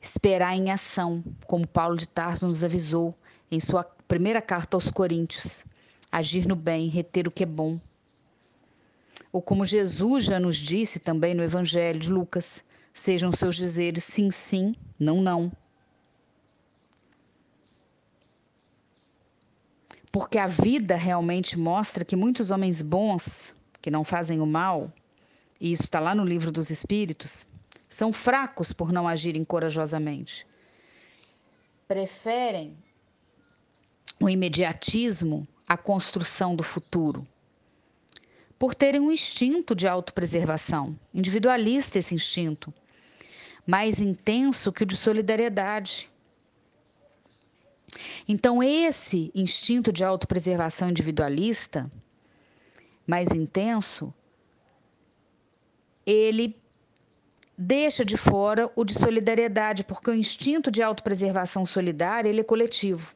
Esperar 0.00 0.56
em 0.56 0.70
ação, 0.70 1.24
como 1.46 1.66
Paulo 1.66 1.96
de 1.96 2.06
Tarso 2.06 2.46
nos 2.46 2.62
avisou 2.62 3.14
em 3.50 3.58
sua 3.58 3.82
primeira 3.82 4.40
carta 4.40 4.76
aos 4.76 4.90
Coríntios. 4.90 5.64
Agir 6.12 6.46
no 6.46 6.54
bem, 6.54 6.88
reter 6.88 7.26
o 7.26 7.30
que 7.30 7.42
é 7.42 7.46
bom, 7.46 7.80
ou 9.36 9.42
como 9.42 9.66
Jesus 9.66 10.24
já 10.24 10.40
nos 10.40 10.56
disse 10.56 10.98
também 10.98 11.34
no 11.34 11.42
Evangelho 11.42 12.00
de 12.00 12.10
Lucas, 12.10 12.64
sejam 12.94 13.30
seus 13.32 13.54
dizeres 13.54 14.02
sim, 14.02 14.30
sim, 14.30 14.74
não, 14.98 15.20
não. 15.20 15.52
Porque 20.18 20.38
a 20.38 20.46
vida 20.46 20.96
realmente 20.96 21.58
mostra 21.58 22.02
que 22.02 22.16
muitos 22.16 22.50
homens 22.50 22.80
bons, 22.80 23.54
que 23.82 23.90
não 23.90 24.02
fazem 24.02 24.40
o 24.40 24.46
mal, 24.46 24.90
e 25.60 25.70
isso 25.70 25.82
está 25.82 26.00
lá 26.00 26.14
no 26.14 26.24
livro 26.24 26.50
dos 26.50 26.70
Espíritos, 26.70 27.46
são 27.86 28.14
fracos 28.14 28.72
por 28.72 28.90
não 28.90 29.06
agirem 29.06 29.44
corajosamente. 29.44 30.46
Preferem 31.86 32.74
o 34.18 34.26
imediatismo 34.30 35.46
à 35.68 35.76
construção 35.76 36.56
do 36.56 36.62
futuro 36.62 37.28
por 38.58 38.74
terem 38.74 39.02
um 39.02 39.12
instinto 39.12 39.74
de 39.74 39.86
autopreservação, 39.86 40.98
individualista 41.12 41.98
esse 41.98 42.14
instinto, 42.14 42.72
mais 43.66 44.00
intenso 44.00 44.72
que 44.72 44.82
o 44.82 44.86
de 44.86 44.96
solidariedade. 44.96 46.08
Então, 48.28 48.62
esse 48.62 49.30
instinto 49.34 49.92
de 49.92 50.04
autopreservação 50.04 50.88
individualista, 50.88 51.90
mais 53.06 53.30
intenso, 53.30 54.12
ele 56.04 56.60
deixa 57.56 58.04
de 58.04 58.16
fora 58.16 58.70
o 58.76 58.84
de 58.84 58.92
solidariedade, 58.92 59.84
porque 59.84 60.10
o 60.10 60.14
instinto 60.14 60.70
de 60.70 60.82
autopreservação 60.82 61.64
solidária 61.64 62.28
ele 62.28 62.40
é 62.40 62.44
coletivo. 62.44 63.14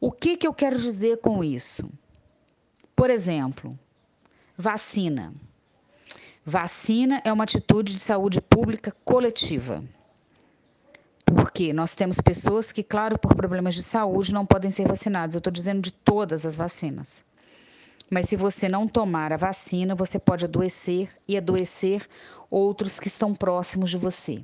O 0.00 0.10
que, 0.10 0.36
que 0.36 0.46
eu 0.46 0.54
quero 0.54 0.78
dizer 0.78 1.18
com 1.18 1.42
isso? 1.44 1.90
Por 2.94 3.10
exemplo, 3.10 3.78
vacina. 4.56 5.34
Vacina 6.44 7.20
é 7.24 7.32
uma 7.32 7.44
atitude 7.44 7.92
de 7.92 7.98
saúde 7.98 8.40
pública 8.40 8.94
coletiva. 9.04 9.84
Porque 11.34 11.72
nós 11.72 11.94
temos 11.94 12.20
pessoas 12.20 12.72
que, 12.72 12.82
claro, 12.82 13.18
por 13.18 13.34
problemas 13.34 13.74
de 13.74 13.82
saúde 13.82 14.34
não 14.34 14.44
podem 14.44 14.70
ser 14.70 14.86
vacinadas. 14.88 15.34
Eu 15.34 15.38
estou 15.38 15.52
dizendo 15.52 15.80
de 15.80 15.92
todas 15.92 16.44
as 16.44 16.56
vacinas. 16.56 17.24
Mas 18.10 18.28
se 18.28 18.36
você 18.36 18.68
não 18.68 18.88
tomar 18.88 19.32
a 19.32 19.36
vacina, 19.36 19.94
você 19.94 20.18
pode 20.18 20.44
adoecer 20.44 21.08
e 21.28 21.36
adoecer 21.36 22.06
outros 22.50 22.98
que 22.98 23.06
estão 23.06 23.34
próximos 23.34 23.90
de 23.90 23.96
você. 23.96 24.42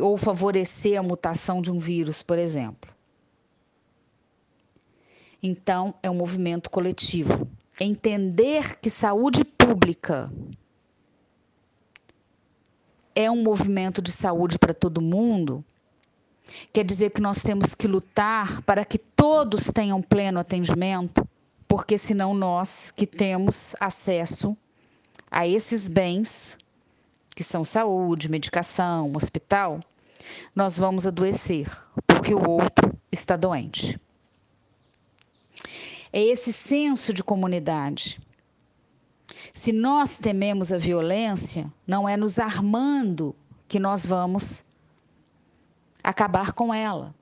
Ou 0.00 0.16
favorecer 0.16 0.98
a 0.98 1.02
mutação 1.02 1.62
de 1.62 1.70
um 1.70 1.78
vírus, 1.78 2.22
por 2.22 2.38
exemplo. 2.38 2.90
Então, 5.42 5.94
é 6.02 6.10
um 6.10 6.14
movimento 6.14 6.68
coletivo. 6.68 7.48
Entender 7.80 8.78
que 8.78 8.90
saúde 8.90 9.44
pública 9.44 10.30
é 13.20 13.30
um 13.30 13.42
movimento 13.42 14.00
de 14.00 14.12
saúde 14.12 14.58
para 14.58 14.74
todo 14.74 15.00
mundo 15.00 15.64
quer 16.72 16.84
dizer 16.84 17.10
que 17.10 17.20
nós 17.20 17.42
temos 17.42 17.74
que 17.74 17.86
lutar 17.86 18.62
para 18.62 18.84
que 18.84 18.98
todos 18.98 19.70
tenham 19.72 20.02
pleno 20.02 20.40
atendimento, 20.40 21.26
porque 21.68 21.96
senão 21.96 22.34
nós 22.34 22.90
que 22.90 23.06
temos 23.06 23.74
acesso 23.78 24.56
a 25.30 25.46
esses 25.46 25.88
bens, 25.88 26.58
que 27.34 27.44
são 27.44 27.62
saúde, 27.62 28.28
medicação, 28.28 29.12
hospital, 29.14 29.80
nós 30.54 30.76
vamos 30.76 31.06
adoecer, 31.06 31.70
porque 32.06 32.34
o 32.34 32.48
outro 32.48 32.92
está 33.10 33.36
doente. 33.36 33.98
É 36.12 36.20
esse 36.20 36.52
senso 36.52 37.14
de 37.14 37.22
comunidade. 37.22 38.18
Se 39.52 39.72
nós 39.72 40.18
tememos 40.18 40.72
a 40.72 40.78
violência, 40.78 41.72
não 41.86 42.08
é 42.08 42.16
nos 42.16 42.38
armando 42.38 43.34
que 43.66 43.78
nós 43.78 44.06
vamos 44.06 44.64
acabar 46.02 46.52
com 46.52 46.72
ela. 46.72 47.14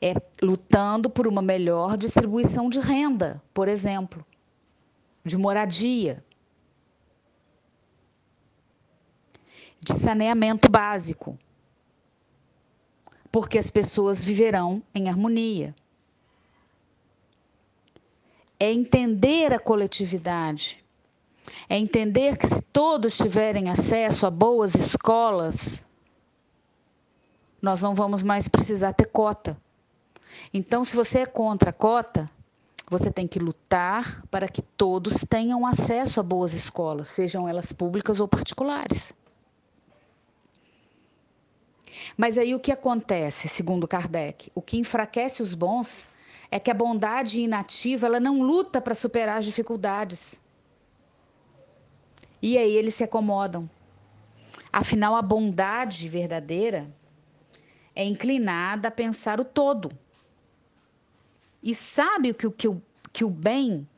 É 0.00 0.14
lutando 0.42 1.08
por 1.08 1.26
uma 1.26 1.42
melhor 1.42 1.96
distribuição 1.96 2.68
de 2.68 2.80
renda, 2.80 3.42
por 3.52 3.68
exemplo, 3.68 4.24
de 5.24 5.36
moradia, 5.36 6.24
de 9.80 9.94
saneamento 9.94 10.70
básico, 10.70 11.38
porque 13.30 13.58
as 13.58 13.70
pessoas 13.70 14.22
viverão 14.22 14.82
em 14.94 15.08
harmonia 15.08 15.74
é 18.58 18.72
entender 18.72 19.52
a 19.52 19.58
coletividade, 19.58 20.82
é 21.68 21.78
entender 21.78 22.36
que 22.36 22.46
se 22.46 22.60
todos 22.62 23.16
tiverem 23.16 23.70
acesso 23.70 24.26
a 24.26 24.30
boas 24.30 24.74
escolas, 24.74 25.86
nós 27.60 27.82
não 27.82 27.94
vamos 27.94 28.22
mais 28.22 28.48
precisar 28.48 28.92
ter 28.92 29.06
cota. 29.06 29.56
Então, 30.52 30.84
se 30.84 30.94
você 30.94 31.20
é 31.20 31.26
contra 31.26 31.70
a 31.70 31.72
cota, 31.72 32.30
você 32.88 33.10
tem 33.10 33.26
que 33.26 33.38
lutar 33.38 34.22
para 34.30 34.48
que 34.48 34.62
todos 34.62 35.24
tenham 35.28 35.66
acesso 35.66 36.20
a 36.20 36.22
boas 36.22 36.54
escolas, 36.54 37.08
sejam 37.08 37.48
elas 37.48 37.72
públicas 37.72 38.20
ou 38.20 38.28
particulares. 38.28 39.12
Mas 42.16 42.38
aí 42.38 42.54
o 42.54 42.60
que 42.60 42.70
acontece, 42.70 43.48
segundo 43.48 43.88
Kardec? 43.88 44.50
O 44.54 44.62
que 44.62 44.78
enfraquece 44.78 45.42
os 45.42 45.54
bons 45.54 46.08
é 46.50 46.58
que 46.60 46.70
a 46.70 46.74
bondade 46.74 47.40
inativa 47.40 48.06
ela 48.06 48.20
não 48.20 48.42
luta 48.42 48.80
para 48.80 48.94
superar 48.94 49.38
as 49.38 49.44
dificuldades. 49.44 50.40
E 52.42 52.58
aí 52.58 52.76
eles 52.76 52.94
se 52.94 53.04
acomodam. 53.04 53.68
Afinal, 54.72 55.16
a 55.16 55.22
bondade 55.22 56.08
verdadeira 56.08 56.86
é 57.94 58.04
inclinada 58.04 58.88
a 58.88 58.90
pensar 58.90 59.40
o 59.40 59.44
todo. 59.44 59.90
E 61.62 61.74
sabe 61.74 62.34
que, 62.34 62.50
que, 62.50 62.68
o, 62.68 62.82
que 63.12 63.24
o 63.24 63.30
bem 63.30 63.88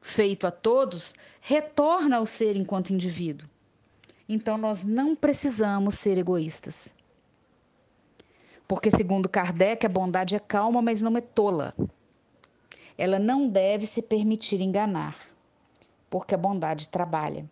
feito 0.00 0.46
a 0.46 0.50
todos 0.50 1.14
retorna 1.40 2.16
ao 2.16 2.26
ser 2.26 2.56
enquanto 2.56 2.92
indivíduo. 2.92 3.48
Então, 4.28 4.58
nós 4.58 4.84
não 4.84 5.14
precisamos 5.14 5.94
ser 5.94 6.18
egoístas. 6.18 6.88
Porque, 8.66 8.90
segundo 8.90 9.28
Kardec, 9.28 9.86
a 9.86 9.88
bondade 9.88 10.34
é 10.34 10.40
calma, 10.40 10.82
mas 10.82 11.00
não 11.00 11.16
é 11.16 11.20
tola. 11.20 11.74
Ela 12.98 13.18
não 13.18 13.48
deve 13.48 13.86
se 13.86 14.02
permitir 14.02 14.60
enganar, 14.60 15.16
porque 16.10 16.34
a 16.34 16.38
bondade 16.38 16.88
trabalha. 16.88 17.48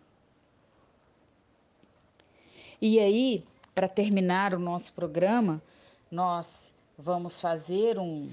E 2.81 2.99
aí, 2.99 3.43
para 3.75 3.87
terminar 3.87 4.55
o 4.55 4.59
nosso 4.59 4.91
programa, 4.93 5.61
nós 6.09 6.73
vamos 6.97 7.39
fazer 7.39 7.99
um, 7.99 8.27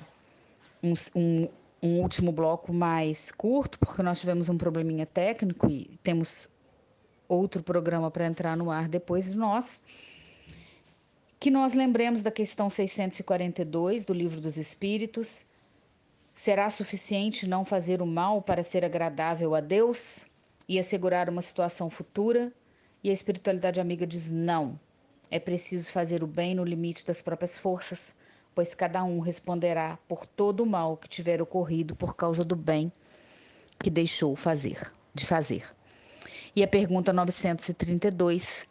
um, 0.82 0.94
um, 1.14 1.48
um, 1.82 2.00
último 2.00 2.32
bloco 2.32 2.72
mais 2.72 3.30
curto, 3.30 3.78
porque 3.78 4.02
nós 4.02 4.20
tivemos 4.20 4.48
um 4.48 4.56
probleminha 4.56 5.04
técnico 5.04 5.68
e 5.68 5.84
temos 6.02 6.48
outro 7.28 7.62
programa 7.62 8.10
para 8.10 8.26
entrar 8.26 8.56
no 8.56 8.70
ar 8.70 8.88
depois 8.88 9.32
de 9.32 9.36
nós. 9.36 9.82
Que 11.38 11.50
nós 11.50 11.74
lembremos 11.74 12.22
da 12.22 12.30
questão 12.30 12.70
642 12.70 14.06
do 14.06 14.14
Livro 14.14 14.40
dos 14.40 14.56
Espíritos. 14.56 15.44
Será 16.34 16.70
suficiente 16.70 17.46
não 17.46 17.66
fazer 17.66 18.00
o 18.00 18.06
mal 18.06 18.40
para 18.40 18.62
ser 18.62 18.82
agradável 18.82 19.54
a 19.54 19.60
Deus 19.60 20.26
e 20.66 20.78
assegurar 20.78 21.28
uma 21.28 21.42
situação 21.42 21.90
futura? 21.90 22.50
E 23.02 23.10
a 23.10 23.12
espiritualidade 23.12 23.80
amiga 23.80 24.06
diz: 24.06 24.30
não. 24.30 24.78
É 25.30 25.38
preciso 25.38 25.90
fazer 25.92 26.24
o 26.24 26.26
bem 26.26 26.54
no 26.54 26.64
limite 26.64 27.04
das 27.04 27.20
próprias 27.20 27.58
forças, 27.58 28.14
pois 28.54 28.74
cada 28.74 29.04
um 29.04 29.20
responderá 29.20 29.98
por 30.08 30.24
todo 30.26 30.62
o 30.62 30.66
mal 30.66 30.96
que 30.96 31.08
tiver 31.08 31.40
ocorrido 31.42 31.94
por 31.94 32.16
causa 32.16 32.44
do 32.44 32.56
bem 32.56 32.90
que 33.78 33.90
deixou 33.90 34.34
fazer, 34.34 34.90
de 35.14 35.24
fazer. 35.24 35.64
E 36.56 36.62
a 36.62 36.66
pergunta 36.66 37.12
932, 37.12 38.66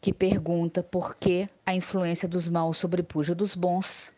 que 0.00 0.12
pergunta 0.12 0.82
por 0.82 1.14
que 1.14 1.48
a 1.64 1.74
influência 1.74 2.28
dos 2.28 2.48
maus 2.48 2.76
sobrepuja 2.76 3.34
dos 3.34 3.54
bons. 3.54 4.12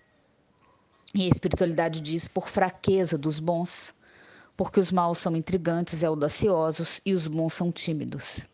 E 1.15 1.27
a 1.27 1.29
espiritualidade 1.29 2.01
diz 2.01 2.27
por 2.27 2.49
fraqueza 2.49 3.17
dos 3.17 3.39
bons, 3.39 3.95
porque 4.57 4.81
os 4.81 4.91
maus 4.91 5.19
são 5.19 5.37
intrigantes 5.37 6.03
e 6.03 6.07
audaciosos 6.07 7.01
e 7.07 7.15
os 7.15 7.29
bons 7.29 7.55
são 7.55 7.71
tímidos. 7.71 8.49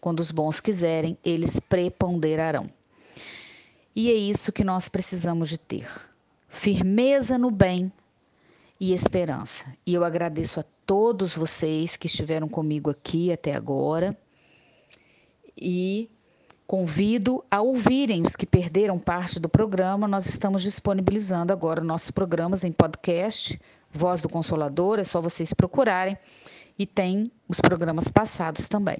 Quando 0.00 0.20
os 0.20 0.30
bons 0.30 0.60
quiserem, 0.60 1.16
eles 1.24 1.58
preponderarão. 1.60 2.70
E 3.94 4.10
é 4.10 4.14
isso 4.14 4.52
que 4.52 4.62
nós 4.62 4.88
precisamos 4.88 5.48
de 5.48 5.58
ter: 5.58 5.88
firmeza 6.48 7.38
no 7.38 7.50
bem 7.50 7.92
e 8.78 8.92
esperança. 8.92 9.64
E 9.86 9.94
eu 9.94 10.04
agradeço 10.04 10.60
a 10.60 10.64
todos 10.84 11.36
vocês 11.36 11.96
que 11.96 12.06
estiveram 12.06 12.48
comigo 12.48 12.90
aqui 12.90 13.32
até 13.32 13.54
agora 13.54 14.16
e 15.56 16.10
convido 16.66 17.44
a 17.50 17.62
ouvirem 17.62 18.22
os 18.22 18.36
que 18.36 18.44
perderam 18.44 18.98
parte 18.98 19.40
do 19.40 19.48
programa. 19.48 20.06
Nós 20.06 20.26
estamos 20.26 20.62
disponibilizando 20.62 21.52
agora 21.52 21.82
nossos 21.82 22.10
programas 22.10 22.64
em 22.64 22.72
podcast, 22.72 23.58
Voz 23.90 24.20
do 24.20 24.28
Consolador, 24.28 24.98
é 24.98 25.04
só 25.04 25.20
vocês 25.22 25.54
procurarem. 25.54 26.18
E 26.78 26.84
tem 26.84 27.32
os 27.48 27.58
programas 27.58 28.08
passados 28.08 28.68
também. 28.68 28.98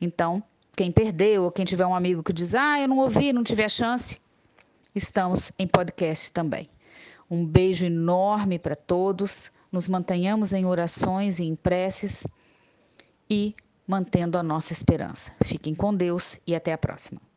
Então, 0.00 0.42
quem 0.76 0.92
perdeu 0.92 1.44
ou 1.44 1.50
quem 1.50 1.64
tiver 1.64 1.86
um 1.86 1.94
amigo 1.94 2.22
que 2.22 2.32
diz: 2.32 2.54
"Ah, 2.54 2.80
eu 2.80 2.88
não 2.88 2.98
ouvi, 2.98 3.32
não 3.32 3.42
tive 3.42 3.64
a 3.64 3.68
chance", 3.68 4.20
estamos 4.94 5.52
em 5.58 5.66
podcast 5.66 6.32
também. 6.32 6.68
Um 7.30 7.44
beijo 7.44 7.84
enorme 7.84 8.58
para 8.58 8.74
todos. 8.74 9.52
Nos 9.70 9.86
mantenhamos 9.86 10.52
em 10.52 10.64
orações 10.64 11.38
e 11.38 11.44
em 11.44 11.54
preces 11.54 12.26
e 13.28 13.54
mantendo 13.86 14.38
a 14.38 14.42
nossa 14.42 14.72
esperança. 14.72 15.32
Fiquem 15.44 15.74
com 15.74 15.94
Deus 15.94 16.38
e 16.46 16.54
até 16.54 16.72
a 16.72 16.78
próxima. 16.78 17.27